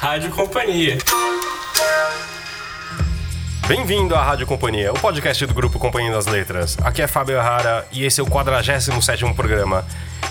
Rádio 0.00 0.30
Companhia. 0.30 0.96
Bem-vindo 3.68 4.14
à 4.14 4.24
Rádio 4.24 4.46
Companhia, 4.46 4.90
o 4.90 4.98
podcast 4.98 5.44
do 5.44 5.52
grupo 5.52 5.78
Companhia 5.78 6.10
das 6.10 6.24
Letras. 6.24 6.78
Aqui 6.82 7.02
é 7.02 7.06
Fábio 7.06 7.36
Errara 7.36 7.86
e 7.92 8.06
esse 8.06 8.18
é 8.18 8.24
o 8.24 8.26
47º 8.26 9.34
programa. 9.34 9.84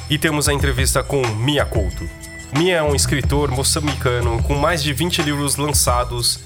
E 0.10 0.18
temos 0.18 0.50
a 0.50 0.54
entrevista 0.54 1.04
com 1.04 1.22
Mia 1.36 1.66
Couto. 1.66 2.10
Mia 2.58 2.78
é 2.78 2.82
um 2.82 2.96
escritor 2.96 3.52
moçambicano 3.52 4.42
com 4.42 4.56
mais 4.56 4.82
de 4.82 4.92
20 4.92 5.22
livros 5.22 5.56
lançados. 5.56 6.40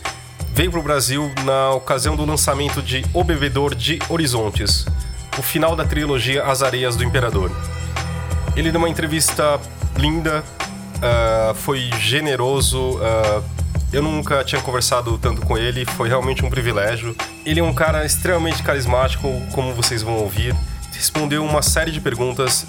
Veio 0.54 0.72
para 0.72 0.82
o 0.82 0.84
Brasil 0.84 1.32
na 1.46 1.72
ocasião 1.72 2.18
do 2.18 2.26
lançamento 2.26 2.82
de 2.82 3.06
O 3.14 3.24
Bebedor 3.24 3.74
de 3.74 4.00
Horizontes, 4.10 4.86
o 5.40 5.42
final 5.42 5.78
da 5.78 5.86
trilogia 5.86 6.44
As 6.44 6.62
Areias 6.62 6.98
do 6.98 7.06
Imperador. 7.06 7.50
Ele 8.54 8.70
deu 8.70 8.80
uma 8.80 8.90
entrevista 8.90 9.62
linda, 9.96 10.44
uh, 11.04 11.54
foi 11.54 11.90
generoso. 12.00 12.98
Uh, 12.98 13.44
eu 13.92 14.02
nunca 14.02 14.44
tinha 14.44 14.62
conversado 14.62 15.18
tanto 15.20 15.42
com 15.42 15.58
ele, 15.58 15.86
foi 15.86 16.10
realmente 16.10 16.44
um 16.44 16.50
privilégio. 16.50 17.16
Ele 17.46 17.60
é 17.60 17.64
um 17.64 17.74
cara 17.74 18.06
extremamente 18.06 18.64
carismático, 18.64 19.28
como 19.52 19.74
vocês 19.74 20.02
vão 20.02 20.16
ouvir. 20.16 20.56
Respondeu 20.92 21.44
uma 21.44 21.62
série 21.62 21.92
de 21.92 22.02
perguntas. 22.02 22.66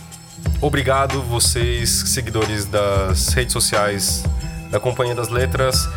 Obrigado, 0.61 1.23
vocês, 1.23 1.89
seguidores 1.89 2.67
das 2.67 3.29
redes 3.29 3.53
sociais 3.53 4.25
da 4.71 4.79
Companhia 4.79 5.15
das 5.15 5.29
Letras. 5.29 5.89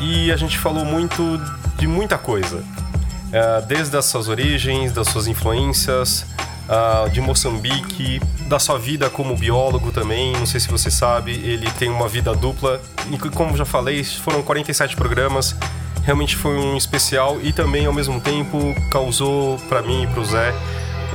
E 0.00 0.32
a 0.32 0.36
gente 0.36 0.58
falou 0.58 0.84
muito 0.84 1.40
de 1.78 1.86
muita 1.86 2.18
coisa. 2.18 2.56
Uh, 2.56 3.66
desde 3.68 3.96
as 3.96 4.06
suas 4.06 4.28
origens, 4.28 4.92
das 4.92 5.08
suas 5.08 5.26
influências, 5.26 6.26
uh, 6.68 7.08
de 7.10 7.20
Moçambique, 7.20 8.20
da 8.48 8.58
sua 8.58 8.78
vida 8.78 9.08
como 9.10 9.36
biólogo 9.36 9.92
também. 9.92 10.32
Não 10.32 10.46
sei 10.46 10.60
se 10.60 10.68
você 10.68 10.90
sabe, 10.90 11.32
ele 11.32 11.70
tem 11.72 11.88
uma 11.88 12.08
vida 12.08 12.34
dupla. 12.34 12.80
E 13.10 13.18
como 13.30 13.56
já 13.56 13.64
falei, 13.64 14.02
foram 14.04 14.42
47 14.42 14.96
programas. 14.96 15.56
Realmente 16.04 16.36
foi 16.36 16.56
um 16.56 16.76
especial 16.76 17.38
e 17.42 17.52
também, 17.52 17.86
ao 17.86 17.92
mesmo 17.92 18.20
tempo, 18.20 18.74
causou 18.90 19.58
para 19.68 19.82
mim 19.82 20.04
e 20.04 20.06
para 20.06 20.20
o 20.20 20.24
Zé 20.24 20.54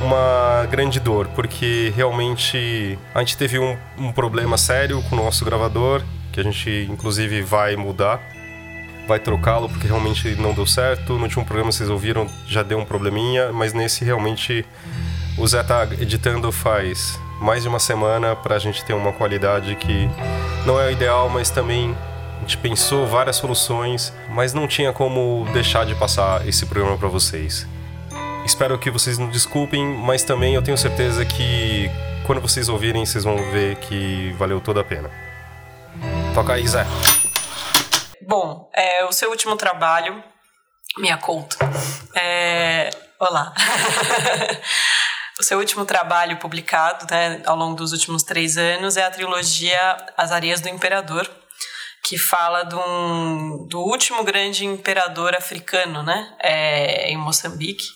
uma 0.04 0.66
grande 0.66 0.98
dor, 0.98 1.28
porque 1.28 1.92
realmente 1.94 2.98
a 3.14 3.20
gente 3.20 3.36
teve 3.36 3.58
um, 3.58 3.76
um 3.96 4.10
problema 4.10 4.58
sério 4.58 5.00
com 5.08 5.14
o 5.14 5.24
nosso 5.24 5.44
gravador, 5.44 6.02
que 6.32 6.40
a 6.40 6.42
gente 6.42 6.88
inclusive 6.90 7.40
vai 7.40 7.76
mudar 7.76 8.20
vai 9.06 9.18
trocá-lo 9.18 9.68
porque 9.68 9.86
realmente 9.86 10.34
não 10.36 10.54
deu 10.54 10.66
certo. 10.66 11.14
No 11.14 11.24
último 11.24 11.44
programa 11.44 11.72
vocês 11.72 11.90
ouviram, 11.90 12.26
já 12.46 12.62
deu 12.62 12.78
um 12.78 12.84
probleminha, 12.84 13.52
mas 13.52 13.72
nesse 13.72 14.04
realmente 14.04 14.64
o 15.38 15.46
Zé 15.46 15.62
tá 15.62 15.84
editando 15.98 16.52
faz 16.52 17.18
mais 17.40 17.62
de 17.62 17.68
uma 17.68 17.80
semana 17.80 18.36
para 18.36 18.56
a 18.56 18.58
gente 18.58 18.84
ter 18.84 18.92
uma 18.92 19.12
qualidade 19.12 19.74
que 19.76 20.08
não 20.64 20.80
é 20.80 20.86
o 20.86 20.90
ideal, 20.90 21.28
mas 21.28 21.50
também 21.50 21.96
a 22.36 22.40
gente 22.40 22.58
pensou 22.58 23.06
várias 23.06 23.36
soluções, 23.36 24.12
mas 24.30 24.54
não 24.54 24.68
tinha 24.68 24.92
como 24.92 25.46
deixar 25.52 25.84
de 25.84 25.94
passar 25.94 26.46
esse 26.46 26.66
programa 26.66 26.96
para 26.96 27.08
vocês. 27.08 27.66
Espero 28.44 28.78
que 28.78 28.90
vocês 28.90 29.18
nos 29.18 29.32
desculpem, 29.32 29.84
mas 29.84 30.22
também 30.22 30.54
eu 30.54 30.62
tenho 30.62 30.76
certeza 30.76 31.24
que 31.24 31.90
quando 32.26 32.40
vocês 32.40 32.68
ouvirem, 32.68 33.04
vocês 33.04 33.24
vão 33.24 33.36
ver 33.50 33.76
que 33.76 34.32
valeu 34.38 34.60
toda 34.60 34.80
a 34.80 34.84
pena. 34.84 35.10
Toca 36.34 36.52
aí, 36.54 36.66
Zé. 36.66 36.86
Bom, 38.26 38.70
é, 38.74 39.04
o 39.04 39.12
seu 39.12 39.30
último 39.30 39.56
trabalho, 39.56 40.22
minha 40.98 41.16
conta. 41.16 41.56
É... 42.14 42.90
Olá. 43.18 43.52
O 45.40 45.42
seu 45.42 45.58
último 45.58 45.84
trabalho 45.84 46.36
publicado 46.36 47.06
né, 47.10 47.42
ao 47.46 47.56
longo 47.56 47.74
dos 47.76 47.92
últimos 47.92 48.22
três 48.22 48.56
anos 48.56 48.96
é 48.96 49.04
a 49.04 49.10
trilogia 49.10 49.96
As 50.16 50.30
Areias 50.30 50.60
do 50.60 50.68
Imperador, 50.68 51.28
que 52.04 52.18
fala 52.18 52.64
do, 52.64 53.66
do 53.68 53.80
último 53.80 54.22
grande 54.24 54.66
imperador 54.66 55.34
africano 55.34 56.02
né, 56.02 56.36
é, 56.40 57.10
em 57.10 57.16
Moçambique, 57.16 57.86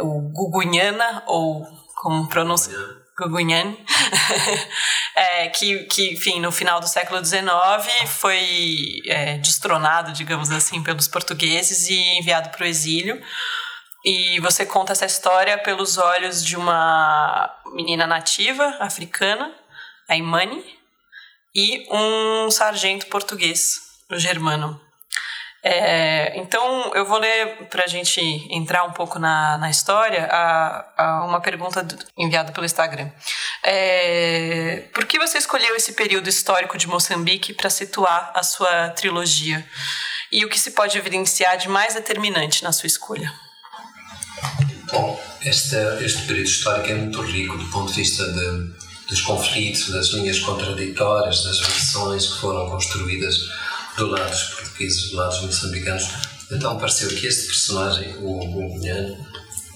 o 0.00 0.20
Gugunhana, 0.32 1.22
ou 1.26 1.64
como 1.94 2.28
pronuncia. 2.28 2.76
Gugunhan, 3.18 3.74
é, 5.16 5.48
que, 5.48 5.84
que, 5.84 6.12
enfim, 6.12 6.38
no 6.38 6.52
final 6.52 6.80
do 6.80 6.86
século 6.86 7.24
XIX 7.24 7.48
foi 8.08 9.00
é, 9.06 9.38
destronado, 9.38 10.12
digamos 10.12 10.50
assim, 10.50 10.82
pelos 10.82 11.08
portugueses 11.08 11.88
e 11.88 12.18
enviado 12.18 12.50
para 12.50 12.64
o 12.64 12.66
exílio 12.66 13.18
e 14.06 14.38
você 14.38 14.64
conta 14.64 14.92
essa 14.92 15.04
história 15.04 15.58
pelos 15.58 15.98
olhos 15.98 16.44
de 16.44 16.56
uma 16.56 17.52
menina 17.74 18.06
nativa 18.06 18.76
africana, 18.78 19.52
a 20.08 20.16
Imani, 20.16 20.64
e 21.52 21.84
um 21.90 22.48
sargento 22.48 23.06
português, 23.06 23.80
o 24.08 24.16
Germano. 24.16 24.80
É, 25.60 26.38
então, 26.38 26.92
eu 26.94 27.04
vou 27.04 27.18
ler, 27.18 27.66
para 27.68 27.82
a 27.82 27.86
gente 27.88 28.20
entrar 28.48 28.84
um 28.84 28.92
pouco 28.92 29.18
na, 29.18 29.58
na 29.58 29.68
história, 29.68 30.28
a, 30.30 30.92
a 30.96 31.24
uma 31.24 31.40
pergunta 31.40 31.82
do, 31.82 31.98
enviada 32.16 32.52
pelo 32.52 32.64
Instagram. 32.64 33.10
É, 33.64 34.88
por 34.94 35.04
que 35.06 35.18
você 35.18 35.38
escolheu 35.38 35.74
esse 35.74 35.94
período 35.94 36.28
histórico 36.28 36.78
de 36.78 36.86
Moçambique 36.86 37.52
para 37.52 37.68
situar 37.68 38.30
a 38.36 38.44
sua 38.44 38.90
trilogia? 38.90 39.66
E 40.30 40.44
o 40.44 40.48
que 40.48 40.60
se 40.60 40.70
pode 40.70 40.96
evidenciar 40.96 41.56
de 41.56 41.68
mais 41.68 41.94
determinante 41.94 42.62
na 42.62 42.70
sua 42.70 42.86
escolha? 42.86 43.45
Bom, 44.92 45.20
este, 45.44 45.76
este 46.04 46.26
período 46.26 46.48
histórico 46.48 46.88
é 46.90 46.94
muito 46.94 47.20
rico 47.22 47.56
do 47.56 47.64
ponto 47.70 47.92
de 47.92 48.00
vista 48.00 48.24
de, 48.30 48.70
dos 49.08 49.20
conflitos, 49.22 49.90
das 49.90 50.08
linhas 50.08 50.38
contraditórias, 50.40 51.44
das 51.44 51.58
versões 51.60 52.26
que 52.26 52.40
foram 52.40 52.68
construídas 52.70 53.38
do 53.96 54.06
lado 54.06 54.30
dos 54.30 54.42
portugueses, 54.42 55.10
do 55.10 55.16
lado 55.16 55.30
dos 55.30 55.46
moçambicanos. 55.46 56.08
Então 56.50 56.78
pareceu 56.78 57.08
que 57.08 57.26
este 57.26 57.46
personagem, 57.46 58.16
o 58.18 58.38
Gunhano, 58.46 59.16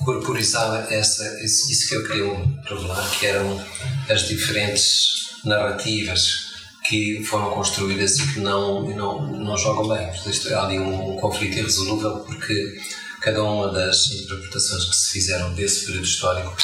corporizava 0.04 0.92
essa, 0.92 1.24
isso 1.44 1.88
que 1.88 1.94
eu 1.94 2.06
queria 2.06 2.24
revelar, 2.64 3.10
que 3.18 3.26
eram 3.26 3.64
as 4.08 4.28
diferentes 4.28 5.30
narrativas 5.44 6.50
que 6.88 7.22
foram 7.24 7.50
construídas 7.50 8.18
e 8.18 8.32
que 8.32 8.40
não, 8.40 8.82
não, 8.88 9.26
não 9.26 9.56
jogam 9.56 9.88
bem. 9.88 10.08
Há 10.08 10.64
ali 10.64 10.78
um, 10.78 11.14
um 11.14 11.16
conflito 11.20 11.58
irresolúvel 11.58 12.20
porque 12.20 12.80
cada 13.20 13.42
uma 13.42 13.72
das 13.72 14.06
interpretações 14.12 14.84
que 14.84 14.96
se 14.96 15.10
fizeram 15.12 15.52
desse 15.54 15.86
período 15.86 16.04
histórico 16.04 16.56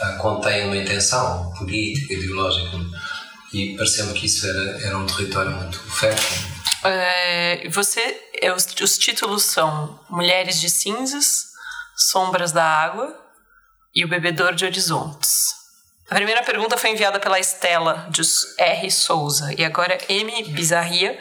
uh, 0.00 0.18
contém 0.18 0.66
uma 0.66 0.76
intenção 0.76 1.52
política, 1.58 2.14
ideológica, 2.14 2.78
e 3.52 3.76
pareceu-me 3.76 4.14
que 4.14 4.26
isso 4.26 4.46
era, 4.46 4.86
era 4.86 4.98
um 4.98 5.06
território 5.06 5.50
muito 5.52 5.78
fértil. 5.78 6.52
É, 6.84 7.68
você, 7.68 8.20
os, 8.54 8.66
os 8.80 8.98
títulos 8.98 9.44
são 9.44 10.00
Mulheres 10.08 10.60
de 10.60 10.68
Cinzas, 10.68 11.52
Sombras 11.96 12.50
da 12.50 12.64
Água 12.64 13.14
e 13.94 14.04
O 14.04 14.08
Bebedor 14.08 14.54
de 14.54 14.64
Horizontes. 14.64 15.54
A 16.10 16.14
primeira 16.14 16.42
pergunta 16.42 16.76
foi 16.76 16.90
enviada 16.90 17.20
pela 17.20 17.38
Estela 17.38 18.06
de 18.10 18.22
R. 18.58 18.90
Souza 18.90 19.54
e 19.56 19.64
agora 19.64 19.98
M. 20.08 20.44
Bizarria. 20.50 21.18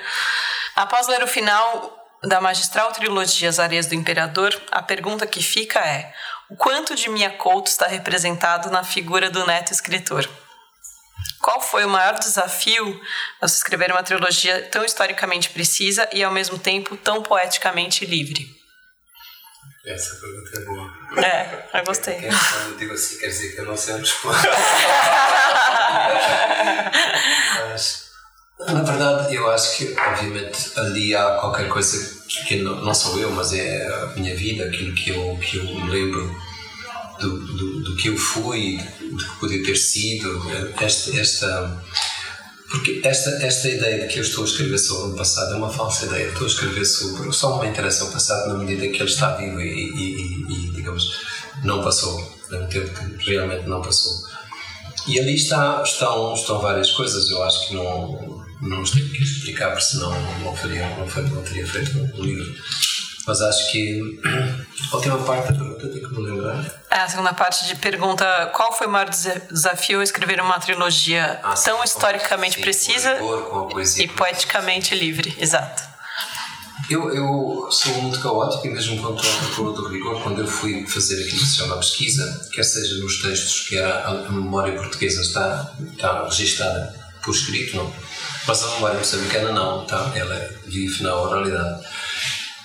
Após 0.75 1.07
ler 1.07 1.23
o 1.23 1.27
final, 1.27 2.00
da 2.23 2.39
magistral 2.39 2.91
trilogia 2.91 3.49
As 3.49 3.59
Areias 3.59 3.87
do 3.87 3.95
Imperador, 3.95 4.59
a 4.71 4.81
pergunta 4.81 5.25
que 5.25 5.41
fica 5.41 5.79
é: 5.79 6.13
o 6.49 6.55
quanto 6.55 6.95
de 6.95 7.09
Mia 7.09 7.29
Couto 7.29 7.69
está 7.69 7.87
representado 7.87 8.69
na 8.69 8.83
figura 8.83 9.29
do 9.29 9.45
neto 9.45 9.71
escritor? 9.71 10.29
Qual 11.41 11.59
foi 11.59 11.83
o 11.85 11.89
maior 11.89 12.19
desafio 12.19 13.01
ao 13.39 13.45
escrever 13.47 13.91
uma 13.91 14.03
trilogia 14.03 14.67
tão 14.69 14.85
historicamente 14.85 15.49
precisa 15.49 16.07
e 16.13 16.23
ao 16.23 16.31
mesmo 16.31 16.59
tempo 16.59 16.95
tão 16.97 17.23
poeticamente 17.23 18.05
livre? 18.05 18.47
Essa 19.83 20.15
pergunta 20.15 20.51
é 20.55 20.65
boa. 20.65 20.93
É, 21.25 21.79
eu 21.79 21.83
gostei. 21.83 22.19
Quem, 22.19 22.29
quando 22.29 22.77
digo 22.77 22.93
assim, 22.93 23.17
quer 23.17 23.27
dizer 23.27 23.55
que 23.55 23.61
eu 23.61 23.65
não 23.65 23.75
sei 23.75 23.97
responder. 23.97 24.37
Mas 27.71 28.10
na 28.67 28.81
verdade, 28.83 29.33
eu 29.35 29.49
acho 29.49 29.77
que, 29.77 29.95
obviamente, 29.97 30.71
ali 30.77 31.15
há 31.15 31.37
qualquer 31.39 31.67
coisa 31.67 32.21
que 32.47 32.57
não, 32.57 32.81
não 32.83 32.93
sou 32.93 33.19
eu, 33.19 33.31
mas 33.31 33.53
é 33.53 33.87
a 33.87 34.07
minha 34.15 34.35
vida, 34.35 34.65
aquilo 34.65 34.93
que 34.93 35.09
eu, 35.09 35.37
que 35.37 35.57
eu 35.57 35.63
me 35.63 35.89
lembro 35.89 36.35
do, 37.19 37.39
do, 37.39 37.79
do 37.81 37.95
que 37.95 38.09
eu 38.09 38.17
fui, 38.17 38.77
do 38.99 39.17
que 39.17 39.39
podia 39.39 39.63
ter 39.63 39.75
sido. 39.75 40.41
Esta, 40.79 41.19
esta, 41.19 41.83
porque 42.69 43.01
esta, 43.03 43.29
esta 43.45 43.67
ideia 43.67 44.07
de 44.07 44.13
que 44.13 44.19
eu 44.19 44.23
estou 44.23 44.43
a 44.43 44.47
escrever 44.47 44.77
sobre 44.77 45.13
o 45.13 45.15
passado 45.15 45.53
é 45.53 45.57
uma 45.57 45.69
falsa 45.69 46.05
ideia. 46.05 46.27
Estou 46.27 46.45
a 46.45 46.49
escrever 46.49 46.85
sobre. 46.85 47.31
Só 47.31 47.61
me 47.61 47.67
interessa 47.67 48.05
o 48.05 48.11
passado 48.11 48.53
na 48.53 48.59
medida 48.63 48.87
que 48.87 49.01
ele 49.01 49.09
está 49.09 49.35
vivo 49.35 49.59
e, 49.59 49.65
e, 49.65 50.45
e, 50.49 50.67
e 50.67 50.71
digamos, 50.71 51.19
não 51.63 51.83
passou. 51.83 52.39
É 52.51 52.55
um 52.57 52.67
tempo 52.67 53.17
que 53.17 53.31
realmente 53.31 53.67
não 53.67 53.81
passou. 53.81 54.13
E 55.07 55.19
ali 55.19 55.35
está, 55.35 55.81
estão, 55.83 56.33
estão 56.33 56.59
várias 56.59 56.91
coisas. 56.91 57.29
Eu 57.29 57.43
acho 57.43 57.67
que 57.67 57.73
não 57.73 58.41
não 58.61 58.81
os 58.81 58.91
tenho 58.91 59.09
que 59.09 59.23
explicar, 59.23 59.69
porque 59.69 59.81
senão 59.81 60.11
não, 60.43 60.55
faria, 60.55 60.87
não, 60.95 61.07
faria, 61.07 61.29
não 61.29 61.41
teria 61.41 61.65
feito 61.65 61.97
o 62.15 62.23
livro. 62.23 62.53
Mas 63.25 63.41
acho 63.41 63.71
que 63.71 64.19
a 64.91 64.95
última 64.95 65.17
parte 65.23 65.51
da 65.51 65.59
pergunta 65.59 65.87
tenho 65.87 66.09
que 66.09 66.15
me 66.15 66.29
lembrar. 66.29 66.65
É, 66.89 66.95
a 66.95 67.07
segunda 67.07 67.33
parte 67.33 67.67
de 67.67 67.75
pergunta: 67.75 68.51
qual 68.55 68.71
foi 68.73 68.87
o 68.87 68.89
maior 68.89 69.09
desafio 69.09 69.99
a 69.99 70.03
escrever 70.03 70.41
uma 70.41 70.59
trilogia 70.59 71.39
ah, 71.43 71.53
tão 71.53 71.77
sim, 71.77 71.83
historicamente 71.83 72.55
sim, 72.55 72.61
precisa 72.61 73.13
rigor, 73.15 73.71
e 73.97 74.07
poeticamente 74.07 74.95
livre? 74.95 75.35
Exato. 75.39 75.90
Eu, 76.91 77.09
eu 77.13 77.71
sou 77.71 77.93
muito 78.01 78.19
caótico 78.19 78.67
e 78.67 78.69
mesmo 78.69 79.01
com 79.01 79.15
todo 79.55 79.85
o 79.85 79.87
rigor, 79.87 80.21
quando 80.21 80.41
eu 80.41 80.47
fui 80.47 80.85
fazer 80.85 81.23
aquilo 81.23 81.39
que 81.39 81.45
se 81.45 81.55
chama 81.55 81.77
pesquisa, 81.77 82.49
quer 82.51 82.63
seja 82.63 82.97
nos 82.97 83.21
textos 83.21 83.61
que 83.69 83.77
a, 83.77 84.07
a 84.07 84.29
memória 84.29 84.75
portuguesa 84.77 85.21
está, 85.21 85.73
está 85.93 86.25
registada 86.25 86.93
por 87.23 87.33
escrito, 87.33 87.77
não? 87.77 87.93
mas 88.45 88.61
a 88.61 88.71
memória 88.71 88.99
moçambicana 88.99 89.53
não, 89.53 89.85
tá? 89.85 90.11
ela 90.13 90.53
vive 90.65 91.01
na 91.01 91.15
oralidade. 91.15 91.81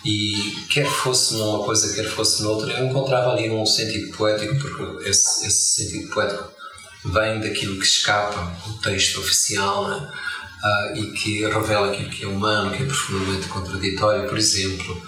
E 0.05 0.35
quer 0.71 0.91
fosse 0.91 1.35
numa 1.35 1.65
coisa, 1.65 1.95
quer 1.95 2.09
fosse 2.11 2.43
noutra, 2.43 2.73
eu 2.73 2.87
encontrava 2.87 3.31
ali 3.31 3.49
um 3.49 3.65
sentido 3.65 4.11
poético, 4.17 4.57
porque 4.57 5.09
esse, 5.09 5.47
esse 5.47 5.85
sentido 5.85 6.13
poético 6.13 6.51
vem 7.05 7.39
daquilo 7.39 7.79
que 7.79 7.87
escapa 7.87 8.53
do 8.67 8.75
texto 8.81 9.21
oficial 9.21 9.89
né? 9.89 10.13
Uh, 10.63 10.97
e 10.97 11.13
que 11.13 11.45
revela 11.45 11.93
aquilo 11.93 12.11
que 12.11 12.25
é 12.25 12.29
humano, 12.29 12.71
que 12.71 12.83
é 12.83 12.87
profundamente 12.87 13.49
contraditório. 13.49 14.29
Por 14.29 14.39
exemplo, 14.39 15.03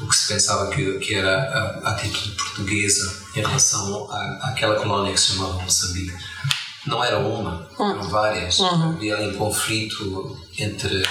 o 0.00 0.08
que 0.08 0.16
se 0.16 0.28
pensava 0.28 0.70
que, 0.70 0.98
que 0.98 1.14
era 1.14 1.42
a, 1.42 1.88
a 1.88 1.92
atitude 1.92 2.34
portuguesa 2.36 3.22
em 3.36 3.40
relação 3.40 4.10
à, 4.10 4.50
àquela 4.50 4.76
colónia 4.76 5.12
que 5.12 5.20
se 5.20 5.32
chamava 5.32 5.62
Moçambique. 5.62 6.14
Não 6.86 7.02
era 7.02 7.18
uma, 7.18 7.66
eram 7.78 8.08
várias. 8.08 8.58
Uhum. 8.58 8.90
Havia 8.90 9.16
ali 9.16 9.28
um 9.28 9.38
conflito 9.38 10.38
entre 10.58 11.02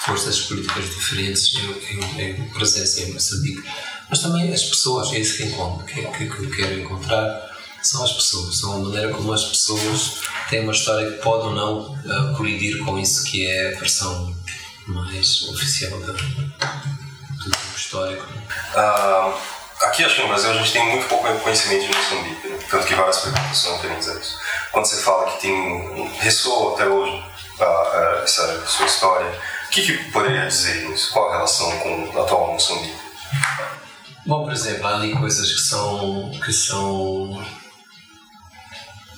forças 0.00 0.40
políticas 0.40 0.84
diferentes 0.84 1.54
em, 1.54 2.20
em, 2.22 2.30
em 2.30 2.48
presença 2.50 3.02
em 3.02 3.12
Moçambique, 3.12 3.62
mas 4.08 4.20
também 4.20 4.52
as 4.52 4.64
pessoas, 4.64 5.12
é 5.12 5.18
isso 5.18 5.36
que 5.36 5.44
encontro, 5.44 5.84
que, 5.84 6.00
que, 6.02 6.26
que 6.26 6.56
quero 6.56 6.80
encontrar, 6.80 7.47
são 7.88 8.04
as 8.04 8.12
pessoas, 8.12 8.58
são 8.58 8.74
a 8.74 8.78
maneira 8.80 9.14
como 9.14 9.32
as 9.32 9.44
pessoas 9.44 10.20
têm 10.50 10.60
uma 10.60 10.72
história 10.72 11.10
que 11.10 11.22
pode 11.22 11.46
ou 11.46 11.54
não 11.54 11.78
uh, 11.78 12.36
colidir 12.36 12.84
com 12.84 12.98
isso 12.98 13.24
que 13.24 13.46
é 13.46 13.74
a 13.74 13.78
versão 13.78 14.34
mais 14.86 15.48
oficial 15.48 15.98
da, 16.00 16.12
do 16.12 17.56
histórico. 17.74 18.26
Uh, 18.74 19.32
aqui, 19.86 20.04
acho 20.04 20.16
que 20.16 20.20
no 20.20 20.28
Brasil, 20.28 20.50
a 20.50 20.54
gente 20.54 20.72
tem 20.72 20.86
muito 20.86 21.08
pouco 21.08 21.26
conhecimento 21.38 21.90
de 21.90 21.96
Moçambique, 21.96 22.48
né? 22.48 22.58
tanto 22.70 22.86
que 22.86 22.94
várias 22.94 23.20
perguntas 23.20 23.56
são 23.56 23.76
referentes 23.76 24.08
a 24.08 24.14
isso. 24.20 24.38
Quando 24.70 24.84
você 24.84 24.96
fala 25.02 25.30
que 25.30 25.40
tem 25.40 26.10
ressoa 26.18 26.74
até 26.74 26.86
hoje 26.86 27.24
uh, 27.58 28.22
essa 28.22 28.66
sua 28.66 28.84
história, 28.84 29.40
o 29.66 29.70
que, 29.70 29.80
que 29.80 30.10
poderia 30.12 30.46
dizer 30.46 30.90
isso? 30.90 31.10
Qual 31.10 31.30
a 31.30 31.36
relação 31.36 31.70
com 31.78 32.10
o 32.10 32.22
atual 32.22 32.52
Moçambique? 32.52 32.96
Bom, 34.26 34.44
por 34.44 34.52
exemplo, 34.52 34.86
há 34.86 34.96
ali 34.96 35.16
coisas 35.16 35.50
que 35.50 35.60
são, 35.60 36.30
que 36.44 36.52
são 36.52 37.42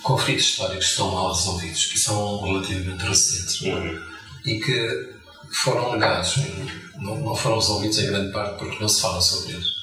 conflitos 0.02 0.44
históricos 0.44 0.86
que 0.86 0.90
estão 0.90 1.12
mal 1.12 1.32
resolvidos, 1.32 1.86
que 1.86 1.98
são 1.98 2.42
relativamente 2.42 3.04
recentes 3.04 3.60
uhum. 3.60 4.00
e 4.44 4.60
que 4.60 5.10
foram 5.50 5.92
negados, 5.92 6.36
não, 6.98 7.20
não 7.20 7.34
foram 7.34 7.56
resolvidos 7.58 7.98
em 7.98 8.06
grande 8.06 8.32
parte 8.32 8.58
porque 8.58 8.78
não 8.80 8.88
se 8.88 9.00
fala 9.00 9.20
sobre 9.20 9.54
eles. 9.54 9.80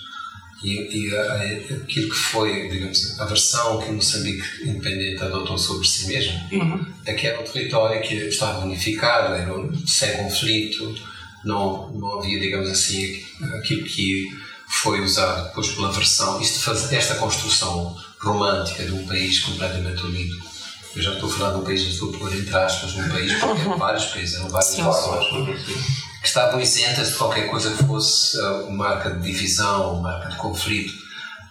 E, 0.63 0.71
e 0.71 1.15
aquilo 1.15 2.09
que 2.09 2.15
foi, 2.15 2.67
digamos, 2.69 3.19
a 3.19 3.25
versão 3.25 3.79
que 3.79 3.91
Moçambique 3.91 4.43
independente 4.63 5.21
adotou 5.21 5.57
sobre 5.57 5.87
si 5.87 6.07
mesmo, 6.07 6.33
uhum. 6.51 6.85
é 7.05 7.13
que 7.13 7.27
era 7.27 7.39
um 7.39 7.43
território 7.43 8.01
que 8.01 8.15
estava 8.15 8.65
unificado, 8.65 9.35
era 9.35 9.53
sem 9.85 10.17
conflito, 10.17 10.95
não, 11.45 11.91
não 11.91 12.19
havia, 12.19 12.39
digamos 12.39 12.69
assim, 12.69 13.23
aquilo 13.59 13.83
que 13.83 14.25
foi 14.67 14.99
usado 15.01 15.47
depois 15.47 15.67
pela 15.69 15.91
versão, 15.91 16.41
isto 16.41 16.71
esta 16.91 17.15
construção 17.15 17.95
romântica 18.19 18.83
de 18.85 18.93
um 18.93 19.05
país 19.05 19.39
completamente 19.39 20.03
unido. 20.03 20.35
Eu 20.95 21.01
já 21.01 21.13
estou 21.13 21.29
a 21.29 21.33
falar 21.33 21.51
de 21.51 21.57
um 21.57 21.63
país, 21.63 21.81
estou 21.81 22.13
a 22.13 22.17
pôr 22.17 22.33
entre 22.33 22.55
aspas, 22.55 22.95
um 22.95 23.09
país, 23.09 23.33
porque 23.39 23.61
eram 23.61 23.77
vários 23.77 24.05
países, 24.05 24.35
eram 24.35 24.49
várias 24.49 24.77
nações 24.77 25.25
que 26.21 26.27
estavam 26.27 26.59
isentas 26.59 27.09
de 27.09 27.15
qualquer 27.15 27.47
coisa 27.49 27.75
que 27.75 27.83
fosse 27.83 28.37
uh, 28.39 28.71
marca 28.71 29.11
de 29.11 29.21
divisão, 29.21 30.01
marca 30.01 30.29
de 30.29 30.35
conflito. 30.37 30.93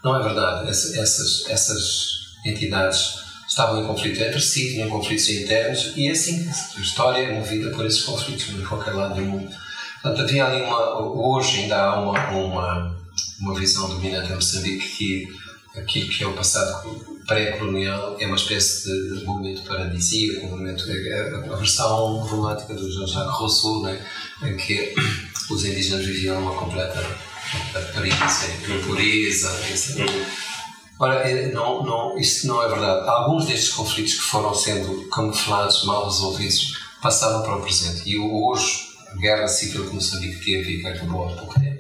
Não 0.03 0.17
é 0.19 0.23
verdade. 0.23 0.69
essas, 0.69 1.49
essas 1.49 2.27
entidades 2.45 3.27
estavam 3.49 3.83
em 3.83 3.87
conflito 3.87 4.21
entre 4.21 4.41
si, 4.41 4.73
tinham 4.73 4.91
conflitos 4.91 5.29
internos, 5.29 5.93
e 5.97 6.09
é 6.09 6.11
assim 6.11 6.49
a 6.77 6.81
história 6.81 7.23
é 7.23 7.33
movida 7.33 7.71
por 7.71 7.87
esses 7.87 8.03
conflitos, 8.03 8.49
em 8.49 8.65
qualquer 8.65 8.93
lado 8.93 9.15
do 9.15 9.23
mundo. 9.23 9.55
Portanto, 10.03 10.23
havia 10.23 10.47
ali 10.47 10.63
uma. 10.63 11.01
Hoje 11.01 11.63
ainda 11.63 11.81
há 11.81 12.01
uma, 12.01 12.31
uma, 12.31 12.97
uma 13.41 13.55
visão 13.59 13.89
dominante 13.89 14.31
em 14.31 14.35
Moçambique 14.35 14.89
que 14.97 15.29
aquilo 15.77 16.09
que 16.09 16.25
é 16.25 16.27
o 16.27 16.33
passado 16.33 17.07
pré-colonial 17.27 18.17
é 18.19 18.27
uma 18.27 18.37
espécie 18.37 18.89
de 18.89 19.25
momento 19.25 19.63
paradisíaco, 19.63 20.47
momento, 20.47 20.85
a 20.85 21.57
versão 21.57 22.19
romântica 22.19 22.75
do 22.75 22.91
Jean-Jacques 22.91 23.39
Rousseau, 23.39 23.83
né, 23.83 24.05
em 24.43 24.57
que 24.57 24.95
os 25.51 25.65
indígenas 25.65 26.05
viviam 26.05 26.41
uma 26.41 26.55
completa, 26.55 27.05
completa 27.51 27.93
pureza, 28.85 29.49
pureza 29.49 30.07
Ora, 30.99 31.17
é, 31.29 31.53
não, 31.53 31.85
não, 31.85 32.19
isso 32.19 32.47
não 32.47 32.63
é 32.63 32.69
verdade. 32.69 33.07
Alguns 33.07 33.47
destes 33.47 33.69
conflitos 33.75 34.15
que 34.15 34.23
foram 34.23 34.55
sendo 34.55 35.07
camuflados, 35.11 35.85
mal 35.85 36.07
resolvidos, 36.07 36.73
passaram 37.03 37.43
para 37.43 37.57
o 37.57 37.61
presente. 37.61 38.09
E 38.09 38.19
hoje, 38.19 38.89
a 39.13 39.17
guerra 39.17 39.47
civil 39.47 39.87
que 39.87 39.95
Moçambique 39.95 40.43
teve 40.43 40.73
e 40.73 40.81
que 40.81 40.89
acabou 40.89 41.29
há 41.29 41.37
pouco 41.37 41.61
tempo, 41.61 41.76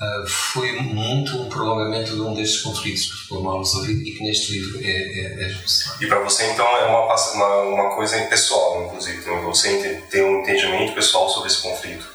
uh, 0.00 0.26
foi 0.26 0.72
muito 0.80 1.36
um 1.36 1.48
prolongamento 1.48 2.14
de 2.14 2.20
um 2.20 2.34
destes 2.34 2.62
conflitos 2.62 3.10
que 3.10 3.18
ficou 3.22 3.42
mal 3.42 3.58
resolvido 3.58 4.02
e 4.02 4.12
que 4.12 4.22
neste 4.22 4.52
livro 4.52 4.80
é, 4.82 4.90
é, 4.90 5.44
é 5.44 5.54
E 6.00 6.06
para 6.06 6.20
você, 6.20 6.50
então, 6.50 6.66
é 6.76 6.86
uma, 6.86 7.14
uma, 7.14 7.58
uma 7.62 7.94
coisa 7.94 8.20
pessoal, 8.26 8.84
inclusive. 8.86 9.18
Então, 9.18 9.42
você 9.42 10.02
tem 10.10 10.24
um 10.24 10.40
entendimento 10.40 10.94
pessoal 10.94 11.28
sobre 11.28 11.48
esse 11.48 11.62
conflito. 11.62 12.14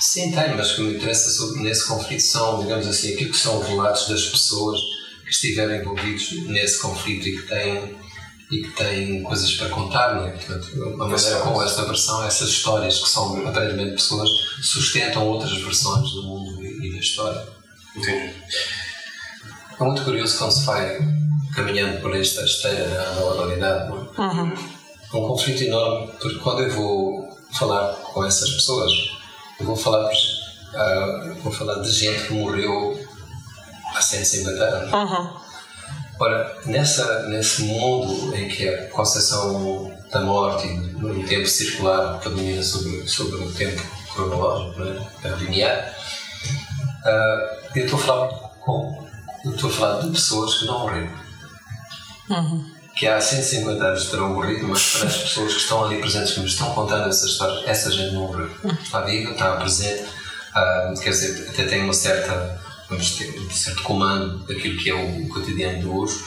Sim, 0.00 0.32
tem, 0.32 0.54
mas 0.54 0.72
o 0.72 0.76
que 0.76 0.82
me 0.82 0.94
interessa 0.96 1.30
sobre, 1.30 1.62
nesse 1.62 1.86
conflito 1.86 2.22
são, 2.22 2.60
digamos 2.60 2.86
assim, 2.86 3.14
aquilo 3.14 3.30
que 3.30 3.36
são 3.36 3.60
os 3.60 3.66
relatos 3.66 4.08
das 4.08 4.26
pessoas 4.26 4.78
que 5.24 5.30
estiveram 5.30 5.74
envolvidos 5.76 6.46
nesse 6.46 6.78
conflito 6.80 7.26
e 7.26 7.40
que 7.40 7.48
têm 7.48 8.03
e 8.50 8.62
que 8.62 8.70
têm 8.70 9.22
coisas 9.22 9.52
para 9.54 9.68
contar, 9.70 10.14
não 10.14 10.26
é? 10.26 10.32
Portanto, 10.32 10.66
a 11.00 11.06
maneira 11.08 11.40
como 11.40 11.62
esta 11.62 11.84
versão, 11.84 12.22
essas 12.24 12.50
histórias 12.50 12.98
que 12.98 13.08
são 13.08 13.46
aparentemente 13.46 13.92
pessoas, 13.92 14.28
sustentam 14.62 15.26
outras 15.26 15.52
versões 15.52 16.10
do 16.10 16.22
mundo 16.22 16.62
e, 16.62 16.88
e 16.88 16.92
da 16.92 16.98
história. 16.98 17.46
Entendi. 17.96 18.34
É 19.80 19.84
muito 19.84 20.04
curioso 20.04 20.38
quando 20.38 20.52
se 20.52 20.64
vai 20.64 20.98
caminhando 21.54 22.00
por 22.00 22.14
esta 22.14 22.44
esteira 22.44 22.88
da 22.88 23.24
oralidade, 23.24 23.88
não 23.88 23.98
é? 23.98 24.20
Uhum. 24.20 24.52
É 25.12 25.16
um 25.16 25.28
conflito 25.28 25.62
enorme, 25.62 26.12
porque 26.20 26.38
quando 26.38 26.62
eu 26.62 26.70
vou 26.70 27.38
falar 27.52 27.94
com 27.94 28.24
essas 28.24 28.50
pessoas, 28.50 28.92
eu 29.60 29.66
vou 29.66 29.76
falar, 29.76 30.10
uh, 30.10 31.34
vou 31.42 31.52
falar 31.52 31.80
de 31.80 31.90
gente 31.90 32.26
que 32.26 32.34
morreu 32.34 33.00
há 33.94 34.02
150 34.02 34.64
anos. 34.64 34.92
Uhum 34.92 35.43
Ora, 36.18 36.56
nessa, 36.64 37.24
nesse 37.24 37.62
mundo 37.62 38.34
em 38.36 38.48
que 38.48 38.68
a 38.68 38.88
concepção 38.88 39.92
da 40.12 40.20
morte 40.20 40.68
no 40.68 41.26
tempo 41.26 41.46
circular 41.46 42.20
predomina 42.20 42.62
sobre, 42.62 43.06
sobre 43.08 43.36
o 43.36 43.52
tempo 43.52 43.82
cronológico, 44.14 44.80
né, 44.80 45.36
linear, 45.38 45.92
uh, 47.04 47.68
eu 47.74 47.84
estou 47.84 47.98
a 47.98 48.02
falar 48.02 48.28
com, 48.60 49.08
eu 49.44 49.54
estou 49.54 49.70
a 49.70 49.72
falar 49.72 50.00
de 50.02 50.10
pessoas 50.10 50.58
que 50.58 50.66
não 50.66 50.78
morreram. 50.80 51.10
Uhum. 52.30 52.74
Que 52.94 53.08
há 53.08 53.20
150 53.20 53.84
anos 53.84 54.04
terão 54.08 54.34
morrido, 54.34 54.68
mas 54.68 54.96
para 54.96 55.08
as 55.08 55.16
pessoas 55.16 55.52
que 55.52 55.60
estão 55.60 55.84
ali 55.84 55.98
presentes, 55.98 56.32
que 56.32 56.40
me 56.40 56.46
estão 56.46 56.72
contando 56.74 57.08
essas 57.08 57.30
histórias, 57.30 57.66
essa 57.66 57.90
gente 57.90 58.14
não 58.14 58.28
morreu. 58.28 58.48
Uhum. 58.62 58.70
Está 58.70 59.00
viva, 59.00 59.32
está 59.32 59.56
presente, 59.56 60.04
uh, 60.04 61.00
quer 61.00 61.10
dizer, 61.10 61.48
até 61.50 61.64
tem 61.64 61.82
uma 61.82 61.92
certa 61.92 62.62
vamos 62.88 63.12
ter 63.12 63.38
um 63.38 63.50
certo 63.50 63.82
comando 63.82 64.38
daquilo 64.46 64.78
que 64.78 64.90
é 64.90 64.94
o, 64.94 65.28
cotidiano 65.28 65.80
de 65.80 65.86
hoje. 65.86 66.18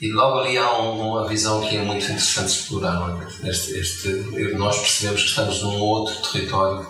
E 0.00 0.12
logo 0.12 0.38
ali 0.38 0.56
há 0.56 0.78
um, 0.78 1.10
uma 1.10 1.28
visão 1.28 1.60
que 1.60 1.76
é 1.76 1.82
muito 1.82 2.04
interessante 2.04 2.50
explorar. 2.50 3.18
É? 3.42 3.48
Este, 3.48 3.78
este, 3.78 4.08
nós 4.56 4.78
percebemos 4.78 5.22
que 5.22 5.28
estamos 5.28 5.62
num 5.62 5.80
outro 5.80 6.14
território 6.30 6.86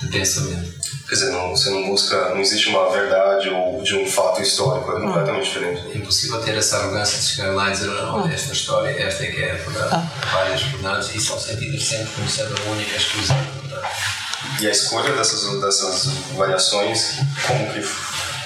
de 0.00 0.08
pensamento. 0.08 0.82
Quer 1.08 1.14
dizer, 1.14 1.30
não, 1.30 1.50
você 1.50 1.70
não 1.70 1.86
busca, 1.86 2.30
não 2.30 2.40
existe 2.40 2.68
uma 2.68 2.90
verdade 2.90 3.48
ou 3.50 3.82
de 3.82 3.94
um 3.94 4.06
fato 4.06 4.40
histórico, 4.42 4.90
é 4.90 5.00
completamente 5.00 5.44
diferente. 5.44 5.92
É 5.92 5.98
impossível 5.98 6.40
ter 6.40 6.56
essa 6.56 6.78
arrogância 6.78 7.18
de 7.18 7.24
chegar 7.26 7.54
lá 7.54 7.68
e 7.68 7.72
dizer, 7.72 7.86
não, 7.86 8.26
esta 8.28 8.52
história, 8.52 8.90
esta 8.90 9.24
é 9.24 9.26
que 9.30 9.42
é 9.42 9.52
a 9.52 9.54
verdade. 9.54 9.94
Ah. 9.94 10.28
Várias 10.32 10.62
verdades, 10.62 11.14
e 11.14 11.20
são 11.20 11.38
sentidas 11.38 11.84
sempre 11.84 12.12
como 12.14 12.28
sendo 12.28 12.54
a 12.60 12.70
única 12.70 12.96
exclusiva 12.96 13.38
verdade. 13.62 13.86
E 14.60 14.66
a 14.66 14.70
escolha 14.70 15.12
dessas, 15.12 15.60
dessas 15.60 16.04
variações, 16.36 17.18
como 17.46 17.72
que 17.72 17.82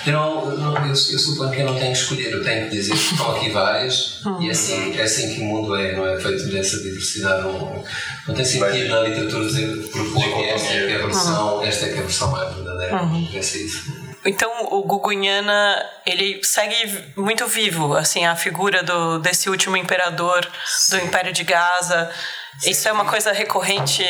eu, 0.07 0.13
não, 0.13 0.77
eu, 0.87 0.89
eu, 0.89 0.95
suponho 0.95 1.51
que 1.51 1.61
eu 1.61 1.67
não 1.67 1.75
tenho 1.75 1.93
que 1.93 1.99
escolher, 1.99 2.33
eu 2.33 2.43
tenho 2.43 2.65
que 2.65 2.77
dizer 2.77 2.93
que 2.93 3.13
estão 3.13 3.37
aqui 3.37 3.51
várias 3.51 4.21
e 4.41 4.49
é 4.49 4.51
assim, 4.51 4.97
é 4.97 5.03
assim 5.03 5.35
que 5.35 5.41
o 5.41 5.45
mundo 5.45 5.75
é, 5.75 5.97
não 5.97 6.07
é? 6.07 6.21
Feito 6.21 6.49
dessa 6.49 6.81
diversidade. 6.81 7.43
Não, 7.43 7.85
não 8.29 8.35
tem 8.35 8.45
sentido 8.45 8.89
na 8.89 9.01
literatura 9.01 9.47
dizer 9.47 9.89
propor 9.89 10.25
que 10.37 10.45
esta 10.45 10.73
é, 10.73 10.87
que 10.87 10.93
é 10.93 10.97
a 10.97 11.07
versão, 11.07 11.63
esta 11.63 11.87
é 11.87 11.89
que 11.89 11.95
é 11.97 11.99
a 11.99 12.03
versão 12.03 12.31
mais 12.31 12.55
verdadeira. 12.55 13.03
Uhum. 13.03 13.29
É 13.33 13.39
isso. 13.39 14.06
Então 14.27 14.51
o 14.71 14.83
Gugunhana 14.83 15.85
ele 16.05 16.43
segue 16.43 17.05
muito 17.17 17.47
vivo, 17.47 17.95
assim 17.95 18.25
a 18.25 18.35
figura 18.35 18.83
do 18.83 19.19
desse 19.19 19.49
último 19.49 19.77
imperador 19.77 20.47
Sim. 20.67 20.99
do 20.99 21.05
Império 21.05 21.33
de 21.33 21.45
Gaza. 21.45 22.11
Sim. 22.59 22.71
Isso 22.71 22.89
é 22.89 22.93
uma 22.93 23.05
coisa 23.05 23.33
recorrente 23.33 24.03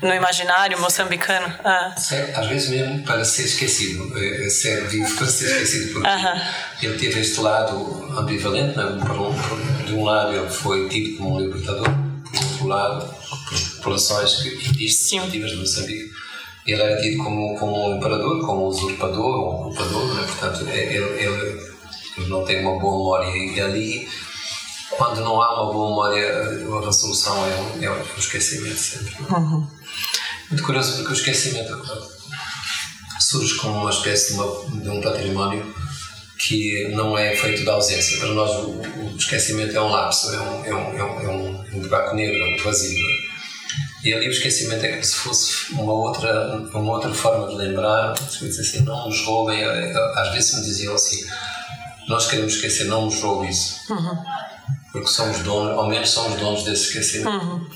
no 0.00 0.14
imaginário 0.14 0.80
moçambicano. 0.80 1.52
Ah. 1.64 1.92
Às 2.36 2.46
vezes 2.46 2.70
mesmo 2.70 3.02
para 3.02 3.24
ser 3.24 3.44
esquecido, 3.44 4.16
é, 4.16 4.46
é 4.46 4.48
ser 4.48 4.86
vivo 4.86 5.12
para 5.16 5.26
ser 5.26 5.46
esquecido, 5.46 5.94
porque 5.94 6.08
uh 6.08 6.12
-huh. 6.12 6.42
ele 6.82 6.98
teve 6.98 7.20
este 7.20 7.40
lado 7.40 8.04
ambivalente. 8.16 8.78
Né? 8.78 8.84
De 9.86 9.94
um 9.94 10.04
lado 10.04 10.36
ele 10.36 10.48
foi 10.48 10.88
tido 10.88 11.18
como 11.18 11.34
um 11.34 11.40
libertador, 11.40 11.88
por 11.88 12.44
outro 12.44 12.66
lado, 12.68 13.14
por 13.28 13.60
populações 13.76 14.34
que 14.36 14.48
existem 14.48 15.28
de 15.28 15.56
Moçambique 15.56 16.10
ele 16.66 16.82
era 16.82 17.00
tido 17.00 17.22
como, 17.22 17.58
como 17.58 17.90
um 17.90 17.96
imperador, 17.96 18.40
como 18.44 18.64
um 18.64 18.66
usurpador, 18.66 19.24
ou 19.24 19.64
um 19.64 19.66
ocupador, 19.68 20.14
né? 20.14 20.26
portanto, 20.26 20.68
é, 20.68 20.94
ele, 20.94 20.96
ele, 20.96 21.60
ele, 22.18 22.28
não 22.28 22.44
tem 22.44 22.60
uma 22.60 22.78
boa 22.78 22.96
memória. 22.96 23.36
E 23.36 23.60
ali, 23.60 24.08
quando 24.90 25.20
não 25.20 25.40
há 25.42 25.62
uma 25.62 25.72
boa 25.72 25.88
memória, 25.88 26.32
a 26.32 26.84
resolução 26.84 27.44
é, 27.46 27.84
é 27.84 27.90
o 27.90 28.18
esquecimento 28.18 28.78
sempre. 28.78 29.14
Uhum. 29.30 29.66
Muito 30.50 30.64
curioso, 30.64 30.96
porque 30.96 31.12
o 31.12 31.16
esquecimento 31.16 31.80
surge 33.20 33.54
como 33.54 33.80
uma 33.80 33.90
espécie 33.90 34.34
de, 34.34 34.40
uma, 34.40 34.82
de 34.82 34.88
um 34.88 35.00
património 35.00 35.74
que 36.38 36.88
não 36.88 37.16
é 37.16 37.36
feito 37.36 37.64
da 37.64 37.74
ausência. 37.74 38.18
Para 38.18 38.28
nós, 38.28 38.50
o, 38.64 38.80
o 38.80 39.16
esquecimento 39.16 39.76
é 39.76 39.80
um 39.80 39.88
lapso, 39.88 40.34
é 40.34 40.40
um, 40.40 40.64
é 40.64 40.74
um, 40.74 40.98
é 40.98 41.04
um, 41.04 41.64
é 41.64 41.76
um 41.76 41.80
buraco 41.80 42.16
negro, 42.16 42.42
é 42.42 42.54
um 42.54 42.64
vazio. 42.64 43.06
E 44.02 44.14
ali 44.14 44.28
o 44.28 44.30
esquecimento 44.30 44.84
é 44.84 44.90
como 44.90 45.04
se 45.04 45.14
fosse 45.14 45.72
uma 45.72 45.92
outra, 45.92 46.56
uma 46.72 46.92
outra 46.92 47.12
forma 47.12 47.48
de 47.48 47.56
lembrar, 47.56 48.12
assim, 48.12 48.82
não 48.82 49.06
nos 49.06 49.24
roubem. 49.24 49.62
Às 49.62 50.32
vezes 50.32 50.54
me 50.54 50.62
diziam 50.62 50.94
assim: 50.94 51.26
nós 52.08 52.26
queremos 52.26 52.54
esquecer, 52.54 52.84
não 52.86 53.06
nos 53.06 53.20
roubem 53.20 53.50
isso. 53.50 53.92
Uhum. 53.92 54.24
Porque 54.92 55.08
somos 55.08 55.38
donos, 55.40 55.78
ao 55.78 55.86
menos 55.86 56.10
somos 56.10 56.38
donos 56.40 56.64
desse 56.64 56.86
esquecimento. 56.88 57.28
Uhum. 57.28 57.66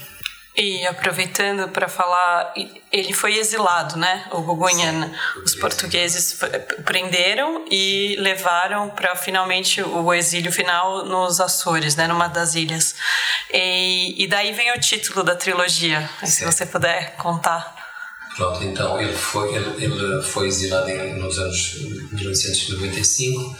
E 0.57 0.87
aproveitando 0.87 1.69
para 1.69 1.89
falar, 1.89 2.55
ele 2.93 3.13
foi 3.13 3.37
exilado, 3.39 3.97
né? 3.97 4.25
O 4.31 4.41
Gugunhana. 4.43 5.13
Os 5.45 5.53
portugueses 5.57 6.39
prenderam 6.85 7.65
e 7.69 8.15
levaram 8.21 8.89
para 8.91 9.17
finalmente 9.17 9.83
o 9.83 10.15
exílio 10.15 10.53
final 10.53 11.05
nos 11.05 11.41
Açores, 11.41 11.97
né? 11.97 12.07
Numa 12.07 12.29
das 12.29 12.55
ilhas. 12.55 12.95
E, 13.53 14.23
e 14.23 14.29
daí 14.29 14.53
vem 14.53 14.71
o 14.73 14.81
título 14.81 15.25
da 15.25 15.35
trilogia, 15.35 16.09
se 16.25 16.45
você 16.45 16.65
puder 16.65 17.17
contar. 17.17 17.75
Pronto, 18.37 18.63
então 18.63 19.01
ele 19.01 19.13
foi, 19.13 19.55
ele, 19.55 19.85
ele 19.85 20.23
foi 20.23 20.47
exilado 20.47 20.89
nos 21.17 21.39
anos 21.39 21.75
1995 22.13 23.57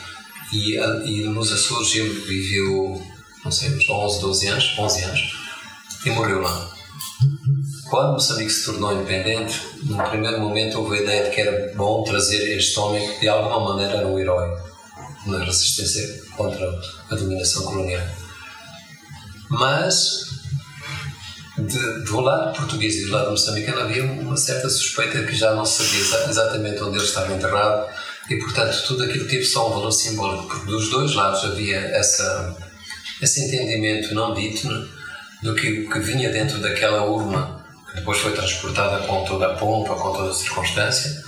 e, 0.53 0.77
e 0.77 1.29
nos 1.29 1.53
Açores 1.53 1.95
ele 1.97 2.09
viveu, 2.21 3.05
não 3.45 3.51
sei, 3.51 3.71
uns 3.71 3.89
11, 3.89 4.21
12 4.21 4.47
anos, 4.47 4.79
11 4.79 5.03
anos 5.05 5.45
e 6.05 6.11
morreu 6.11 6.41
lá. 6.41 6.74
Quando 7.89 8.15
Moçambique 8.15 8.51
se 8.51 8.65
tornou 8.65 8.93
independente, 8.93 9.61
no 9.83 10.03
primeiro 10.03 10.41
momento 10.41 10.81
houve 10.81 10.99
a 10.99 11.03
ideia 11.03 11.25
de 11.25 11.31
que 11.31 11.41
era 11.41 11.75
bom 11.75 12.03
trazer 12.03 12.57
este 12.57 12.79
homem 12.79 13.07
que 13.15 13.21
de 13.21 13.29
alguma 13.29 13.61
maneira 13.61 13.99
era 13.99 14.07
um 14.07 14.19
herói 14.19 14.49
na 15.27 15.39
resistência 15.45 16.23
contra 16.37 16.67
a 17.11 17.15
dominação 17.15 17.63
colonial. 17.65 18.07
Mas 19.51 20.25
de, 21.59 22.05
do 22.05 22.21
lado 22.21 22.57
português 22.57 22.97
e 22.97 23.07
do 23.07 23.13
lado 23.13 23.31
moçambicano 23.31 23.81
havia 23.81 24.05
uma 24.05 24.37
certa 24.37 24.69
suspeita 24.69 25.23
que 25.23 25.37
já 25.37 25.55
não 25.55 25.65
se 25.65 25.85
sabia 25.85 26.29
exatamente 26.29 26.83
onde 26.83 26.99
ele 26.99 27.07
estava 27.07 27.33
enterrado 27.33 27.89
e 28.29 28.37
portanto 28.37 28.83
tudo 28.87 29.05
aquilo 29.05 29.27
teve 29.29 29.45
só 29.45 29.69
um 29.69 29.75
valor 29.75 29.93
simbólico 29.93 30.49
porque 30.49 30.67
dos 30.67 30.91
dois 30.91 31.15
lados 31.15 31.45
havia 31.45 31.79
essa, 31.79 32.57
esse 33.23 33.45
entendimento 33.45 34.15
não 34.15 34.35
dito 34.35 34.67
né, 34.67 34.89
do 35.45 35.55
que, 35.55 35.87
que 35.87 35.99
vinha 36.01 36.33
dentro 36.33 36.59
daquela 36.59 37.05
urna 37.05 37.63
que 37.91 37.97
depois 37.97 38.19
foi 38.19 38.33
transportada 38.33 39.07
com 39.07 39.25
toda 39.25 39.47
a 39.47 39.55
pompa, 39.55 39.95
com 39.95 40.13
toda 40.15 40.31
a 40.31 40.35
circunstância, 40.35 41.23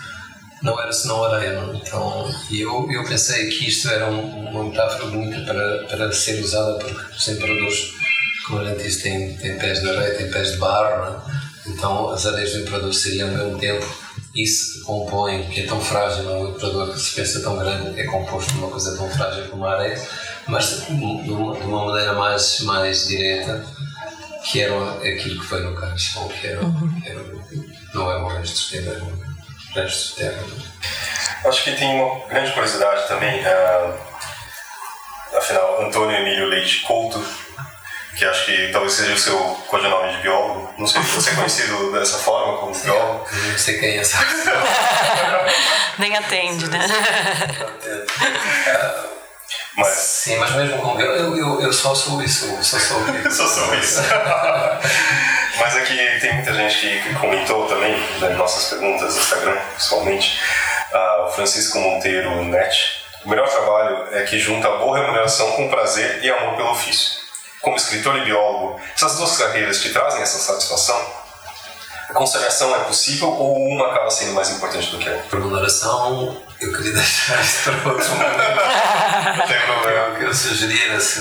não 0.62 0.80
era 0.80 0.90
senão 0.90 1.22
areia. 1.22 1.60
Não? 1.60 1.74
Então, 1.74 2.34
eu, 2.50 2.90
eu 2.90 3.04
pensei 3.04 3.46
que 3.50 3.68
isto 3.68 3.88
era 3.90 4.10
um, 4.10 4.48
uma 4.48 4.64
metáfora 4.64 5.10
bonita 5.10 5.44
para, 5.44 5.84
para 5.84 6.12
ser 6.12 6.42
usada 6.42 6.78
porque 6.78 7.14
os 7.14 7.28
imperadores, 7.28 7.92
como 8.46 8.64
gente 8.64 8.82
disse, 8.82 9.02
têm, 9.02 9.36
têm 9.36 9.58
pés 9.58 9.82
de 9.82 9.90
areia, 9.90 10.14
têm 10.14 10.30
pés 10.30 10.52
de 10.52 10.56
barro, 10.56 11.12
não? 11.12 11.74
então 11.74 12.10
as 12.10 12.24
areias 12.24 12.52
do 12.54 12.60
imperador 12.60 12.94
seriam 12.94 13.28
ao 13.28 13.36
mesmo 13.36 13.58
tempo 13.58 13.86
isso 14.34 14.82
compõe, 14.84 15.44
que 15.44 15.60
é 15.60 15.66
tão 15.66 15.80
frágil, 15.80 16.24
um 16.30 16.50
imperador 16.50 16.92
que 16.92 17.00
se 17.00 17.14
pensa 17.14 17.40
tão 17.40 17.58
grande 17.58 17.98
é 17.98 18.04
composto 18.04 18.52
de 18.52 18.58
uma 18.58 18.70
coisa 18.70 18.96
tão 18.96 19.10
frágil 19.10 19.48
como 19.48 19.64
a 19.66 19.74
areia, 19.74 20.00
mas 20.46 20.86
de 20.86 20.92
uma 20.92 21.86
maneira 21.86 22.12
mais, 22.14 22.60
mais 22.60 23.08
direta 23.08 23.64
que 24.46 24.62
era 24.62 24.92
aquilo 24.92 25.40
que 25.40 25.46
foi 25.46 25.60
no 25.60 25.74
caixão, 25.74 26.28
que 26.28 26.46
era, 26.46 26.60
uhum. 26.62 27.02
era, 27.04 27.20
não 27.94 28.10
é 28.10 28.18
um 28.18 28.28
resto 28.28 28.70
de 28.70 28.82
terra, 28.82 28.96
é 28.96 29.02
um 29.02 29.82
resto 29.82 30.08
de 30.08 30.22
terra. 30.22 30.42
Acho 31.44 31.64
que 31.64 31.72
tem 31.72 32.00
uma 32.00 32.26
grande 32.28 32.52
curiosidade 32.52 33.08
também, 33.08 33.40
uh, 33.40 33.94
afinal, 35.36 35.82
Antônio 35.82 36.16
Emílio 36.16 36.46
Leite 36.46 36.82
Couto, 36.82 37.20
que 38.16 38.24
acho 38.24 38.46
que 38.46 38.68
talvez 38.68 38.92
seja 38.92 39.14
o 39.14 39.18
seu 39.18 39.38
codinome 39.68 40.12
de 40.12 40.22
biólogo. 40.22 40.72
Não 40.78 40.86
sei 40.86 41.02
se 41.02 41.10
você 41.10 41.30
é 41.30 41.34
conhecido 41.34 41.92
dessa 41.92 42.18
forma 42.18 42.58
como 42.58 42.74
biólogo. 42.78 43.26
Não 43.50 43.58
sei 43.58 43.78
quem 43.78 43.90
é 43.90 43.96
essa 43.98 44.18
Nem 45.98 46.16
atende, 46.16 46.68
né? 46.68 46.86
Mas... 49.76 49.88
Sim, 49.88 50.36
mas 50.36 50.54
mesmo 50.54 50.78
com 50.78 50.98
eu, 50.98 51.36
eu, 51.36 51.60
eu 51.60 51.72
só 51.72 51.94
sou 51.94 52.22
isso, 52.22 52.46
só 52.62 52.78
sou 52.78 53.00
isso. 53.14 53.30
só 53.36 53.46
sou 53.46 53.74
isso. 53.74 54.00
mas 55.60 55.76
aqui 55.76 55.96
tem 56.20 56.34
muita 56.34 56.54
gente 56.54 57.02
que, 57.02 57.14
comentou 57.14 57.66
também 57.66 57.94
nas 58.18 58.36
nossas 58.36 58.70
perguntas 58.70 59.14
no 59.14 59.20
Instagram, 59.20 59.56
pessoalmente. 59.74 60.40
Uh, 60.92 61.30
Francisco 61.32 61.78
Monteiro 61.78 62.42
Net. 62.44 63.04
O 63.24 63.28
melhor 63.28 63.48
trabalho 63.48 64.16
é 64.16 64.22
que 64.22 64.38
junta 64.38 64.68
boa 64.78 64.98
remuneração 64.98 65.52
com 65.52 65.68
prazer 65.68 66.22
e 66.22 66.30
amor 66.30 66.56
pelo 66.56 66.70
ofício. 66.70 67.20
Como 67.60 67.76
escritor 67.76 68.16
e 68.16 68.24
biólogo, 68.24 68.80
essas 68.94 69.16
duas 69.16 69.36
carreiras 69.36 69.82
te 69.82 69.90
trazem 69.92 70.22
essa 70.22 70.38
satisfação? 70.38 70.96
A 72.08 72.12
conciliação 72.12 72.74
é 72.76 72.84
possível 72.84 73.28
ou 73.28 73.56
uma 73.56 73.88
acaba 73.88 74.10
sendo 74.10 74.32
mais 74.32 74.48
importante 74.50 74.90
do 74.90 74.98
que 74.98 75.08
a 75.08 75.12
outra? 75.12 75.38
Remuneração, 75.38 76.40
eu 76.60 76.72
queria 76.72 76.92
deixar 76.92 77.42
isso 77.42 77.62
para 77.64 77.92
outro 77.92 78.10
momento. 78.10 78.36
Não 79.38 79.46
tem 79.46 79.60
problema. 79.66 80.08
O 80.08 80.16
que 80.18 80.24
eu 80.24 80.34
sugeria 80.34 80.84
era 80.84 81.00
se 81.00 81.20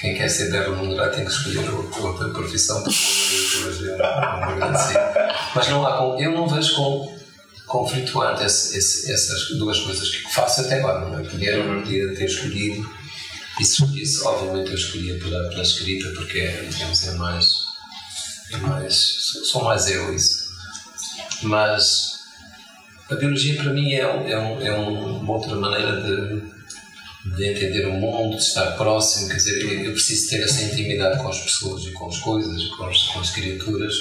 quem 0.00 0.16
quer 0.16 0.28
ser 0.28 0.50
bem 0.50 0.60
remunerado 0.60 1.14
tem 1.14 1.24
que 1.24 1.30
escolher 1.30 1.68
outra 1.70 2.28
profissão, 2.30 2.82
Mas 5.54 5.68
não 5.68 5.86
há, 5.86 6.20
eu 6.20 6.32
não 6.32 6.48
vejo 6.48 6.74
com 6.74 7.22
conflituante 7.66 8.44
esse, 8.44 8.76
esse, 8.76 9.12
essas 9.12 9.56
duas 9.58 9.78
coisas 9.78 10.08
que 10.10 10.34
faço 10.34 10.62
até 10.62 10.80
agora. 10.80 11.08
Não 11.08 11.20
é? 11.20 11.22
podia, 11.22 11.56
uhum. 11.58 11.80
podia 11.82 12.14
ter 12.14 12.24
escolhido, 12.24 12.90
e 13.60 13.64
se 13.64 13.82
escolhesse, 13.84 14.24
obviamente 14.24 14.70
eu 14.70 14.76
escolhia 14.76 15.18
pela, 15.18 15.48
pela 15.48 15.62
escrita, 15.62 16.10
porque 16.16 16.40
é, 16.40 16.62
digamos, 16.68 17.06
é 17.06 17.12
mais 17.12 17.72
mais, 18.58 18.94
sou 19.50 19.64
mais 19.64 19.88
eu 19.88 20.14
isso. 20.14 20.50
Mas 21.42 22.11
a 23.12 23.16
biologia 23.16 23.62
para 23.62 23.72
mim 23.72 23.92
é, 23.92 24.06
um, 24.06 24.28
é, 24.28 24.38
um, 24.38 24.62
é 24.62 24.72
uma 24.72 25.32
outra 25.32 25.54
maneira 25.54 26.00
de, 26.00 27.36
de 27.36 27.50
entender 27.50 27.86
o 27.86 27.92
mundo, 27.92 28.36
de 28.36 28.42
estar 28.42 28.72
próximo, 28.72 29.28
quer 29.28 29.36
dizer, 29.36 29.84
eu 29.84 29.92
preciso 29.92 30.30
ter 30.30 30.42
essa 30.42 30.62
intimidade 30.62 31.22
com 31.22 31.28
as 31.28 31.40
pessoas 31.40 31.84
e 31.84 31.92
com 31.92 32.08
as 32.08 32.18
coisas, 32.18 32.64
com 32.68 32.84
as, 32.84 32.98
com 33.08 33.20
as 33.20 33.30
criaturas, 33.30 33.94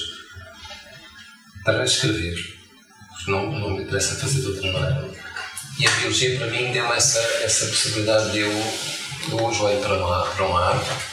para 1.63 1.83
escrever. 1.83 2.35
Porque 3.09 3.31
não, 3.31 3.51
não 3.51 3.75
me 3.75 3.83
interessa 3.83 4.15
fazer 4.15 4.41
de 4.41 4.47
outra 4.47 4.71
maneira. 4.71 5.09
E 5.79 5.87
a 5.87 5.91
biologia 5.91 6.37
para 6.37 6.47
mim 6.47 6.71
deu 6.71 6.93
essa, 6.93 7.19
essa 7.43 7.65
possibilidade 7.67 8.31
de 8.31 8.39
eu, 8.39 8.51
eu 9.31 9.37
olho 9.37 9.79
para 9.79 9.97
uma, 9.97 10.25
para 10.25 10.45
uma 10.45 10.65
árvore 10.69 11.10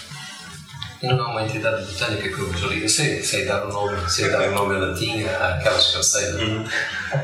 não 1.02 1.18
é 1.18 1.30
uma 1.30 1.44
entidade 1.44 1.84
botânica 1.84 2.28
que 2.28 2.38
eu 2.38 2.68
ali. 2.68 2.82
Eu 2.82 2.88
sei, 2.88 3.22
sei 3.22 3.44
dar 3.44 3.66
o 3.66 3.72
nome, 3.72 4.10
sei 4.10 4.28
dar 4.30 4.48
o 4.48 4.54
nome 4.54 4.74
em 4.74 4.80
latim 4.80 5.24
àquelas 5.24 5.90
que 5.90 5.96
eu 5.96 6.02
sei, 6.02 6.32
uhum. 6.32 6.64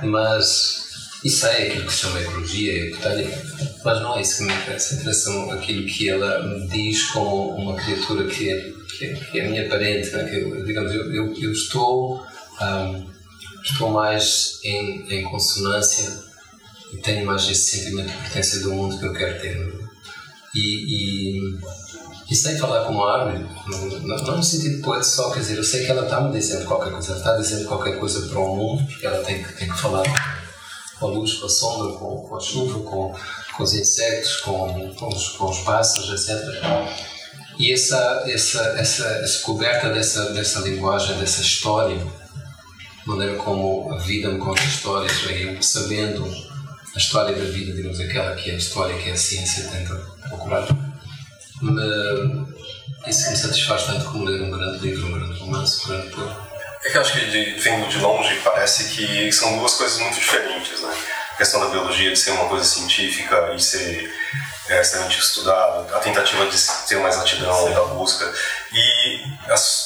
mas. 0.04 0.85
E 1.25 1.31
sei 1.31 1.69
aquilo 1.69 1.87
que 1.87 1.93
se 1.93 2.00
chama 2.00 2.21
ecologia 2.21 2.73
e 2.73 2.90
botânica, 2.90 3.43
mas 3.83 4.02
não 4.02 4.19
é 4.19 4.21
isso 4.21 4.38
que 4.38 4.45
me 4.45 4.52
interessa. 4.52 4.95
Interessa 4.95 5.54
aquilo 5.54 5.87
que 5.87 6.09
ela 6.09 6.43
me 6.43 6.69
diz 6.69 7.02
como 7.12 7.57
uma 7.57 7.75
criatura 7.76 8.26
que 8.26 8.50
é, 8.50 8.73
que 8.99 9.07
é, 9.07 9.14
que 9.14 9.40
é 9.40 9.47
a 9.47 9.49
minha 9.49 9.69
parente. 9.69 10.11
Né? 10.11 10.25
Que 10.28 10.37
eu, 10.37 10.64
digamos, 10.66 10.93
eu, 10.93 11.14
eu, 11.14 11.35
eu 11.40 11.50
estou, 11.50 12.26
um, 12.61 13.11
estou 13.64 13.90
mais 13.90 14.61
em, 14.62 15.07
em 15.11 15.23
consonância 15.23 16.25
e 16.93 16.99
tenho 16.99 17.25
mais 17.25 17.49
esse 17.49 17.78
sentimento 17.78 18.11
de 18.11 18.19
pertença 18.19 18.61
do 18.61 18.75
mundo 18.75 18.99
que 18.99 19.07
eu 19.07 19.14
quero 19.14 19.40
ter. 19.40 19.73
E, 20.54 20.61
e 20.61 21.59
e 22.31 22.35
sei 22.35 22.57
falar 22.57 22.85
com 22.85 22.93
uma 22.93 23.12
árvore, 23.12 23.47
não, 23.66 24.16
não 24.19 24.37
no 24.38 24.43
sentido 24.43 24.83
poético 24.83 25.14
só, 25.14 25.31
quer 25.31 25.40
dizer, 25.40 25.59
eu 25.59 25.64
sei 25.64 25.85
que 25.85 25.90
ela 25.90 26.04
está 26.04 26.21
me 26.21 26.33
dizendo 26.33 26.64
qualquer 26.64 26.90
coisa, 26.90 27.11
ela 27.11 27.19
está 27.19 27.37
dizendo 27.37 27.69
qualquer 27.69 27.99
coisa 27.99 28.26
para 28.28 28.38
o 28.38 28.57
mundo, 28.57 28.87
porque 28.87 29.07
ela 29.07 29.23
tem 29.23 29.43
que, 29.43 29.52
tem 29.52 29.69
que 29.69 29.78
falar. 29.78 30.04
com 30.99 31.07
a 31.07 31.11
luz, 31.11 31.35
com 31.35 31.47
a 31.47 31.50
sombra, 31.50 31.99
com, 31.99 32.16
com 32.28 32.37
a 32.37 32.40
chuva, 32.40 32.78
com, 32.81 33.14
com 33.57 33.62
os 33.62 33.75
insetos, 33.75 34.37
com, 34.37 34.95
com, 34.95 35.09
os, 35.09 35.28
com 35.31 35.50
os 35.50 35.59
pássaros, 35.59 36.28
etc. 36.28 36.45
E 37.59 37.73
essa, 37.73 38.25
essa, 38.26 38.61
essa 38.78 39.21
descoberta 39.21 39.90
dessa, 39.90 40.33
dessa 40.33 40.61
linguagem, 40.61 41.19
dessa 41.19 41.40
história, 41.40 42.04
maneira 43.07 43.37
como 43.37 43.93
a 43.93 43.99
vida 43.99 44.31
me 44.31 44.38
conta 44.38 44.62
histórias, 44.64 45.12
eu 45.31 45.62
sabendo 45.62 46.25
a 46.95 46.99
história 46.99 47.37
da 47.37 47.45
vida, 47.45 47.73
digamos, 47.73 48.00
aquela 48.00 48.35
que 48.35 48.50
é 48.50 48.54
a 48.54 48.57
história 48.57 48.97
que 48.97 49.11
a 49.11 49.16
ciência 49.16 49.69
tenta 49.69 49.95
procurar, 50.28 50.66
isso 53.06 53.30
me 53.30 53.37
satisfaz 53.37 53.85
tanto 53.85 54.04
como 54.06 54.25
ler 54.25 54.42
um 54.42 54.50
grande 54.50 54.78
livro, 54.78 55.06
um 55.06 55.12
grande 55.12 55.38
romance, 55.40 55.85
um 55.85 55.88
grande 55.88 56.11
poema. 56.11 56.49
É 56.85 56.90
que 56.90 56.97
eu 56.97 57.00
acho 57.00 57.12
que 57.12 57.30
de, 57.30 57.61
vendo 57.61 57.88
de 57.88 57.99
longe 57.99 58.38
parece 58.44 58.85
que 58.90 59.33
são 59.33 59.59
duas 59.59 59.75
coisas 59.75 59.99
muito 59.99 60.16
diferentes, 60.16 60.80
né? 60.83 60.94
A 61.33 61.37
questão 61.37 61.61
da 61.61 61.66
biologia 61.68 62.12
de 62.12 62.18
ser 62.18 62.33
uma 62.33 62.49
coisa 62.49 62.64
científica 62.64 63.52
e 63.54 63.61
ser 63.61 64.12
é, 64.68 64.80
extremamente 64.80 65.18
estudado, 65.18 65.94
a 65.94 65.99
tentativa 65.99 66.47
de 66.47 66.56
ter 66.87 66.97
mais 66.99 67.16
atidão 67.18 67.73
da 67.73 67.85
busca 67.87 68.33
e 68.73 69.23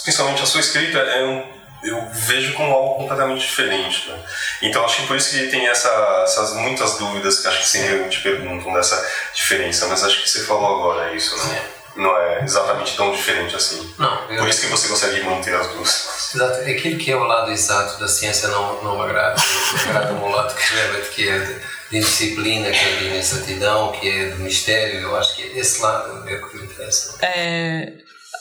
principalmente 0.03 0.43
a 0.43 0.47
sua 0.47 0.61
escrita 0.61 0.99
é 0.99 1.25
um 1.25 1.58
eu 1.83 2.09
vejo 2.11 2.55
como 2.55 2.73
algo 2.73 2.97
completamente 2.97 3.41
diferente. 3.41 4.09
Né? 4.09 4.19
Então 4.63 4.85
acho 4.85 5.03
que 5.03 5.07
por 5.07 5.17
isso 5.17 5.31
que 5.31 5.47
tem 5.49 5.67
essa, 5.67 5.89
essas 6.25 6.55
muitas 6.55 6.99
dúvidas 6.99 7.41
que 7.41 7.49
acho 7.49 7.61
que 7.61 7.69
sempre 7.69 8.09
te 8.09 8.21
perguntam 8.21 8.73
dessa 8.73 9.01
diferença, 9.35 9.87
mas 9.87 10.03
acho 10.03 10.23
que 10.23 10.29
você 10.29 10.45
falou 10.45 10.79
agora 10.79 11.15
isso, 11.15 11.37
né? 11.49 11.63
Não 11.97 12.17
é 12.17 12.45
exatamente 12.45 12.97
tão 12.97 13.11
diferente 13.11 13.57
assim. 13.57 13.95
Não. 13.99 14.31
Eu... 14.31 14.39
Por 14.39 14.49
isso 14.49 14.61
que 14.61 14.67
você 14.69 14.87
consegue 14.87 15.21
manter 15.23 15.55
as 15.55 15.67
duas. 15.69 16.33
Exato. 16.33 16.61
Aquilo 16.61 16.99
que 16.99 17.11
é 17.11 17.17
o 17.17 17.25
lado 17.25 17.51
exato 17.51 17.99
da 17.99 18.07
ciência 18.07 18.49
não, 18.49 18.83
não 18.85 18.97
me 18.97 19.05
agrada. 19.05 19.41
Me 19.73 19.91
agrada 19.91 20.13
o 20.13 20.29
lado 20.31 20.55
que 20.55 20.75
realmente 20.75 21.09
que 21.09 21.29
é 21.29 21.39
de, 21.39 21.55
de 21.91 21.99
disciplina, 21.99 22.71
que 22.71 22.79
é 22.79 22.97
de 22.99 23.05
inexatidão, 23.07 23.93
que 23.93 24.09
é 24.09 24.29
de 24.29 24.41
mistério. 24.41 25.01
Eu 25.01 25.17
acho 25.17 25.35
que 25.35 25.43
esse 25.59 25.81
lado 25.83 26.29
é 26.29 26.35
o 26.37 26.49
que 26.49 26.57
me 26.59 26.67
interessa. 26.67 27.19
É, 27.21 27.95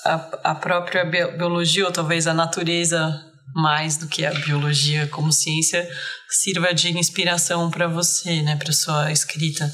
a, 0.06 0.52
a 0.52 0.56
própria 0.56 1.04
biologia, 1.04 1.86
ou 1.86 1.92
talvez 1.92 2.28
a 2.28 2.34
natureza 2.34 3.27
mais 3.56 3.98
do 3.98 4.08
que 4.08 4.26
a 4.26 4.32
biologia 4.32 5.08
como 5.08 5.32
ciência 5.32 5.88
sirva 6.30 6.74
de 6.74 6.98
inspiração 6.98 7.70
para 7.72 7.88
você, 7.88 8.42
né, 8.42 8.56
para 8.56 8.72
sua 8.72 9.12
escrita. 9.12 9.72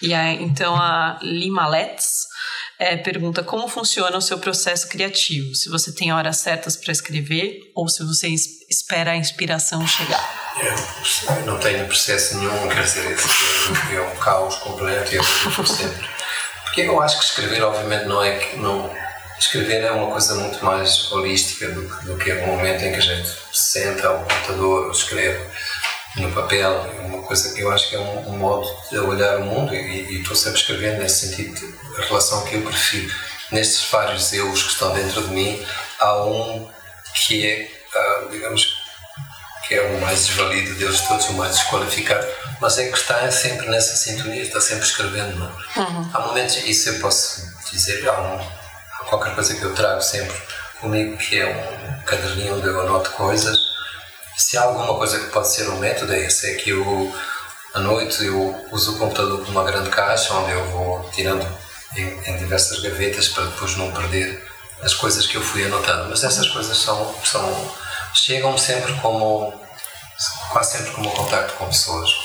E 0.00 0.12
aí, 0.12 0.42
então 0.42 0.76
a 0.76 1.18
Lima 1.22 1.66
Letts 1.66 2.26
é, 2.78 2.96
pergunta 2.96 3.42
como 3.42 3.68
funciona 3.68 4.16
o 4.16 4.20
seu 4.20 4.38
processo 4.38 4.88
criativo, 4.88 5.54
se 5.54 5.68
você 5.68 5.92
tem 5.92 6.12
horas 6.12 6.38
certas 6.38 6.76
para 6.76 6.92
escrever 6.92 7.60
ou 7.74 7.88
se 7.88 8.04
você 8.04 8.28
espera 8.68 9.12
a 9.12 9.16
inspiração 9.16 9.86
chegar. 9.86 10.44
Eu 11.36 11.46
não 11.46 11.58
tenho 11.58 11.86
processo 11.86 12.38
nenhum, 12.38 12.68
quer 12.68 12.82
dizer, 12.82 13.16
é 13.94 14.00
um 14.00 14.16
caos 14.16 14.56
completo 14.56 15.12
e 15.12 15.16
eu 15.16 15.24
sempre. 15.66 16.08
Porque 16.64 16.82
eu 16.82 17.00
acho 17.00 17.18
que 17.18 17.24
escrever, 17.24 17.62
obviamente, 17.62 18.06
não 18.06 18.22
é 18.22 18.36
que 18.36 18.56
não 18.56 19.03
Escrever 19.38 19.82
é 19.82 19.90
uma 19.90 20.10
coisa 20.10 20.34
muito 20.36 20.64
mais 20.64 21.10
holística 21.12 21.68
do, 21.68 21.82
do 22.04 22.16
que 22.16 22.32
o 22.32 22.46
momento 22.46 22.84
em 22.84 22.92
que 22.92 22.98
a 22.98 23.00
gente 23.00 23.28
se 23.52 23.72
senta 23.72 24.08
ao 24.08 24.18
computador 24.18 24.86
ou 24.86 24.92
escreve 24.92 25.40
no 26.16 26.30
papel. 26.32 26.86
É 26.96 27.00
uma 27.00 27.22
coisa 27.22 27.52
que 27.52 27.60
eu 27.60 27.70
acho 27.70 27.88
que 27.88 27.96
é 27.96 27.98
um, 27.98 28.30
um 28.30 28.38
modo 28.38 28.68
de 28.90 28.98
olhar 28.98 29.38
o 29.38 29.44
mundo 29.44 29.74
e, 29.74 30.20
estou 30.20 30.36
sempre 30.36 30.60
escrevendo 30.60 30.98
nesse 30.98 31.26
sentido, 31.26 31.78
a 31.98 32.02
relação 32.02 32.44
que 32.44 32.54
eu 32.54 32.62
prefiro. 32.62 33.12
Nestes 33.50 33.90
vários 33.90 34.32
eus 34.32 34.62
que 34.62 34.72
estão 34.72 34.92
dentro 34.94 35.22
de 35.22 35.34
mim, 35.34 35.64
há 36.00 36.24
um 36.24 36.68
que 37.14 37.46
é, 37.46 37.70
uh, 38.22 38.28
digamos, 38.30 38.84
que 39.66 39.74
é 39.74 39.82
o 39.82 40.00
mais 40.00 40.26
desvalido 40.26 40.74
deles 40.74 41.00
todos, 41.02 41.28
o 41.28 41.34
mais 41.34 41.56
desqualificado, 41.56 42.26
mas 42.60 42.78
é 42.78 42.88
que 42.88 42.96
está 42.96 43.30
sempre 43.30 43.68
nessa 43.68 43.96
sintonia, 43.96 44.42
está 44.42 44.60
sempre 44.60 44.84
escrevendo. 44.84 45.42
Uhum. 45.76 46.10
Há 46.12 46.20
momentos, 46.20 46.56
isso 46.64 46.88
eu 46.88 47.00
posso 47.00 47.42
dizer, 47.70 48.08
há 48.08 48.20
um 48.20 48.63
qualquer 49.08 49.34
coisa 49.34 49.54
que 49.54 49.62
eu 49.62 49.74
trago 49.74 50.02
sempre 50.02 50.36
comigo, 50.80 51.16
que 51.16 51.40
é 51.40 51.46
um 51.46 52.02
caderninho 52.04 52.56
onde 52.56 52.66
eu 52.66 52.80
anoto 52.80 53.10
coisas. 53.12 53.56
Se 54.36 54.56
há 54.56 54.62
alguma 54.62 54.94
coisa 54.96 55.18
que 55.18 55.30
pode 55.30 55.48
ser 55.48 55.68
um 55.68 55.78
método, 55.78 56.12
é 56.12 56.20
esse: 56.26 56.50
é 56.50 56.54
que 56.54 56.70
eu, 56.70 57.14
à 57.74 57.80
noite, 57.80 58.24
eu 58.24 58.66
uso 58.72 58.94
o 58.94 58.98
computador 58.98 59.38
como 59.38 59.52
uma 59.52 59.64
grande 59.64 59.90
caixa 59.90 60.34
onde 60.34 60.52
eu 60.52 60.64
vou 60.66 61.08
tirando 61.10 61.46
em, 61.96 62.30
em 62.30 62.36
diversas 62.38 62.80
gavetas 62.80 63.28
para 63.28 63.44
depois 63.44 63.76
não 63.76 63.92
perder 63.92 64.44
as 64.82 64.94
coisas 64.94 65.26
que 65.26 65.36
eu 65.36 65.42
fui 65.42 65.64
anotando. 65.64 66.10
Mas 66.10 66.24
essas 66.24 66.48
coisas 66.48 66.76
são, 66.76 67.14
são 67.24 67.74
chegam 68.12 68.56
sempre 68.58 68.92
como 68.94 69.52
quase 70.50 70.78
sempre 70.78 70.92
como 70.92 71.10
contacto 71.10 71.54
com 71.54 71.66
pessoas 71.66 72.23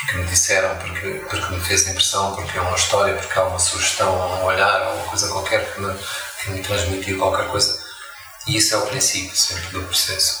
porque 0.00 0.16
me 0.16 0.24
disseram, 0.24 0.76
porque, 0.78 1.08
porque 1.28 1.54
me 1.54 1.60
fez 1.60 1.86
impressão, 1.86 2.34
porque 2.34 2.56
é 2.56 2.60
uma 2.60 2.76
história, 2.76 3.14
porque 3.14 3.38
há 3.38 3.44
uma 3.44 3.58
sugestão, 3.58 4.14
um 4.16 4.44
olhar, 4.44 4.94
uma 4.94 5.04
coisa 5.04 5.28
qualquer 5.28 5.74
que 5.74 5.80
me, 5.80 5.94
que 6.42 6.50
me 6.50 6.62
transmitiu 6.62 7.18
qualquer 7.18 7.48
coisa. 7.48 7.78
E 8.48 8.56
isso 8.56 8.74
é 8.74 8.78
o 8.78 8.86
princípio 8.86 9.36
sempre 9.36 9.68
do 9.70 9.82
processo. 9.82 10.40